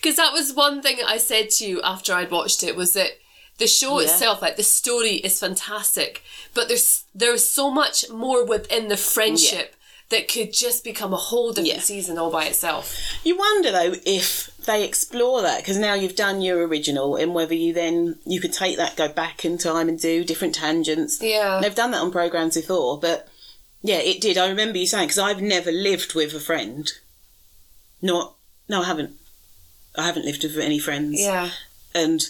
Because 0.00 0.16
that 0.16 0.32
was 0.32 0.52
one 0.54 0.82
thing 0.82 0.98
I 1.06 1.18
said 1.18 1.50
to 1.50 1.66
you 1.66 1.80
after 1.82 2.12
I'd 2.14 2.30
watched 2.30 2.62
it 2.62 2.74
was 2.76 2.94
that 2.94 3.10
the 3.58 3.66
show 3.66 4.00
Yeah. 4.00 4.06
itself, 4.06 4.40
like 4.42 4.56
the 4.56 4.62
story, 4.62 5.16
is 5.16 5.38
fantastic, 5.38 6.22
but 6.54 6.68
there's 6.68 7.04
there's 7.14 7.46
so 7.46 7.70
much 7.70 8.08
more 8.10 8.44
within 8.44 8.88
the 8.88 8.96
friendship 8.96 9.76
that 10.12 10.28
could 10.28 10.52
just 10.52 10.84
become 10.84 11.12
a 11.12 11.16
whole 11.16 11.48
different 11.52 11.68
Yeah. 11.74 11.80
season 11.80 12.16
all 12.18 12.30
by 12.30 12.44
itself. 12.44 12.96
You 13.24 13.36
wonder 13.36 13.72
though 13.72 13.94
if 14.06 14.50
they 14.64 14.84
explore 14.84 15.42
that 15.42 15.58
because 15.58 15.76
now 15.78 15.94
you've 15.94 16.14
done 16.14 16.40
your 16.40 16.64
original 16.66 17.16
and 17.16 17.34
whether 17.34 17.54
you 17.54 17.72
then 17.72 18.18
you 18.24 18.40
could 18.40 18.52
take 18.52 18.76
that, 18.76 18.94
go 18.96 19.08
back 19.08 19.44
in 19.44 19.58
time 19.58 19.88
and 19.88 19.98
do 20.00 20.24
different 20.24 20.54
tangents. 20.54 21.20
Yeah. 21.20 21.58
they've 21.60 21.74
done 21.74 21.90
that 21.90 22.00
on 22.02 22.12
programs 22.12 22.54
before, 22.54 23.00
but 23.00 23.28
yeah, 23.82 23.98
it 23.98 24.20
did. 24.20 24.38
I 24.38 24.48
remember 24.48 24.78
you 24.78 24.86
saying 24.86 25.08
because 25.08 25.18
I've 25.18 25.42
never 25.42 25.72
lived 25.72 26.14
with 26.14 26.32
a 26.34 26.40
friend. 26.40 26.88
Not 28.00 28.34
no, 28.68 28.82
I 28.82 28.86
haven't. 28.86 29.16
I 29.96 30.04
haven't 30.06 30.24
lived 30.24 30.42
with 30.44 30.56
any 30.58 30.78
friends. 30.78 31.20
Yeah. 31.20 31.50
and 31.94 32.22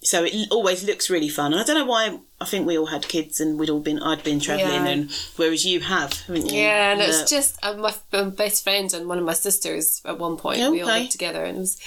so 0.00 0.24
it 0.24 0.48
always 0.50 0.84
looks 0.84 1.10
really 1.10 1.28
fun. 1.28 1.52
And 1.52 1.60
I 1.60 1.64
don't 1.64 1.76
know 1.76 1.84
why. 1.84 2.18
I 2.40 2.44
think 2.44 2.66
we 2.66 2.78
all 2.78 2.86
had 2.86 3.08
kids 3.08 3.40
and 3.40 3.58
we'd 3.58 3.68
all 3.68 3.80
been. 3.80 3.98
I'd 3.98 4.22
been 4.22 4.38
travelling, 4.38 4.84
Yeah. 4.84 4.90
and 4.90 5.12
whereas 5.36 5.64
you 5.64 5.80
have, 5.80 6.12
haven't 6.26 6.46
you? 6.46 6.60
Yeah, 6.60 6.92
and 6.92 7.00
it's 7.00 7.28
just 7.28 7.58
uh, 7.64 7.74
my, 7.74 7.92
my 8.12 8.18
um, 8.20 8.30
best 8.30 8.62
friend 8.62 8.92
and 8.94 9.08
one 9.08 9.18
of 9.18 9.24
my 9.24 9.32
sisters 9.32 10.00
at 10.04 10.18
one 10.18 10.36
point. 10.36 10.58
We 10.70 10.82
all 10.82 10.88
lived 10.88 11.10
together, 11.10 11.44
and 11.44 11.56
it 11.56 11.60
was 11.60 11.80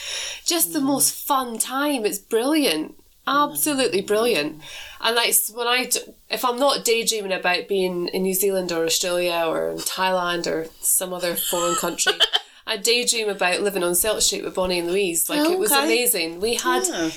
just 0.46 0.74
the 0.74 0.80
mm. 0.80 0.88
most 0.88 1.26
fun 1.26 1.58
time. 1.58 2.06
It's 2.06 2.18
brilliant, 2.18 2.98
mm. 2.98 3.02
absolutely 3.28 4.02
brilliant. 4.02 4.62
And 5.00 5.16
like 5.16 5.34
when 5.54 5.68
I 5.68 5.90
if 6.30 6.44
I'm 6.44 6.60
not 6.60 6.84
daydreaming 6.84 7.32
about 7.32 7.70
being 7.70 8.10
in 8.10 8.24
New 8.24 8.34
Zealand 8.34 8.74
or 8.74 8.84
Australia 8.84 9.46
or 9.48 9.70
in 9.70 9.78
Thailand 9.78 10.48
or 10.48 10.68
some 10.82 11.14
other 11.14 11.36
foreign 11.36 11.76
country. 11.76 12.14
I 12.68 12.78
daydream 12.78 13.28
about 13.28 13.62
living 13.62 13.84
on 13.84 13.96
Celt 13.96 14.22
Street 14.22 14.46
with 14.46 14.56
Bonnie 14.56 14.80
and 14.80 14.88
Louise. 14.88 15.30
Like 15.30 15.50
it 15.50 15.58
was 15.58 15.72
amazing. 15.72 16.40
We 16.40 16.56
had 16.56 16.88
Yeah. 16.88 17.10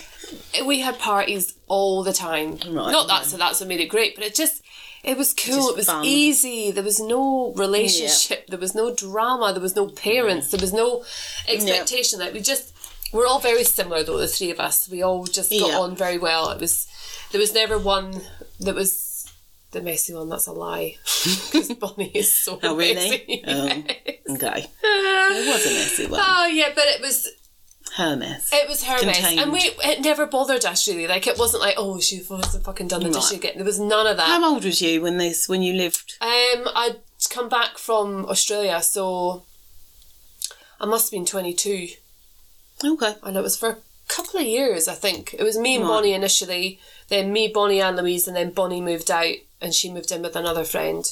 We 0.67 0.81
had 0.81 0.99
parties 0.99 1.55
all 1.67 2.03
the 2.03 2.13
time. 2.13 2.53
Right. 2.67 2.91
Not 2.93 3.09
that 3.09 3.27
so 3.27 3.37
that's 3.37 3.61
what 3.61 3.69
made 3.69 3.81
it 3.81 3.89
great, 3.89 4.15
but 4.15 4.25
it 4.25 4.35
just 4.35 4.63
it 5.03 5.17
was 5.19 5.35
cool. 5.35 5.57
Just 5.57 5.71
it 5.71 5.77
was 5.77 5.87
fun. 5.87 6.05
easy. 6.05 6.71
There 6.71 6.85
was 6.85 7.01
no 7.01 7.53
relationship. 7.55 8.47
There 8.49 8.59
was 8.59 8.75
no 8.75 8.95
drama. 8.95 9.53
There 9.53 9.61
was 9.63 9.77
no 9.77 9.89
parents. 9.89 10.51
There 10.51 10.61
was 10.61 10.73
no 10.73 11.05
expectation. 11.49 12.21
Like 12.21 12.33
we 12.35 12.41
just 12.41 12.73
we're 13.13 13.27
all 13.27 13.41
very 13.41 13.65
similar 13.65 14.03
though. 14.03 14.19
The 14.19 14.29
three 14.29 14.51
of 14.51 14.61
us, 14.61 14.89
we 14.89 15.03
all 15.03 15.25
just 15.25 15.51
got 15.51 15.69
Yeah. 15.71 15.79
on 15.79 15.95
very 15.97 16.19
well. 16.19 16.51
It 16.51 16.61
was 16.61 16.87
there 17.33 17.41
was 17.41 17.53
never 17.55 17.79
one 17.79 18.21
that 18.61 18.75
was 18.75 19.31
the 19.73 19.83
messy 19.83 20.15
one. 20.15 20.29
That's 20.29 20.47
a 20.47 20.53
lie 20.53 20.97
because 21.25 21.73
Bonnie 21.75 22.11
is 22.15 22.33
so 22.33 22.59
Oh, 22.63 22.77
really? 22.77 22.95
messy. 22.95 23.45
Oh. 23.47 23.85
Okay. 24.37 24.67
It 24.83 25.47
was 25.49 25.67
a 25.67 25.75
messy 25.75 26.07
one. 26.07 26.21
Oh 26.23 26.47
yeah, 26.47 26.71
but 26.75 26.85
it 26.87 27.01
was 27.03 27.29
Her 27.97 28.17
mess. 28.17 28.51
it 28.53 28.69
was 28.69 28.83
her 28.85 29.05
mess, 29.07 29.17
Contained. 29.21 29.41
and 29.41 29.53
we 29.53 29.61
it 29.85 30.01
never 30.01 30.27
bothered 30.27 30.65
us 30.65 30.89
really. 30.89 31.07
Like 31.07 31.27
it 31.29 31.39
wasn't 31.39 31.63
like 31.63 31.77
oh 31.79 32.01
she 32.01 32.23
wasn't 32.29 32.65
fucking 32.65 32.89
done 32.89 33.01
the 33.03 33.11
Right. 33.11 33.15
dish 33.15 33.33
again. 33.33 33.53
There 33.57 33.65
was 33.65 33.79
none 33.79 34.07
of 34.09 34.17
that. 34.17 34.27
How 34.27 34.45
old 34.53 34.65
was 34.65 34.83
you 34.83 35.01
when 35.03 35.17
this 35.19 35.49
when 35.49 35.63
you 35.63 35.75
lived? 35.75 36.15
Um, 36.21 36.69
I'd 36.75 36.97
come 37.31 37.49
back 37.49 37.79
from 37.79 38.27
Australia, 38.27 38.83
so 38.83 39.45
I 40.81 40.87
must 40.87 41.07
have 41.07 41.13
been 41.19 41.25
twenty 41.27 41.55
two, 41.55 41.89
Okay. 42.85 43.15
and 43.23 43.37
it 43.37 43.43
was 43.43 43.57
for 43.57 43.69
a 43.71 43.77
couple 44.09 44.41
of 44.41 44.47
years. 44.47 44.89
I 44.89 44.95
think 44.95 45.35
it 45.39 45.43
was 45.45 45.57
me 45.57 45.77
and 45.77 45.85
Right. 45.85 45.91
Bonnie 45.91 46.13
initially, 46.15 46.81
then 47.09 47.33
me, 47.33 47.47
Bonnie, 47.49 47.81
and 47.81 47.97
Louise, 47.97 48.27
and 48.27 48.37
then 48.37 48.51
Bonnie 48.51 48.81
moved 48.81 49.11
out, 49.11 49.37
and 49.61 49.73
she 49.73 49.89
moved 49.93 50.11
in 50.11 50.21
with 50.23 50.35
another 50.37 50.65
friend, 50.65 51.05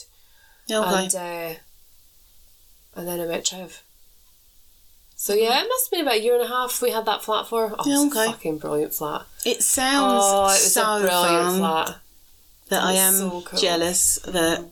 Okay. 0.70 1.04
and 1.04 1.14
uh, 1.14 1.54
and 2.96 3.06
then 3.08 3.20
I 3.20 3.26
met 3.26 3.44
Trev. 3.44 3.82
So 5.22 5.34
yeah, 5.34 5.62
it 5.62 5.68
must 5.68 5.86
have 5.86 5.90
been 5.92 6.00
about 6.00 6.14
a 6.16 6.20
year 6.20 6.34
and 6.34 6.42
a 6.42 6.48
half 6.48 6.82
we 6.82 6.90
had 6.90 7.04
that 7.06 7.22
flat 7.22 7.46
for. 7.46 7.72
Oh, 7.78 7.84
Yeah, 7.86 8.04
it's 8.06 8.16
okay. 8.16 8.26
a 8.26 8.32
fucking 8.32 8.58
brilliant 8.58 8.92
flat. 8.92 9.22
it 9.44 9.62
sounds 9.62 10.24
Oh, 10.26 10.40
it 10.40 10.44
was 10.46 10.72
so 10.72 10.82
a 10.82 11.00
brilliant 11.00 11.58
flat. 11.58 11.96
that 12.70 12.82
I 12.82 12.92
am 12.94 13.14
so 13.14 13.40
cool. 13.42 13.58
jealous 13.60 14.16
that 14.26 14.64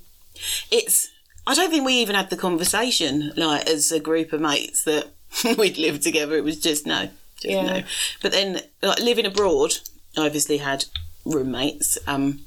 it's. 0.72 1.06
I 1.46 1.54
don't 1.54 1.70
think 1.70 1.86
we 1.86 1.94
even 2.02 2.16
had 2.16 2.30
the 2.30 2.36
conversation 2.36 3.32
like 3.36 3.68
as 3.68 3.92
a 3.92 4.00
group 4.00 4.32
of 4.32 4.40
mates 4.40 4.82
that 4.82 5.06
we'd 5.56 5.78
lived 5.78 6.02
together. 6.02 6.34
It 6.34 6.42
was 6.42 6.58
just 6.58 6.84
no, 6.84 7.10
just 7.36 7.44
Yeah. 7.44 7.62
no. 7.62 7.82
But 8.20 8.32
then 8.32 8.60
like 8.82 8.98
living 8.98 9.26
abroad, 9.26 9.74
I 10.18 10.26
obviously 10.26 10.56
had 10.56 10.86
roommates. 11.24 11.96
Um, 12.08 12.40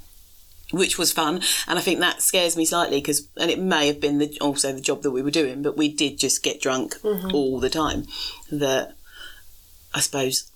which 0.74 0.98
was 0.98 1.12
fun, 1.14 1.42
and 1.68 1.78
I 1.80 1.82
think 1.82 2.00
that 2.00 2.22
scares 2.22 2.58
me 2.58 2.66
slightly 2.66 2.98
because, 3.00 3.28
and 3.38 3.50
it 3.52 3.60
may 3.60 3.88
have 3.88 4.02
been 4.02 4.18
the, 4.18 4.38
also 4.42 4.74
the 4.74 4.82
job 4.82 5.04
that 5.04 5.12
we 5.12 5.22
were 5.22 5.32
doing, 5.32 5.62
but 5.62 5.78
we 5.78 5.88
did 5.88 6.18
just 6.18 6.44
get 6.44 6.60
drunk 6.62 6.96
Mm-hmm. 7.02 7.34
all 7.34 7.60
the 7.60 7.70
time. 7.70 8.06
That 8.52 8.96
I 9.94 10.00
suppose 10.02 10.52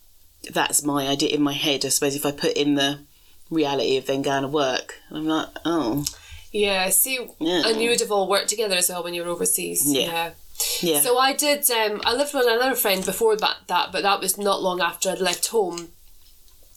that's 0.52 0.84
my 0.84 1.08
idea 1.08 1.30
in 1.30 1.42
my 1.42 1.54
head. 1.54 1.86
I 1.86 1.90
suppose 1.90 2.16
if 2.16 2.26
I 2.26 2.32
put 2.32 2.54
in 2.58 2.76
the 2.76 3.00
reality 3.50 3.96
of 3.98 4.06
then 4.08 4.22
going 4.24 4.42
to 4.42 4.48
work, 4.48 4.96
I'm 5.12 5.28
like, 5.28 5.48
oh, 5.66 6.04
Yeah, 6.52 6.90
see, 6.90 7.20
Yeah. 7.40 7.64
and 7.68 7.82
you 7.82 7.90
would 7.92 8.00
have 8.02 8.12
all 8.12 8.28
worked 8.28 8.50
together 8.50 8.76
as 8.76 8.90
well 8.90 9.04
when 9.04 9.14
you 9.14 9.24
were 9.24 9.30
overseas. 9.30 9.84
Yeah. 9.86 10.32
yeah, 10.82 11.02
So 11.02 11.18
I 11.20 11.34
did. 11.34 11.70
Um, 11.70 12.02
I 12.06 12.14
lived 12.14 12.34
with 12.34 12.46
another 12.48 12.76
friend 12.76 13.06
before 13.06 13.36
that, 13.38 13.58
that, 13.68 13.92
but 13.92 14.02
that 14.04 14.20
was 14.20 14.38
not 14.38 14.62
long 14.64 14.82
after 14.82 15.10
I'd 15.12 15.20
left 15.20 15.48
home, 15.48 15.90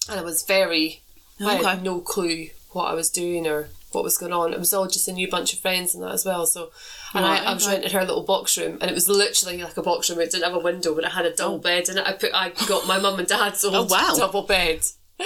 and 0.09 0.20
I 0.20 0.22
was 0.22 0.43
very. 0.43 1.01
I 1.43 1.55
Okay. 1.57 1.64
had 1.64 1.82
no 1.82 2.01
clue 2.01 2.49
what 2.72 2.84
I 2.90 2.94
was 2.94 3.10
doing 3.10 3.46
or 3.46 3.68
what 3.92 4.04
was 4.04 4.18
going 4.18 4.32
on. 4.32 4.52
It 4.52 4.58
was 4.58 4.72
all 4.72 4.86
just 4.86 5.08
a 5.08 5.12
new 5.12 5.28
bunch 5.28 5.52
of 5.52 5.58
friends 5.58 5.94
and 5.94 6.02
that 6.04 6.12
as 6.12 6.24
well. 6.24 6.46
So, 6.46 6.70
and 7.14 7.24
Right, 7.24 7.42
I, 7.42 7.46
I 7.50 7.54
was 7.54 7.64
okay. 7.66 7.74
renting 7.76 7.92
her 7.92 8.04
little 8.04 8.22
box 8.22 8.56
room, 8.56 8.78
and 8.80 8.90
it 8.90 8.94
was 8.94 9.08
literally 9.08 9.62
like 9.62 9.76
a 9.76 9.82
box 9.82 10.08
room. 10.08 10.20
It 10.20 10.30
didn't 10.30 10.44
have 10.44 10.54
a 10.54 10.58
window, 10.60 10.94
but 10.94 11.04
it 11.04 11.10
had 11.12 11.26
a 11.26 11.34
double 11.34 11.56
oh. 11.56 11.58
bed 11.58 11.88
and. 11.88 11.98
I 12.00 12.12
put, 12.12 12.30
I 12.34 12.50
got 12.68 12.86
my 12.86 12.98
mum 12.98 13.18
and 13.18 13.26
dad's 13.28 13.64
old 13.64 13.74
Oh, 13.74 13.84
wow. 13.84 14.14
double 14.16 14.42
bed. 14.42 14.82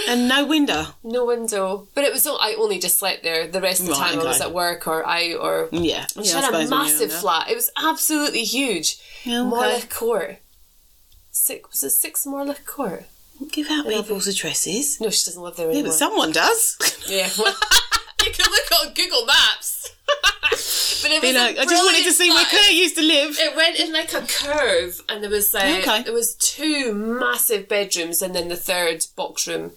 and 0.09 0.27
no 0.29 0.45
window. 0.47 0.87
No 1.05 1.25
window, 1.27 1.87
but 1.95 2.03
it 2.05 2.13
was. 2.13 2.27
all- 2.27 2.39
I 2.41 2.55
only 2.59 2.79
just 2.81 2.99
slept 2.99 3.23
there. 3.23 3.47
The 3.47 3.61
rest 3.61 3.81
of 3.81 3.87
the 3.87 3.93
Right, 3.93 4.11
time 4.13 4.21
I 4.21 4.25
was 4.25 4.41
at 4.41 4.53
work 4.53 4.89
or 4.89 5.07
out 5.07 5.37
or 5.41 5.69
Yeah, 5.71 6.07
she 6.07 6.23
yeah, 6.23 6.33
had 6.41 6.43
a 6.43 6.47
suppose 6.47 6.53
when 6.53 6.61
you're 6.63 6.69
massive 6.71 7.13
flat. 7.13 7.49
It 7.51 7.55
was 7.55 7.71
absolutely 7.77 8.43
huge. 8.45 8.97
Yeah, 9.25 9.43
okay. 9.53 9.87
Court. 9.89 10.39
Six 11.31 11.71
was 11.71 11.83
it 11.85 11.91
six 11.91 12.25
Morlech 12.27 12.65
Court? 12.65 13.05
Give 13.51 13.69
out 13.71 13.87
people's 13.89 14.27
addresses. 14.27 15.01
No, 15.01 15.11
she 15.11 15.25
doesn't 15.27 15.43
live 15.43 15.57
there 15.57 15.67
Yeah, 15.67 15.73
anymore. 15.73 15.91
but 15.91 15.95
someone 15.99 16.33
does. 16.33 16.77
Yeah, 17.09 17.29
well, 17.39 17.55
you 18.25 18.31
can 18.33 18.51
look 18.51 18.81
on 18.87 18.95
Google 18.95 19.27
Maps. 19.27 19.91
but 21.03 21.11
it 21.11 21.21
was 21.23 21.31
Be 21.33 21.37
a 21.37 21.41
like, 21.41 21.59
I 21.59 21.65
just 21.65 21.85
wanted 21.85 22.05
to 22.05 22.13
see 22.13 22.31
where 22.31 22.45
flat. 22.45 22.51
Claire 22.51 22.73
used 22.73 22.97
to 22.97 23.03
live. 23.03 23.37
It 23.39 23.57
went 23.57 23.79
in 23.79 23.93
like 23.93 24.13
a 24.15 24.23
curve, 24.23 25.01
and 25.09 25.23
there 25.23 25.31
was 25.31 25.55
uh, 25.55 25.59
Okay. 25.81 26.03
there 26.03 26.13
was 26.13 26.35
two 26.37 26.95
massive 26.95 27.69
bedrooms, 27.69 28.23
and 28.23 28.35
then 28.35 28.49
the 28.49 28.57
third 28.57 29.05
box 29.17 29.47
room, 29.47 29.73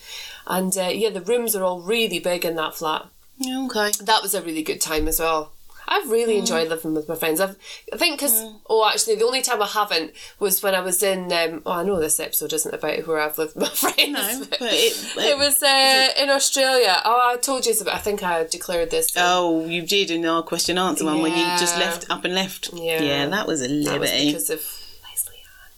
and 0.46 0.76
uh, 0.78 0.90
yeah, 0.94 1.10
the 1.10 1.22
rooms 1.22 1.56
are 1.56 1.64
all 1.64 1.82
really 1.82 2.20
big 2.20 2.46
in 2.46 2.56
that 2.56 2.76
flat. 2.76 3.08
Okay. 3.40 3.92
that 4.02 4.22
was 4.24 4.34
a 4.34 4.42
really 4.42 4.64
good 4.64 4.82
time 4.82 5.08
as 5.08 5.20
well. 5.20 5.52
I've 5.88 6.10
really 6.12 6.36
Mm. 6.36 6.40
enjoyed 6.40 6.68
living 6.70 6.94
with 6.94 7.08
my 7.08 7.16
friends. 7.16 7.40
I've, 7.40 7.56
I 7.94 7.98
think 7.98 8.18
because 8.20 8.44
oh, 8.70 8.88
actually, 8.90 9.16
the 9.16 9.26
only 9.26 9.42
time 9.42 9.62
I 9.62 9.68
haven't 9.68 10.12
was 10.40 10.62
when 10.62 10.76
I 10.76 10.82
was 10.82 11.02
in. 11.02 11.32
Um, 11.32 11.62
oh, 11.66 11.72
I 11.72 11.84
know 11.84 12.00
this 12.00 12.20
episode 12.20 12.52
isn't 12.54 12.74
about 12.74 13.08
where 13.08 13.20
I've 13.20 13.38
lived 13.38 13.56
with 13.56 13.64
my 13.64 13.70
friends. 13.94 14.12
No, 14.12 14.46
but 14.50 14.60
it, 14.62 15.16
it 15.18 15.38
was 15.38 15.64
uh, 15.64 16.10
in 16.22 16.30
Australia. 16.30 17.02
Oh, 17.06 17.32
I 17.34 17.38
told 17.38 17.66
you 17.66 17.74
about. 17.80 17.96
I 17.96 18.00
think 18.00 18.22
I 18.24 18.44
declared 18.44 18.92
this. 18.92 19.16
um, 19.16 19.24
Oh, 19.26 19.66
you 19.66 19.82
did 19.82 20.12
in 20.12 20.26
our 20.26 20.44
question 20.44 20.78
answer 20.78 21.06
one 21.06 21.22
when 21.22 21.32
you 21.32 21.46
just 21.58 21.78
left 21.78 22.06
up 22.10 22.26
and 22.26 22.34
left. 22.36 22.70
Yeah. 22.74 23.02
yeah, 23.02 23.26
that 23.28 23.48
was 23.48 23.62
a 23.62 23.68
that 23.68 24.00
was 24.00 24.12
liberty. 24.12 24.26
because 24.28 24.50
of 24.50 24.62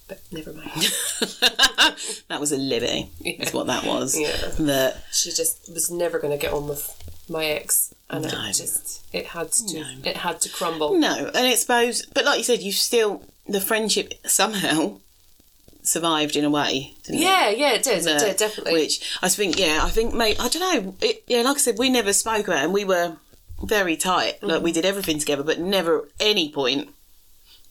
But 0.07 0.21
never 0.31 0.53
mind. 0.53 0.71
that 2.29 2.39
was 2.39 2.51
a 2.51 2.57
liberty. 2.57 3.11
That's 3.37 3.53
what 3.53 3.67
that 3.67 3.85
was. 3.85 4.17
Yeah. 4.19 4.35
That 4.65 5.03
she 5.11 5.29
just 5.31 5.71
was 5.71 5.91
never 5.91 6.17
going 6.19 6.31
to 6.31 6.37
get 6.41 6.51
on 6.53 6.67
with 6.67 6.95
my 7.29 7.45
ex, 7.45 7.93
and 8.09 8.23
No. 8.23 8.29
it 8.29 8.53
just 8.55 9.01
it 9.13 9.27
had 9.27 9.51
to 9.51 9.85
it 10.03 10.17
had 10.17 10.41
to 10.41 10.49
crumble. 10.49 10.97
no, 10.97 11.31
and 11.33 11.45
it's 11.47 11.61
suppose, 11.61 12.05
but 12.07 12.25
like 12.25 12.37
you 12.37 12.43
said, 12.43 12.61
you 12.61 12.71
still 12.71 13.23
the 13.47 13.61
friendship 13.61 14.13
somehow 14.25 14.99
survived 15.83 16.35
in 16.35 16.45
a 16.45 16.49
way. 16.49 16.93
Didn't 17.03 17.21
it? 17.21 17.23
Yeah, 17.23 17.49
yeah, 17.49 17.73
it 17.73 17.83
did. 17.83 18.05
It 18.05 18.19
did 18.19 18.37
definitely. 18.37 18.73
Which 18.73 19.17
I 19.21 19.29
think, 19.29 19.57
yeah, 19.59 19.79
I 19.83 19.89
think, 19.89 20.13
mate, 20.13 20.37
I 20.39 20.47
don't 20.49 20.61
know. 20.85 20.95
It, 21.01 21.23
yeah, 21.27 21.41
like 21.41 21.55
I 21.55 21.59
said, 21.59 21.77
we 21.79 21.89
never 21.89 22.13
spoke 22.13 22.47
about 22.47 22.59
it, 22.61 22.65
and 22.65 22.73
we 22.73 22.85
were 22.85 23.17
very 23.63 23.95
tight. 23.97 24.41
Like 24.43 24.55
Mm-hmm. 24.55 24.63
we 24.63 24.71
did 24.71 24.85
everything 24.85 25.17
together, 25.19 25.43
but 25.43 25.59
never 25.59 25.99
at 26.03 26.05
any 26.19 26.51
point. 26.51 26.89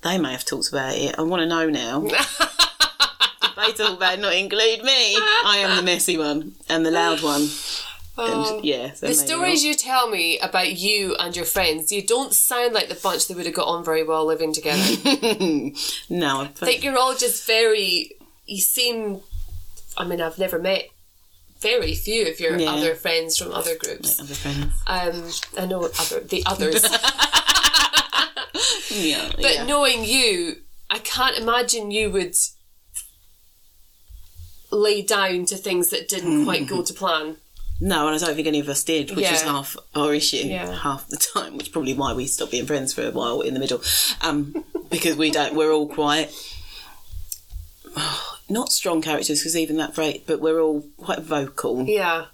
They 0.03 0.19
may 0.19 0.33
have 0.33 0.45
talked 0.45 0.69
about 0.69 0.95
it. 0.95 1.15
I 1.19 1.23
want 1.23 1.41
to 1.41 1.47
know 1.47 1.69
now. 1.69 2.01
Did 2.09 2.13
they 3.57 3.73
talk 3.73 3.97
about 3.97 4.15
it, 4.15 4.21
not 4.21 4.33
include 4.35 4.85
me? 4.85 5.17
I 5.17 5.57
am 5.59 5.77
the 5.77 5.83
messy 5.83 6.17
one 6.17 6.55
and 6.69 6.87
the 6.87 6.93
loud 6.93 7.21
one. 7.23 7.49
And 8.19 8.65
yeah, 8.65 8.93
so 8.95 9.07
the 9.07 9.15
stories 9.15 9.65
you 9.65 9.75
tell 9.75 10.11
me 10.11 10.39
about 10.41 10.73
you 10.77 11.15
and 11.17 11.37
your 11.37 11.45
friends, 11.45 11.93
you 11.93 12.03
don't 12.05 12.35
sound 12.35 12.75
like 12.75 12.89
the 12.89 12.97
bunch 12.97 13.29
that 13.29 13.37
would 13.37 13.47
have 13.47 13.55
got 13.55 13.69
on 13.69 13.85
very 13.85 14.03
well 14.03 14.27
living 14.27 14.53
together. 14.53 14.83
I 14.83 15.73
no, 16.11 16.41
I 16.43 16.47
think 16.49 16.83
you're 16.83 16.99
all 16.99 17.15
just 17.15 17.47
very. 17.47 18.13
You 18.47 18.61
seem. 18.61 19.21
I 19.97 20.05
mean, 20.05 20.21
I've 20.21 20.39
never 20.39 20.59
met 20.59 20.89
very 21.61 21.95
few 21.95 22.27
of 22.29 22.41
your 22.41 22.59
Yeah. 22.59 22.73
other 22.73 22.95
friends 22.95 23.37
from 23.39 23.53
other 23.53 23.77
groups. 23.77 24.19
other 24.21 24.35
friends. 24.35 24.73
Um, 24.87 25.31
I 25.63 25.67
know 25.67 25.85
other 25.99 26.21
the 26.21 26.43
others, 26.47 26.83
Yeah, 28.91 29.31
but 29.37 29.55
yeah. 29.55 29.65
knowing 29.65 30.05
you, 30.05 30.57
I 30.91 30.99
can't 30.99 31.37
imagine 31.39 31.91
you 31.91 32.11
would 32.11 32.35
lay 34.71 35.03
down 35.03 35.47
to 35.47 35.57
things 35.57 35.91
that 35.91 36.09
didn't 36.09 36.45
quite 36.45 36.67
go 36.67 36.83
to 36.83 36.95
plan. 36.95 37.37
No, 37.81 38.07
and 38.09 38.17
I 38.17 38.19
don't 38.19 38.35
think 38.35 38.49
any 38.49 38.59
of 38.61 38.69
us 38.69 38.83
did, 38.83 39.15
which 39.15 39.31
is 39.31 39.43
half 39.43 39.77
our 39.95 40.13
issue, 40.13 40.39
Yeah. 40.39 40.73
half 40.75 41.07
the 41.09 41.17
time, 41.17 41.57
which 41.57 41.67
is 41.69 41.73
probably 41.73 41.95
why 41.95 42.13
we 42.13 42.27
stopped 42.27 42.51
being 42.53 42.67
friends 42.67 42.93
for 42.93 43.07
a 43.07 43.11
while 43.13 43.41
in 43.41 43.55
the 43.55 43.61
middle, 43.61 43.81
um, 44.21 44.65
because 44.91 45.17
we 45.17 45.31
don't. 45.31 45.55
We're 45.55 45.71
all 45.73 45.87
quite 45.89 46.31
not 48.49 48.73
strong 48.73 49.03
characters, 49.03 49.41
because 49.41 49.57
even 49.57 49.77
that 49.77 49.95
great, 49.95 50.27
but 50.27 50.41
we're 50.41 50.61
all 50.61 50.85
quite 50.97 51.21
vocal. 51.21 51.85
Yeah, 51.85 52.27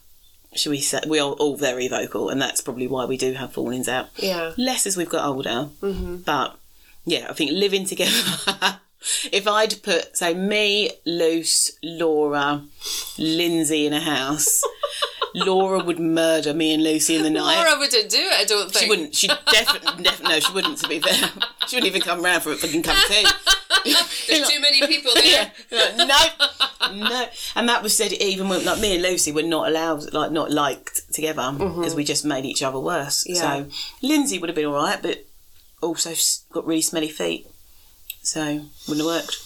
Should 0.55 0.71
we 0.71 0.81
say 0.81 1.01
we 1.07 1.19
are 1.19 1.33
all 1.33 1.57
very 1.57 1.89
vocal, 1.89 2.29
and 2.31 2.41
that's 2.41 2.61
probably 2.61 2.87
why 2.87 3.05
we 3.05 3.17
do 3.17 3.33
have 3.35 3.53
fallings 3.53 3.89
out. 3.89 4.09
yeah. 4.17 4.53
Less 4.57 4.87
as 4.87 4.97
we've 4.97 5.09
got 5.09 5.27
older, 5.27 5.69
mm-hmm. 5.83 6.17
but 6.19 6.57
yeah, 7.05 7.27
I 7.29 7.33
think 7.35 7.51
living 7.53 7.85
together. 7.85 8.13
if 9.33 9.47
I'd 9.47 9.83
put 9.83 10.17
say 10.17 10.33
me, 10.35 10.91
Luce, 11.05 11.73
Laura, 11.83 12.63
Lindsay 13.19 13.87
in 13.87 13.93
a 13.93 14.01
house. 14.01 14.63
Laura 15.35 15.83
would 15.83 15.99
murder 15.99 16.55
me 16.55 16.73
and 16.73 16.83
Lucy 16.83 17.17
in 17.17 17.25
the 17.25 17.31
night. 17.31 17.57
Laura 17.57 17.79
wouldn't 17.79 18.11
do 18.11 18.19
it. 18.19 18.41
I 18.41 18.45
don't 18.45 18.71
think 18.71 18.85
She 18.85 18.89
wouldn't. 18.89 19.15
She 19.15 19.27
definitely, 19.27 20.05
definitely, 20.05 20.35
no, 20.35 20.41
she 20.41 20.53
wouldn't. 20.53 20.79
To 20.79 20.89
be 20.89 21.01
fair, 21.01 21.31
she 21.67 21.77
wouldn't 21.77 21.87
even 21.87 22.03
come 22.03 22.23
round 22.23 22.43
for 22.43 22.53
a 22.53 22.57
fucking 22.57 22.83
cup 22.83 22.97
of 22.97 23.05
tea. 23.05 23.27
There's 24.29 24.49
too 24.49 24.61
many 24.61 24.87
people 24.87 25.13
there. 25.15 25.53
Like, 25.71 25.97
no, 25.97 27.09
no. 27.09 27.27
And 27.57 27.69
that 27.69 27.83
was 27.83 27.97
said 27.97 28.13
even 28.13 28.49
when 28.49 28.65
like 28.65 28.81
me 28.81 28.95
and 28.95 29.03
Lucy 29.03 29.33
were 29.33 29.43
not 29.43 29.69
allowed, 29.69 30.13
like 30.13 30.31
not 30.31 30.51
liked 30.51 31.13
together 31.13 31.43
mm-hmm. 31.43 31.81
because 31.81 31.95
we 31.95 32.05
just 32.05 32.25
made 32.25 32.45
each 32.45 32.63
other 32.63 32.79
worse. 32.79 33.25
Yeah. 33.27 33.41
So 33.41 33.67
Lindsay 34.03 34.39
would 34.39 34.49
have 34.49 34.57
been 34.57 34.67
all 34.67 34.75
right, 34.75 35.03
but 35.03 35.27
also 35.83 36.15
got 36.53 36.67
really 36.67 36.81
smelly 36.81 37.09
feet, 37.09 37.47
so 38.23 38.67
wouldn't 38.89 39.05
have 39.05 39.07
worked. 39.07 39.41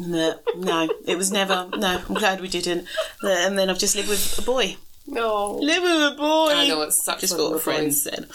No, 0.00 0.38
no, 0.56 0.88
it 1.06 1.16
was 1.16 1.32
never. 1.32 1.68
No, 1.76 2.02
I'm 2.08 2.14
glad 2.14 2.40
we 2.40 2.48
didn't. 2.48 2.86
And 3.22 3.58
then 3.58 3.70
I've 3.70 3.78
just 3.78 3.96
lived 3.96 4.08
with 4.08 4.38
a 4.38 4.42
boy. 4.42 4.76
No. 5.10 5.52
Live 5.56 5.82
with 5.82 6.12
a 6.12 6.14
boy. 6.16 6.52
I 6.54 6.68
know, 6.68 6.82
it 6.82 6.92
sucks 6.92 7.22
Just 7.22 7.36
what 7.38 7.46
a 7.46 7.50
with 7.54 7.62
friend 7.62 7.86
boys. 7.86 8.02
said. 8.02 8.28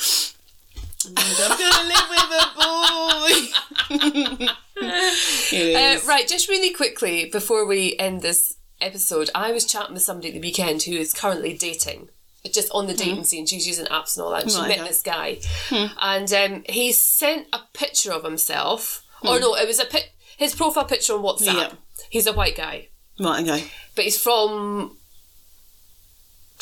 I'm 1.06 1.14
gonna 1.60 1.88
live 1.90 2.10
with 2.10 2.32
a 2.40 2.46
boy. 4.40 4.48
Uh, 5.54 6.00
right, 6.08 6.28
just 6.28 6.50
really 6.50 6.74
quickly 6.74 7.30
before 7.32 7.66
we 7.66 7.96
end 8.00 8.22
this 8.22 8.56
episode, 8.82 9.30
I 9.36 9.52
was 9.52 9.66
chatting 9.66 9.94
with 9.94 10.02
somebody 10.04 10.30
at 10.30 10.34
the 10.34 10.40
weekend 10.42 10.84
who 10.84 10.94
is 10.94 11.14
currently 11.14 11.54
dating. 11.54 12.10
Just 12.52 12.70
on 12.74 12.88
the 12.88 12.94
dating 12.94 13.24
scene, 13.24 13.46
she's 13.46 13.66
using 13.68 13.86
apps 13.86 14.18
and 14.18 14.26
all 14.26 14.32
that. 14.32 14.42
and 14.44 14.52
She 14.52 14.58
Right, 14.58 14.68
met 14.70 14.80
okay. 14.80 14.88
this 14.88 15.02
guy, 15.02 15.38
and 16.02 16.34
um, 16.34 16.64
he 16.68 16.92
sent 16.92 17.48
a 17.54 17.60
picture 17.74 18.12
of 18.12 18.24
himself. 18.26 19.06
Or 19.22 19.40
no, 19.40 19.56
it 19.56 19.66
was 19.68 19.80
a 19.80 19.86
pic- 19.86 20.12
his 20.36 20.54
profile 20.54 20.84
picture 20.86 21.14
on 21.14 21.22
WhatsApp. 21.24 21.54
Yeah. 21.54 21.72
He's 22.10 22.28
a 22.28 22.34
white 22.34 22.58
guy, 22.58 22.90
Right, 23.20 23.48
okay. 23.48 23.72
but 23.96 24.04
he's 24.04 24.22
from 24.22 24.98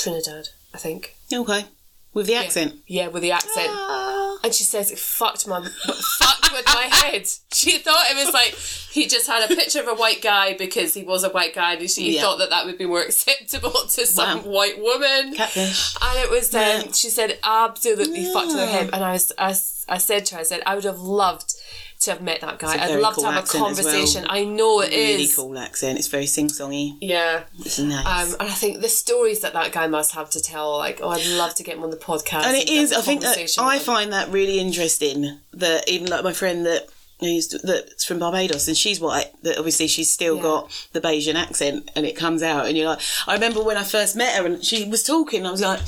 Trinidad, 0.02 0.50
I 0.74 0.78
think. 0.78 1.16
Okay. 1.32 1.66
With 2.14 2.28
the 2.28 2.36
accent. 2.36 2.74
Yeah, 2.88 3.08
with 3.08 3.22
the 3.22 3.32
accent. 3.32 3.70
Ah. 3.70 4.38
And 4.44 4.54
she 4.54 4.64
says 4.66 4.92
it 4.92 5.00
fucked 5.00 5.48
my 5.48 5.62
fucked 5.62 6.52
with 6.52 6.66
my 6.66 6.90
head. 6.92 7.26
She 7.54 7.78
thought 7.78 8.06
it 8.10 8.16
was 8.26 8.34
like 8.34 8.54
he 8.92 9.08
just 9.08 9.28
had 9.28 9.50
a 9.50 9.56
picture 9.56 9.80
of 9.80 9.88
a 9.88 9.94
white 9.94 10.22
guy 10.22 10.54
because 10.58 10.94
he 10.94 11.04
was 11.04 11.24
a 11.24 11.30
white 11.30 11.54
guy, 11.56 11.76
and 11.76 11.90
she 11.90 12.16
Yeah. 12.16 12.22
thought 12.22 12.40
that 12.40 12.50
that 12.50 12.66
would 12.66 12.78
be 12.78 12.86
more 12.86 13.02
acceptable 13.10 13.72
to 13.72 14.06
some 14.06 14.44
Wow. 14.44 14.52
white 14.52 14.80
woman. 14.82 15.36
Catfish. 15.36 15.96
And 16.02 16.20
it 16.20 16.30
was 16.30 16.54
um, 16.54 16.62
Yeah. 16.62 16.92
she 16.92 17.10
said 17.10 17.40
absolutely 17.44 18.26
fucked 18.26 18.48
with 18.48 18.58
her 18.60 18.66
head. 18.66 18.90
And 18.92 19.04
I 19.06 19.14
was 19.14 19.32
I, 19.38 19.50
I 19.88 19.98
said 19.98 20.26
to 20.28 20.36
her, 20.36 20.42
I 20.42 20.44
said 20.44 20.64
I 20.66 20.76
would 20.76 20.84
have 20.84 21.00
loved 21.00 21.54
to 22.02 22.12
have 22.12 22.22
met 22.22 22.42
that 22.42 22.58
guy. 22.60 22.74
I'd 22.84 23.00
love 23.00 23.16
cool 23.16 23.26
to 23.26 23.32
have 23.32 23.44
a 23.44 23.48
as 23.48 23.54
well. 23.54 23.64
conversation. 23.66 24.26
I 24.30 24.44
know 24.44 24.82
it 24.82 24.92
is. 24.92 25.18
Really 25.18 25.32
cool 25.50 25.58
accent. 25.60 26.00
It's 26.00 26.08
very 26.08 26.26
sing-songy. 26.26 26.98
Yeah. 27.00 27.44
It's 27.60 27.78
nice. 27.80 28.06
Um, 28.34 28.36
and 28.40 28.50
I 28.50 28.54
think 28.54 28.82
the 28.82 28.90
stories 28.90 29.42
that 29.42 29.54
that 29.54 29.72
guy 29.72 29.88
must 29.88 30.14
have 30.14 30.30
to 30.32 30.42
tell, 30.42 30.78
like, 30.78 31.00
oh, 31.02 31.10
I'd 31.10 31.26
love 31.28 31.54
to 31.56 31.64
get 31.64 31.78
him 31.78 31.84
on 31.84 31.90
the 31.92 31.98
podcast. 31.98 32.44
and 32.46 32.58
it 32.58 32.70
is. 32.70 32.92
a 32.92 32.98
I 32.98 33.02
think 33.02 33.22
that 33.22 33.38
I 33.60 33.78
find 33.80 34.12
that 34.14 34.30
really 34.30 34.60
interesting. 34.60 35.40
That 35.54 35.88
even 35.88 36.08
like 36.10 36.24
my 36.24 36.34
friend 36.34 36.66
that 36.66 36.88
who's 37.20 37.50
that's 37.50 38.04
from 38.04 38.18
Barbados 38.18 38.68
and 38.68 38.76
she's 38.76 39.00
white. 39.00 39.28
That 39.44 39.60
obviously 39.60 39.88
she's 39.88 40.12
still 40.12 40.38
Yeah. 40.38 40.42
got 40.42 40.88
the 40.94 41.02
Bajan 41.02 41.36
accent, 41.36 41.92
and 41.96 42.04
it 42.08 42.16
comes 42.16 42.42
out, 42.42 42.66
and 42.66 42.76
you're 42.76 42.88
like, 42.90 43.02
I 43.28 43.34
remember 43.36 43.62
when 43.64 43.78
I 43.78 43.84
first 43.84 44.16
met 44.16 44.36
her 44.38 44.46
and 44.48 44.66
she 44.66 44.86
was 44.90 45.04
talking. 45.04 45.46
I 45.46 45.52
was 45.52 45.62
like, 45.62 45.82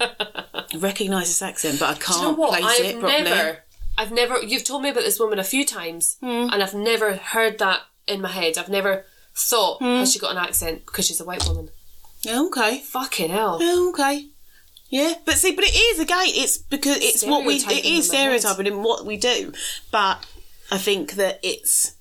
recognise 0.76 1.26
this 1.28 1.42
accent, 1.42 1.78
but 1.80 1.90
I 1.90 1.94
can't 2.00 2.20
you 2.38 2.42
know 2.44 2.48
place 2.48 2.64
I've 2.64 2.84
it 2.86 3.00
properly. 3.00 3.22
never, 3.24 3.58
I've 3.98 4.12
never. 4.12 4.40
You've 4.42 4.64
told 4.64 4.82
me 4.82 4.88
about 4.90 5.02
this 5.04 5.18
woman 5.20 5.38
a 5.38 5.44
few 5.44 5.66
times, 5.66 6.16
Hmm. 6.20 6.48
and 6.52 6.62
I've 6.62 6.72
never 6.74 7.16
heard 7.16 7.58
that 7.58 7.80
in 8.06 8.20
my 8.22 8.28
head. 8.30 8.56
I've 8.56 8.68
never 8.70 9.04
thought 9.36 9.78
Hmm. 9.80 9.98
has 10.00 10.12
she 10.12 10.18
got 10.18 10.30
an 10.32 10.38
accent 10.38 10.86
because 10.86 11.06
she's 11.06 11.20
a 11.20 11.24
white 11.24 11.46
woman. 11.46 11.68
Yeah, 12.22 12.40
okay. 12.42 12.78
Fucking 12.80 13.30
hell. 13.30 13.58
Oh, 13.60 13.90
okay. 13.90 14.26
Yeah, 14.90 15.14
but 15.26 15.34
see, 15.36 15.52
but 15.52 15.64
it 15.64 15.74
is 15.76 15.98
a 15.98 16.02
again. 16.02 16.24
It's 16.28 16.56
because 16.56 16.96
it's 16.98 17.24
what 17.24 17.44
we. 17.44 17.56
It 17.56 17.60
is 17.60 17.64
Stereotyping 17.66 17.84
in 17.86 17.90
my 17.90 17.96
head. 17.96 18.04
stereotyping 18.40 18.66
in 18.66 18.82
what 18.82 19.04
we 19.04 19.16
do, 19.18 19.52
but 19.90 20.24
I 20.70 20.78
think 20.78 21.12
that 21.14 21.40
it's. 21.42 21.92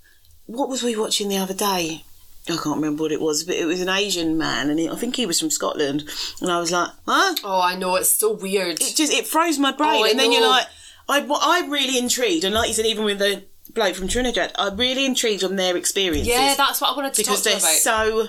What 0.45 0.69
was 0.69 0.83
we 0.83 0.95
watching 0.95 1.27
the 1.27 1.37
other 1.37 1.53
day? 1.53 2.05
I 2.49 2.51
can't 2.55 2.77
remember 2.77 3.03
what 3.03 3.11
it 3.11 3.19
was, 3.19 3.43
but 3.43 3.55
it 3.55 3.65
was 3.65 3.81
an 3.81 3.89
Asian 3.89 4.37
man, 4.37 4.69
and 4.69 4.79
he, 4.79 4.87
I 4.89 4.95
think 4.95 5.17
he 5.17 5.25
was 5.25 5.37
from 5.37 5.49
Scotland, 5.49 6.07
and 6.39 6.49
I 6.49 6.59
was 6.61 6.71
like, 6.71 6.89
huh? 7.05 7.35
Oh, 7.43 7.59
I 7.61 7.75
know 7.75 7.95
it's 7.97 8.09
so 8.09 8.31
weird. 8.31 8.79
It 8.81 8.93
just 8.95 9.11
it 9.11 9.27
froze 9.27 9.59
my 9.59 9.73
brain, 9.73 10.05
Oh, 10.05 10.09
and 10.09 10.17
then 10.17 10.31
you're 10.31 10.47
like, 10.47 10.67
I, 11.09 11.25
I'm 11.41 11.69
really 11.69 11.97
intrigued, 11.97 12.43
and 12.43 12.53
like 12.53 12.67
you 12.67 12.73
said, 12.73 12.85
even 12.85 13.05
with 13.05 13.19
the 13.19 13.43
bloke 13.73 13.95
from 13.95 14.07
Trinidad, 14.07 14.51
I'm 14.55 14.75
really 14.77 15.05
intrigued 15.05 15.43
on 15.43 15.55
their 15.55 15.77
experiences 15.77 16.27
yeah, 16.27 16.53
that's 16.55 16.81
what 16.81 16.93
I 16.93 16.95
wanted 16.95 17.13
to 17.13 17.21
because 17.21 17.41
talk 17.43 17.53
to 17.53 17.59
they're 17.59 17.59
about. 17.59 18.21
so. 18.21 18.27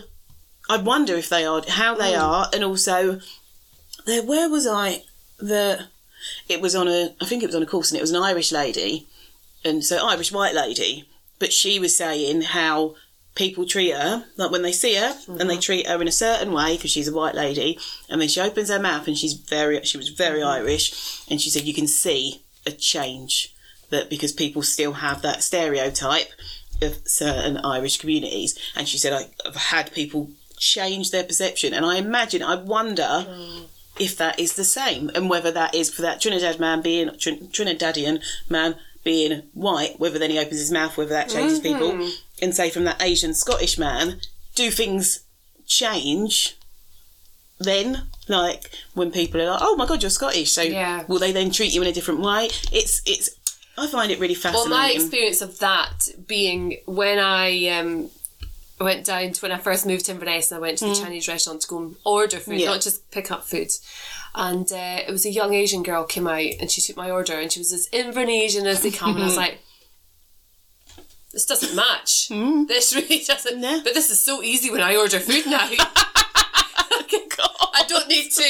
I 0.71 0.77
wonder 0.77 1.15
if 1.17 1.31
they 1.31 1.47
are 1.47 1.63
how 1.67 1.95
they 1.95 2.13
Mm. 2.13 2.21
are, 2.23 2.51
and 2.53 2.63
also, 2.63 3.21
there. 4.05 4.23
Where 4.23 4.49
was 4.51 4.67
I? 4.67 5.03
The 5.39 5.87
it 6.49 6.61
was 6.61 6.75
on 6.77 6.89
a. 6.89 7.15
I 7.21 7.25
think 7.25 7.43
it 7.43 7.47
was 7.47 7.55
on 7.55 7.63
a 7.63 7.67
course, 7.67 7.91
and 7.91 7.99
it 7.99 8.03
was 8.03 8.11
an 8.11 8.23
Irish 8.23 8.53
lady, 8.53 9.07
and 9.65 9.83
so 9.85 10.07
Irish 10.07 10.31
white 10.31 10.55
lady, 10.55 11.09
but 11.39 11.53
she 11.55 11.79
was 11.79 11.97
saying 11.97 12.43
how 12.43 12.95
people 13.35 13.65
treat 13.65 13.95
her 13.95 14.25
like 14.37 14.51
when 14.51 14.63
they 14.63 14.73
see 14.73 14.95
her 14.97 15.15
and 15.29 15.39
Mm-hmm. 15.39 15.49
they 15.49 15.57
treat 15.59 15.87
her 15.87 16.03
in 16.03 16.09
a 16.09 16.13
certain 16.13 16.53
way 16.53 16.75
because 16.77 16.91
she's 16.91 17.07
a 17.07 17.15
white 17.15 17.37
lady 17.37 17.79
and 18.09 18.21
then 18.21 18.29
she 18.29 18.41
opens 18.41 18.69
her 18.69 18.81
mouth 18.81 19.07
and 19.07 19.17
she's 19.17 19.35
very 19.35 19.81
she 19.85 19.97
was 19.97 20.09
very 20.09 20.41
Mm-hmm. 20.41 20.63
irish 20.63 21.23
and 21.31 21.41
she 21.41 21.49
said 21.49 21.63
you 21.63 21.73
can 21.73 21.87
see 21.87 22.43
a 22.69 22.73
change 22.73 23.55
that 23.91 24.11
because 24.11 24.33
people 24.33 24.63
still 24.63 24.93
have 24.93 25.23
that 25.23 25.43
stereotype 25.43 26.29
of 26.83 26.99
certain 27.07 27.57
irish 27.59 27.99
communities. 27.99 28.59
And 28.77 28.87
she 28.89 28.99
said 28.99 29.13
i've 29.45 29.57
had 29.57 29.93
people 29.93 30.31
change 30.59 31.11
their 31.11 31.25
perception. 31.25 31.75
And 31.75 31.85
i 31.85 31.97
imagine 31.97 32.43
i 32.43 32.55
wonder 32.55 33.27
mm. 33.29 33.67
if 33.99 34.17
that 34.19 34.39
is 34.39 34.55
the 34.55 34.65
same 34.65 35.11
and 35.15 35.29
whether 35.29 35.51
that 35.51 35.75
is 35.75 35.93
for 35.93 36.03
that 36.03 36.21
trinidad 36.21 36.61
man 36.61 36.83
being 36.83 37.11
Trin- 37.19 37.49
trinidadian 37.49 38.23
man 38.49 38.77
being 39.05 39.43
white 39.55 39.99
whether 39.99 40.19
then 40.19 40.31
he 40.31 40.39
opens 40.39 40.61
his 40.61 40.71
mouth 40.71 40.97
whether 40.97 41.11
that 41.11 41.29
changes 41.29 41.61
mm-hmm. 41.61 41.79
people 41.79 42.11
and 42.43 42.55
say 42.55 42.69
from 42.69 42.85
that 42.85 43.01
asian 43.01 43.33
scottish 43.33 43.79
man 43.79 44.21
do 44.55 44.71
things 44.71 45.21
change 45.67 46.57
then 47.59 48.09
like 48.29 48.71
when 48.95 49.11
people 49.11 49.41
are 49.41 49.47
like 49.51 49.61
oh 49.63 49.77
my 49.77 49.87
god 49.87 50.03
you're 50.03 50.11
scottish 50.11 50.53
so 50.53 50.63
Yeah. 50.63 51.05
will 51.09 51.19
they 51.19 51.33
then 51.33 51.51
treat 51.51 51.75
you 51.75 51.83
in 51.83 51.89
a 51.89 51.93
different 51.93 52.21
way 52.21 52.49
it's 52.73 53.03
it's 53.07 53.31
I 53.81 53.87
find 53.87 54.11
it 54.11 54.19
really 54.19 54.35
fascinating. 54.35 54.71
Well, 54.73 54.81
my 54.81 54.91
experience 54.91 55.41
of 55.41 55.61
that 55.61 56.09
being 56.27 56.79
when 56.87 57.21
I 57.21 57.69
um, 57.69 58.11
went 58.81 59.07
down 59.07 59.31
to 59.31 59.41
when 59.41 59.53
I 59.53 59.59
first 59.59 59.87
moved 59.87 60.07
to 60.07 60.11
Inverness 60.13 60.51
and 60.51 60.59
I 60.59 60.61
went 60.61 60.79
to 60.79 60.87
the 60.87 60.97
Chinese 60.97 61.29
restaurant 61.29 61.61
to 61.61 61.69
go 61.69 61.79
and 61.79 61.97
order 62.05 62.39
food. 62.39 62.59
Yeah. 62.59 62.71
not 62.71 62.81
just 62.81 63.09
pick 63.13 63.31
up 63.31 63.45
food. 63.45 63.69
And 64.35 64.71
uh, 64.73 65.03
it 65.07 65.13
was 65.13 65.25
a 65.25 65.31
young 65.31 65.55
Asian 65.55 65.85
girl 65.85 66.03
came 66.03 66.27
out 66.27 66.43
and 66.59 66.69
she 66.73 66.81
took 66.81 66.97
my 66.97 67.09
order 67.09 67.35
and 67.35 67.53
she 67.53 67.61
was 67.61 67.73
as 67.73 67.89
Invernessian 67.91 68.65
as 68.67 68.83
they 68.83 68.91
come 68.91 69.15
and 69.15 69.23
I 69.23 69.27
was 69.27 69.37
like, 69.45 69.61
this 71.33 71.47
doesn't 71.47 71.77
match. 71.77 72.29
This 72.67 72.95
really 72.97 73.23
doesn't. 73.25 73.63
Yeah. 73.63 73.81
But 73.85 73.95
this 73.95 74.11
is 74.11 74.19
so 74.19 74.43
easy 74.43 74.73
when 74.73 74.81
I 74.81 74.97
order 74.97 75.21
food 75.21 75.47
now. 75.47 75.71
Don't 77.89 78.09
need 78.09 78.31
to 78.31 78.45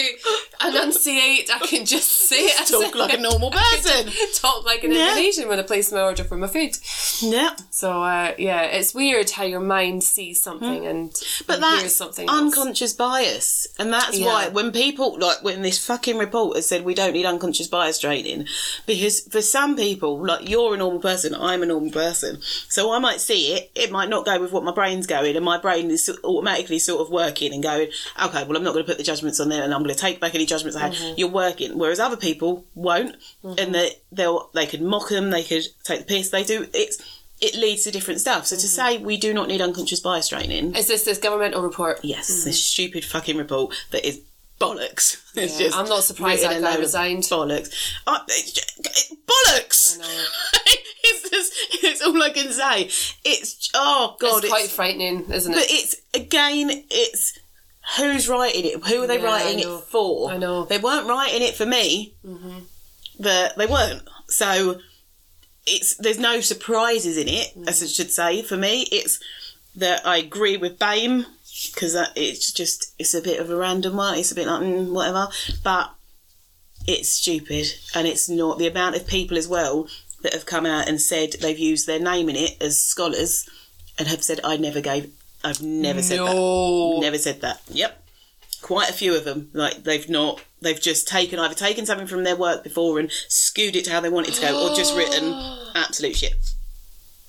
enunciate. 0.66 1.50
I 1.54 1.58
can 1.66 1.84
just 1.84 2.08
say 2.28 2.36
it. 2.46 2.60
as 2.60 2.70
Talk 2.70 2.94
like 2.94 3.14
a 3.14 3.20
normal 3.20 3.50
person. 3.50 4.12
Talk 4.34 4.64
like 4.64 4.84
an 4.84 4.92
Yeah. 4.92 5.14
Invernessian 5.16 5.48
when 5.48 5.58
I 5.58 5.62
place 5.62 5.92
my 5.92 6.00
order 6.02 6.24
for 6.24 6.36
my 6.36 6.46
food. 6.46 6.76
yeah. 7.20 7.54
So 7.70 8.02
uh, 8.02 8.34
yeah, 8.38 8.62
it's 8.62 8.94
weird 8.94 9.30
how 9.30 9.44
your 9.44 9.60
mind 9.60 10.02
sees 10.04 10.42
something 10.42 10.86
and 10.86 11.08
Hmm. 11.08 11.44
But 11.46 11.62
and 11.62 11.80
hears 11.80 11.94
something 11.94 12.28
else. 12.28 12.38
unconscious 12.38 12.92
bias, 12.92 13.66
and 13.78 13.92
that's 13.92 14.18
Yeah. 14.18 14.26
why 14.26 14.48
when 14.48 14.72
people 14.72 15.18
like 15.18 15.42
when 15.42 15.62
this 15.62 15.84
fucking 15.84 16.18
reporter 16.18 16.60
said 16.62 16.84
we 16.84 16.94
don't 16.94 17.12
need 17.12 17.24
unconscious 17.26 17.66
bias 17.68 17.98
training, 17.98 18.46
because 18.86 19.20
for 19.20 19.40
some 19.42 19.76
people, 19.76 20.24
like 20.24 20.48
you're 20.48 20.74
a 20.74 20.76
normal 20.76 21.00
person, 21.00 21.34
I'm 21.34 21.62
a 21.62 21.66
normal 21.66 21.90
person, 21.90 22.40
so 22.68 22.92
I 22.92 22.98
might 22.98 23.20
see 23.20 23.52
it, 23.54 23.70
it 23.74 23.90
might 23.90 24.08
not 24.08 24.24
go 24.26 24.40
with 24.40 24.52
what 24.52 24.64
my 24.64 24.72
brain's 24.72 25.06
going, 25.06 25.36
and 25.36 25.44
my 25.44 25.58
brain 25.58 25.90
is 25.90 26.10
automatically 26.24 26.78
sort 26.78 27.00
of 27.00 27.10
working 27.10 27.52
and 27.54 27.62
going, 27.62 27.88
okay, 28.22 28.44
well 28.44 28.56
I'm 28.56 28.64
not 28.64 28.72
going 28.74 28.84
to 28.84 28.88
put 28.90 28.98
the 28.98 29.04
judgments 29.28 29.40
on 29.40 29.48
there, 29.48 29.62
and 29.62 29.74
I'm 29.74 29.82
going 29.82 29.94
to 29.94 30.00
take 30.00 30.20
back 30.20 30.34
any 30.34 30.46
judgments 30.46 30.76
I 30.76 30.80
had. 30.80 30.92
Mm-hmm. 30.92 31.14
You're 31.18 31.28
working, 31.28 31.78
whereas 31.78 32.00
other 32.00 32.16
people 32.16 32.64
won't, 32.74 33.16
and 33.44 33.74
that 33.74 33.90
they'll 34.12 34.50
they 34.54 34.66
could 34.66 34.82
mock 34.82 35.08
them, 35.10 35.30
they 35.30 35.42
could 35.44 35.64
take 35.84 36.00
the 36.00 36.04
piss, 36.06 36.30
they 36.30 36.44
do 36.44 36.66
it's. 36.74 36.98
It 37.40 37.54
leads 37.54 37.84
to 37.84 37.92
different 37.92 38.20
stuff. 38.20 38.46
So 38.48 38.56
to 38.56 38.62
Mm-hmm. 38.66 38.98
say 38.98 38.98
we 38.98 39.16
do 39.16 39.32
not 39.32 39.46
need 39.46 39.60
unconscious 39.60 40.00
bias 40.00 40.26
training, 40.28 40.74
Is 40.74 40.88
this 40.88 41.04
this 41.04 41.18
governmental 41.18 41.62
report? 41.62 42.00
Yes, 42.02 42.42
this 42.44 42.64
stupid 42.66 43.04
fucking 43.04 43.36
report 43.36 43.72
that 43.92 44.04
is 44.04 44.20
bollocks. 44.60 45.22
It's 45.36 45.52
Mm-hmm. 45.52 45.60
Yeah, 45.62 45.66
just 45.68 45.76
I'm 45.78 45.88
not 45.88 46.02
surprised 46.02 46.42
that 46.42 46.60
guy 46.60 46.76
resigned. 46.76 47.22
Bollocks. 47.22 47.70
Uh, 48.08 48.18
it's 48.28 48.58
it, 48.58 49.18
bollocks. 49.24 49.98
I 50.00 50.02
know. 50.02 50.24
it's 51.04 51.30
just 51.30 51.52
it's 51.84 52.02
all 52.02 52.20
I 52.20 52.30
can 52.30 52.50
say. 52.50 52.82
It's 53.24 53.70
oh 53.74 54.16
god, 54.18 54.42
it's 54.42 54.48
quite 54.52 54.68
frightening, 54.68 55.30
isn't 55.30 55.52
it? 55.52 55.54
but 55.54 55.66
it's 55.68 55.94
again, 56.14 56.70
it's 56.90 57.38
who's 57.96 58.28
writing 58.28 58.64
it? 58.64 58.84
Who 58.86 59.02
are 59.02 59.06
they 59.06 59.18
Yeah, 59.18 59.24
writing 59.24 59.58
it 59.60 59.80
for? 59.84 60.30
I 60.30 60.36
know. 60.36 60.64
they 60.64 60.78
weren't 60.78 61.06
writing 61.08 61.42
it 61.42 61.54
for 61.54 61.66
me. 61.66 62.14
Mm-hmm. 62.24 62.58
But 63.20 63.56
they 63.56 63.66
weren't. 63.66 64.02
So 64.28 64.80
it's 65.66 65.94
there's 65.96 66.18
no 66.18 66.40
surprises 66.40 67.16
in 67.16 67.28
it, 67.28 67.52
as 67.66 67.82
I 67.82 67.86
Mm. 67.86 67.96
should 67.96 68.10
say. 68.12 68.42
For 68.42 68.56
me, 68.56 68.82
it's 68.92 69.18
that 69.76 70.06
I 70.06 70.18
agree 70.18 70.56
with 70.56 70.78
BAME 70.78 71.26
because 71.74 71.96
it's 72.14 72.52
just 72.52 72.94
it's 72.98 73.14
a 73.14 73.20
bit 73.22 73.40
of 73.40 73.50
a 73.50 73.56
random 73.56 73.96
one. 73.96 74.18
It's 74.18 74.32
a 74.32 74.34
bit 74.34 74.46
like 74.46 74.62
mm, 74.62 74.92
whatever, 74.92 75.28
but 75.64 75.90
it's 76.86 77.08
stupid 77.10 77.66
and 77.94 78.06
it's 78.06 78.28
not 78.28 78.58
the 78.58 78.66
amount 78.66 78.96
of 78.96 79.06
people 79.06 79.36
as 79.36 79.46
well 79.48 79.86
that 80.22 80.32
have 80.32 80.46
come 80.46 80.64
out 80.64 80.88
and 80.88 81.00
said 81.00 81.32
they've 81.40 81.58
used 81.58 81.86
their 81.86 81.98
name 82.00 82.28
in 82.28 82.36
it 82.36 82.56
as 82.62 82.82
scholars 82.82 83.48
and 83.98 84.08
have 84.08 84.22
said 84.24 84.40
I 84.42 84.56
never 84.56 84.80
gave 84.80 85.12
I've 85.44 85.62
never 85.62 86.02
said 86.02 86.18
that. 86.18 86.98
Never 87.00 87.18
said 87.18 87.40
that. 87.42 87.60
Yep. 87.68 88.04
Quite 88.60 88.90
a 88.90 88.92
few 88.92 89.14
of 89.16 89.24
them. 89.24 89.50
Like 89.52 89.84
they've 89.84 90.08
not 90.08 90.42
they've 90.60 90.80
just 90.80 91.06
taken 91.06 91.38
either 91.38 91.54
taken 91.54 91.86
something 91.86 92.06
from 92.06 92.24
their 92.24 92.36
work 92.36 92.64
before 92.64 92.98
and 92.98 93.10
skewed 93.28 93.76
it 93.76 93.84
to 93.84 93.92
how 93.92 94.00
they 94.00 94.08
want 94.08 94.28
it 94.28 94.34
to 94.34 94.42
go 94.42 94.68
or 94.68 94.74
just 94.74 94.96
written 94.96 95.32
absolute 95.74 96.16
shit. 96.16 96.34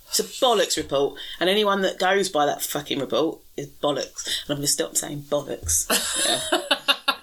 It's 0.07 0.19
a 0.19 0.23
bollocks 0.23 0.75
report, 0.75 1.19
and 1.39 1.51
anyone 1.51 1.81
that 1.81 1.99
goes 1.99 2.29
by 2.29 2.47
that 2.47 2.63
fucking 2.63 2.97
report 2.99 3.41
is 3.55 3.67
bollocks. 3.67 4.25
And 4.25 4.49
I'm 4.49 4.55
going 4.55 4.61
to 4.61 4.67
stop 4.67 4.97
saying 4.97 5.25
bollocks. 5.29 5.87
Yeah. 6.25 6.61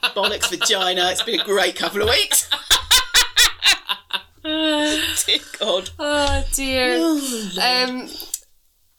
bollocks 0.15 0.49
vagina. 0.51 1.11
It's 1.11 1.23
been 1.23 1.41
a 1.41 1.45
great 1.45 1.75
couple 1.75 2.03
of 2.03 2.09
weeks. 2.09 2.49
Dear 5.27 5.39
God. 5.59 5.91
Oh 5.99 6.45
dear. 6.53 6.97
Oh, 7.59 7.89
um, 7.89 8.09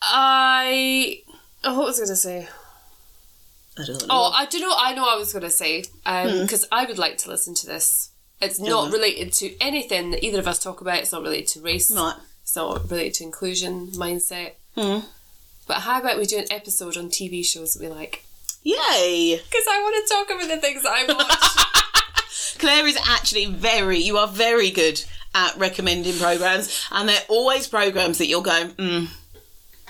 I. 0.02 1.22
Oh, 1.64 1.78
what 1.78 1.88
was 1.88 1.98
I 2.00 2.04
going 2.04 2.10
to 2.10 2.16
say? 2.16 2.48
I 3.80 3.84
don't 3.86 4.00
know. 4.02 4.08
Oh, 4.10 4.32
I 4.36 4.46
do 4.46 4.60
know. 4.60 4.74
I 4.76 4.94
know. 4.94 5.08
I 5.08 5.16
was 5.18 5.32
going 5.34 5.44
to 5.44 5.50
say 5.50 5.84
Hmm. 6.06 6.42
because 6.42 6.66
I 6.72 6.86
would 6.86 6.98
like 6.98 7.18
to 7.20 7.30
listen 7.30 7.54
to 7.56 7.68
this. 7.68 8.10
It's 8.40 8.60
not 8.60 8.92
related 8.92 9.34
to 9.34 9.60
anything 9.60 10.12
that 10.12 10.24
either 10.24 10.40
of 10.40 10.48
us 10.48 10.60
talk 10.60 10.82
about. 10.82 11.00
It's 11.00 11.12
not 11.12 11.24
related 11.24 11.48
to 11.50 11.62
race. 11.62 11.90
right. 11.92 12.16
It's 12.44 12.56
not 12.56 12.90
related 12.90 13.16
to 13.16 13.24
inclusion 13.24 13.88
mindset. 13.88 14.54
Hmm. 14.76 15.00
But 15.68 15.82
how 15.82 16.00
about 16.00 16.18
we 16.18 16.26
do 16.26 16.38
an 16.38 16.46
episode 16.52 16.96
on 16.98 17.10
TV 17.10 17.44
shows 17.46 17.74
that 17.74 17.82
we 17.82 17.88
like? 17.90 18.24
Yay. 18.64 19.40
Because 19.44 19.66
I 19.70 19.82
want 19.82 20.08
to 20.08 20.14
talk 20.14 20.30
about 20.38 20.48
the 20.50 20.62
things 20.62 20.84
that 20.84 20.92
I 20.92 21.14
watch. 21.14 22.58
Claire 22.60 22.88
is 22.88 22.98
actually 23.08 23.46
very, 23.48 24.00
you 24.00 24.18
are 24.18 24.28
very 24.28 24.70
good 24.72 25.04
at 25.36 25.56
recommending 25.58 26.18
programs, 26.18 26.86
and 26.92 27.08
they're 27.10 27.22
always 27.28 27.68
programs 27.68 28.18
that 28.20 28.28
you're 28.28 28.42
going, 28.42 28.70
mm, 28.72 29.08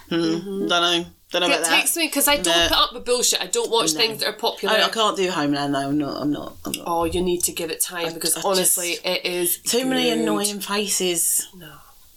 mm, 0.10 0.68
don't 0.68 0.70
know, 0.70 1.06
don't 1.32 1.42
know 1.42 1.48
it 1.48 1.52
about 1.60 1.66
that. 1.70 1.80
takes 1.82 1.96
me 1.98 2.08
because 2.08 2.28
I 2.28 2.36
don't 2.38 2.46
No. 2.56 2.68
put 2.70 2.78
up 2.78 2.94
with 2.94 3.06
bullshit. 3.06 3.42
I 3.42 3.48
don't 3.48 3.70
watch 3.70 3.92
things 3.92 4.20
that 4.22 4.30
are 4.30 4.34
popular. 4.34 4.76
I, 4.76 4.84
I 4.84 4.90
can't 4.90 5.18
do 5.18 5.30
Homeland 5.30 5.74
though. 5.76 5.80
I'm 5.90 5.98
not. 5.98 6.22
I'm 6.22 6.32
not. 6.32 6.56
I'm 6.66 6.72
not. 6.74 6.84
Oh, 6.88 7.04
you 7.06 7.22
need 7.22 7.44
to 7.44 7.52
give 7.52 7.70
it 7.70 7.82
time 7.82 8.14
because 8.14 8.38
I 8.38 8.42
honestly, 8.46 8.92
just- 8.94 9.06
it 9.06 9.26
is 9.26 9.58
Too 9.60 9.86
many 9.86 10.10
good. 10.10 10.20
annoying 10.20 10.60
faces. 10.62 11.48
No, 11.56 11.72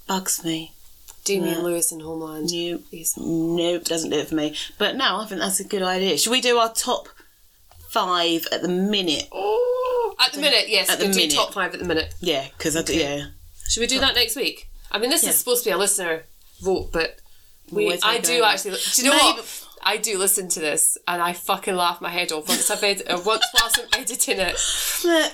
Bugs 0.06 0.44
me. 0.44 0.72
Damian. 1.24 1.62
Lewis 1.62 1.92
in 1.92 2.00
Homeland. 2.00 2.48
Nope. 2.52 2.82
Nope. 3.18 3.84
Doesn't 3.84 4.10
do 4.10 4.16
it 4.18 4.28
for 4.28 4.34
me. 4.36 4.56
But 4.78 4.96
no, 4.96 5.18
I 5.20 5.26
think 5.26 5.40
that's 5.40 5.60
a 5.60 5.64
good 5.64 5.82
idea. 5.82 6.16
Should 6.16 6.30
we 6.30 6.40
do 6.40 6.56
our 6.58 6.72
top 6.72 7.08
five 7.90 8.46
at 8.52 8.62
the 8.62 8.68
minute? 8.68 9.28
Oh, 9.32 10.14
at 10.24 10.32
the 10.32 10.40
minute, 10.40 10.68
yes, 10.68 10.88
At 10.88 10.98
the 10.98 11.06
do 11.08 11.14
minute. 11.16 11.32
top 11.32 11.52
five 11.52 11.72
at 11.74 11.80
the 11.80 11.86
minute. 11.86 12.14
Yeah, 12.20 12.46
because 12.56 12.76
I 12.76 12.82
do. 12.82 12.94
Yeah. 12.96 13.26
Should 13.68 13.80
we 13.80 13.86
do 13.86 14.00
that 14.00 14.14
next 14.14 14.36
week? 14.36 14.68
I 14.90 14.98
mean, 14.98 15.10
this 15.10 15.22
Yeah. 15.22 15.30
is 15.30 15.36
supposed 15.38 15.64
to 15.64 15.70
be 15.70 15.72
a 15.72 15.78
listener 15.78 16.24
vote, 16.62 16.90
but 16.92 17.18
we, 17.70 17.98
I 18.02 18.18
do 18.18 18.38
going? 18.38 18.44
actually. 18.44 18.78
Do 18.94 19.02
you 19.02 19.10
know 19.10 19.16
Maybe- 19.16 19.38
what? 19.40 19.66
I 19.82 19.96
do 19.96 20.18
listen 20.18 20.48
to 20.50 20.60
this, 20.60 20.98
and 21.08 21.22
I 21.22 21.32
fucking 21.32 21.74
laugh 21.74 22.02
my 22.02 22.10
head 22.10 22.32
off 22.32 22.46
once 22.50 22.70
I've 22.70 22.82
ed- 22.84 23.02
uh, 23.08 23.18
once 23.24 23.42
whilst 23.58 23.78
I'm 23.80 23.86
editing 24.00 24.36
it. 24.38 24.54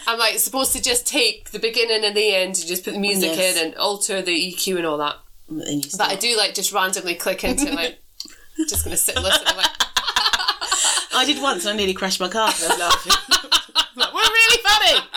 I'm 0.07 0.20
like 0.20 0.39
supposed 0.39 0.72
to 0.77 0.81
just 0.83 1.05
take 1.05 1.51
the 1.51 1.59
beginning 1.59 2.05
and 2.05 2.16
the 2.16 2.33
end 2.33 2.55
and 2.57 2.66
just 2.66 2.85
put 2.85 2.95
the 2.95 3.01
music 3.01 3.33
Yes. 3.37 3.57
in 3.57 3.64
and 3.66 3.74
alter 3.74 4.22
the 4.22 4.31
EQ 4.55 4.77
and 4.77 4.87
all 4.87 4.99
that. 4.99 5.16
then 5.49 5.81
But. 5.99 6.09
I 6.11 6.14
do 6.14 6.37
like 6.37 6.55
just 6.55 6.72
randomly 6.72 7.16
click 7.16 7.43
into 7.43 7.72
like 7.74 7.99
just 8.68 8.85
gonna 8.85 8.97
sit 8.97 9.16
and 9.16 9.24
listen. 9.24 9.43
I'm 9.49 9.57
like, 9.57 9.66
I 11.12 11.24
did 11.27 11.43
once 11.43 11.64
and 11.64 11.74
I 11.74 11.77
nearly 11.77 11.95
crashed 11.95 12.20
my 12.20 12.29
car 12.29 12.47
because 12.49 12.66
I 12.66 12.68
was 12.68 12.79
laughing. 12.79 13.12
like, 13.97 14.14
we're 14.14 14.20
really 14.20 14.62
funny. 14.62 15.09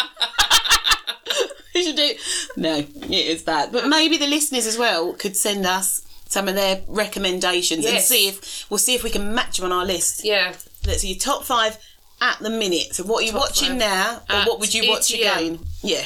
we 1.75 1.83
should 1.83 1.95
do. 1.95 2.13
No, 2.57 2.77
it 2.77 3.11
is 3.11 3.43
bad. 3.43 3.71
But 3.71 3.87
maybe 3.87 4.17
the 4.17 4.25
listeners 4.27 4.65
as 4.65 4.77
well 4.77 5.13
could 5.13 5.37
send 5.37 5.67
us 5.67 6.01
some 6.29 6.47
of 6.47 6.55
their 6.55 6.81
recommendations 6.87 7.85
and 7.85 7.99
see 7.99 8.27
if 8.29 8.65
we'll 8.69 8.77
see 8.77 8.95
if 8.95 9.03
we 9.03 9.09
can 9.09 9.33
match 9.35 9.57
them 9.57 9.65
on 9.65 9.71
our 9.77 9.85
list. 9.85 10.23
yeah, 10.23 10.53
Let's 10.87 11.01
see 11.01 11.09
your 11.09 11.19
top 11.19 11.43
five 11.43 11.77
at 12.21 12.39
the 12.39 12.49
minute. 12.49 12.95
So 12.95 13.03
what 13.03 13.23
are 13.23 13.25
you 13.25 13.31
Top 13.33 13.41
watching 13.41 13.69
five 13.69 13.77
now, 13.79 14.21
or 14.29 14.43
what 14.45 14.59
would 14.61 14.73
you 14.73 14.89
watch 14.89 15.11
8 15.13 15.19
again? 15.19 15.59
Yeah. 15.83 16.03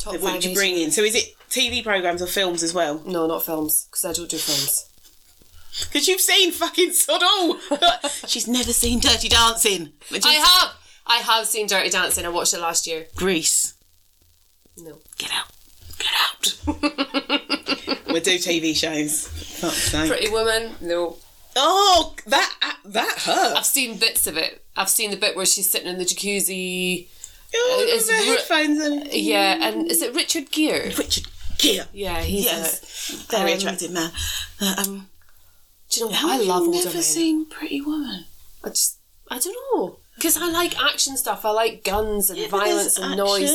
top 0.00 0.14
What 0.14 0.20
five. 0.22 0.32
would 0.34 0.44
you 0.44 0.54
bring 0.54 0.76
in? 0.76 0.90
So 0.90 1.02
is 1.02 1.14
it 1.14 1.34
TV 1.50 1.84
programs 1.84 2.20
or 2.22 2.26
films 2.26 2.62
as 2.62 2.74
well? 2.74 3.00
No, 3.06 3.26
not 3.26 3.44
films 3.44 3.86
because 3.90 4.04
I 4.04 4.12
don't 4.12 4.28
do 4.30 4.36
films. 4.38 4.88
Because 5.84 6.08
you've 6.08 6.20
seen 6.22 6.52
fucking 6.52 6.92
sod 6.92 7.22
all. 7.22 7.58
She's 8.26 8.48
never 8.48 8.72
seen 8.72 8.98
Dirty 8.98 9.28
Dancing. 9.28 9.92
Which 10.10 10.24
I 10.24 10.32
have. 10.32 10.72
I 11.06 11.16
have 11.18 11.46
seen 11.46 11.66
Dirty 11.66 11.90
Dancing. 11.90 12.24
I 12.24 12.30
watched 12.30 12.54
it 12.54 12.60
last 12.60 12.86
year. 12.86 13.06
Grease. 13.14 13.74
No. 14.78 14.98
Get 15.18 15.30
out. 15.32 15.46
Get 16.06 16.68
out. 16.68 18.06
we'll 18.06 18.20
do 18.22 18.36
TV 18.38 18.74
shows. 18.76 19.28
Pretty 20.08 20.30
Woman. 20.30 20.72
No. 20.80 21.16
Oh, 21.56 22.14
that 22.26 22.76
that 22.84 23.18
hurt. 23.18 23.56
I've 23.56 23.66
seen 23.66 23.98
bits 23.98 24.26
of 24.26 24.36
it. 24.36 24.62
I've 24.76 24.90
seen 24.90 25.10
the 25.10 25.16
bit 25.16 25.36
where 25.36 25.46
she's 25.46 25.70
sitting 25.70 25.88
in 25.88 25.98
the 25.98 26.04
jacuzzi. 26.04 27.08
Oh, 27.54 27.84
it's 27.88 28.06
the 28.06 28.12
headphones 28.14 28.80
and 28.80 29.12
Yeah, 29.12 29.56
and 29.68 29.90
is 29.90 30.02
it 30.02 30.14
Richard 30.14 30.50
Gere? 30.50 30.92
Richard 30.98 31.26
Gere. 31.58 31.86
Yeah, 31.94 32.20
he's 32.20 32.44
Yes, 32.44 33.10
it. 33.10 33.18
very 33.30 33.52
Um, 33.52 33.58
attractive 33.58 33.90
man. 33.92 34.10
Uh, 34.60 34.74
um, 34.78 35.08
Do 35.90 36.00
you 36.00 36.06
know 36.06 36.10
what? 36.10 36.16
how 36.20 36.30
I 36.32 36.36
love 36.38 36.62
older 36.62 36.78
never 36.78 36.92
men. 36.94 37.02
seen 37.02 37.46
Pretty 37.46 37.80
Woman. 37.80 38.26
I 38.62 38.68
just, 38.68 38.98
I 39.30 39.38
don't 39.38 39.56
know. 39.74 39.98
Because 40.16 40.36
I 40.36 40.50
like 40.50 40.78
action 40.82 41.16
stuff. 41.16 41.44
I 41.44 41.50
like 41.50 41.84
guns 41.84 42.30
and 42.30 42.38
Yeah, 42.38 42.48
violence 42.48 42.98
and 42.98 43.16
noise. 43.16 43.54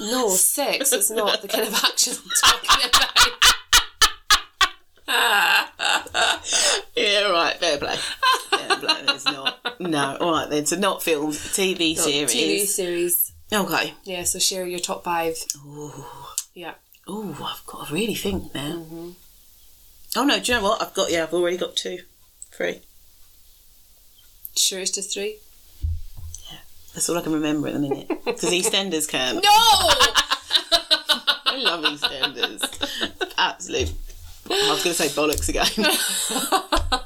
No, 0.00 0.28
sex. 0.30 0.92
It's 0.92 1.10
not 1.10 1.42
the 1.42 1.48
kind 1.48 1.66
of 1.66 1.74
action 1.84 2.14
I'm 2.16 2.30
talking 2.60 2.88
about. 2.88 3.14
Yeah, 6.96 7.30
right. 7.30 7.56
Fair 7.58 7.78
play. 7.78 7.96
Fair 8.50 8.76
play. 8.76 8.96
It's 9.08 9.24
not. 9.24 9.80
No. 9.80 10.16
All 10.20 10.32
right 10.32 10.50
then. 10.50 10.66
So 10.66 10.76
not 10.76 11.02
films, 11.02 11.38
TV 11.38 11.96
series. 11.96 12.34
TV 12.34 12.64
series. 12.66 13.32
Okay. 13.52 13.94
Yeah, 14.04 14.24
so 14.24 14.38
share 14.38 14.66
your 14.66 14.80
top 14.80 15.04
five. 15.04 15.36
Ooh. 15.66 16.04
Yeah. 16.54 16.74
Oh, 17.06 17.30
I've 17.42 17.64
got 17.66 17.88
to 17.88 17.94
really 17.94 18.14
think 18.14 18.54
now. 18.54 18.72
Mm-hmm. 18.76 19.10
Oh 20.16 20.24
no, 20.24 20.38
do 20.40 20.52
you 20.52 20.58
know 20.58 20.64
what? 20.64 20.82
I've 20.82 20.94
got 20.94 21.10
yeah, 21.10 21.22
I've 21.22 21.34
already 21.34 21.56
got 21.56 21.76
two, 21.76 22.00
three. 22.52 22.82
Sure 24.56 24.80
it's 24.80 24.90
just 24.90 25.14
three? 25.14 25.38
That's 26.98 27.08
all 27.08 27.16
I 27.16 27.20
can 27.20 27.32
remember 27.32 27.68
at 27.68 27.74
the 27.74 27.78
minute. 27.78 28.08
Because 28.24 28.50
EastEnders 28.50 29.08
can. 29.08 29.36
No! 29.36 29.40
I 31.46 31.54
love 31.56 31.84
EastEnders. 31.84 33.34
Absolute. 33.38 33.92
I 34.50 34.70
was 34.72 34.82
going 34.82 34.82
to 34.82 34.94
say 34.94 35.06
bollocks 35.06 35.48
again. 35.48 35.68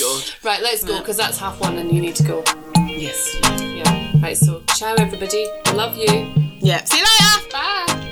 God. 0.00 0.24
right, 0.42 0.60
let's 0.60 0.82
go 0.82 0.98
because 0.98 1.16
that's 1.16 1.38
half 1.38 1.60
one 1.60 1.78
and 1.78 1.92
you 1.92 2.02
need 2.02 2.16
to 2.16 2.24
go. 2.24 2.42
Yes. 2.88 3.36
Yeah. 3.60 4.20
Right, 4.20 4.36
so 4.36 4.64
ciao 4.74 4.96
everybody. 4.98 5.46
Love 5.74 5.96
you. 5.96 6.32
Yeah. 6.58 6.82
See 6.82 6.98
you 6.98 7.04
later. 7.04 8.05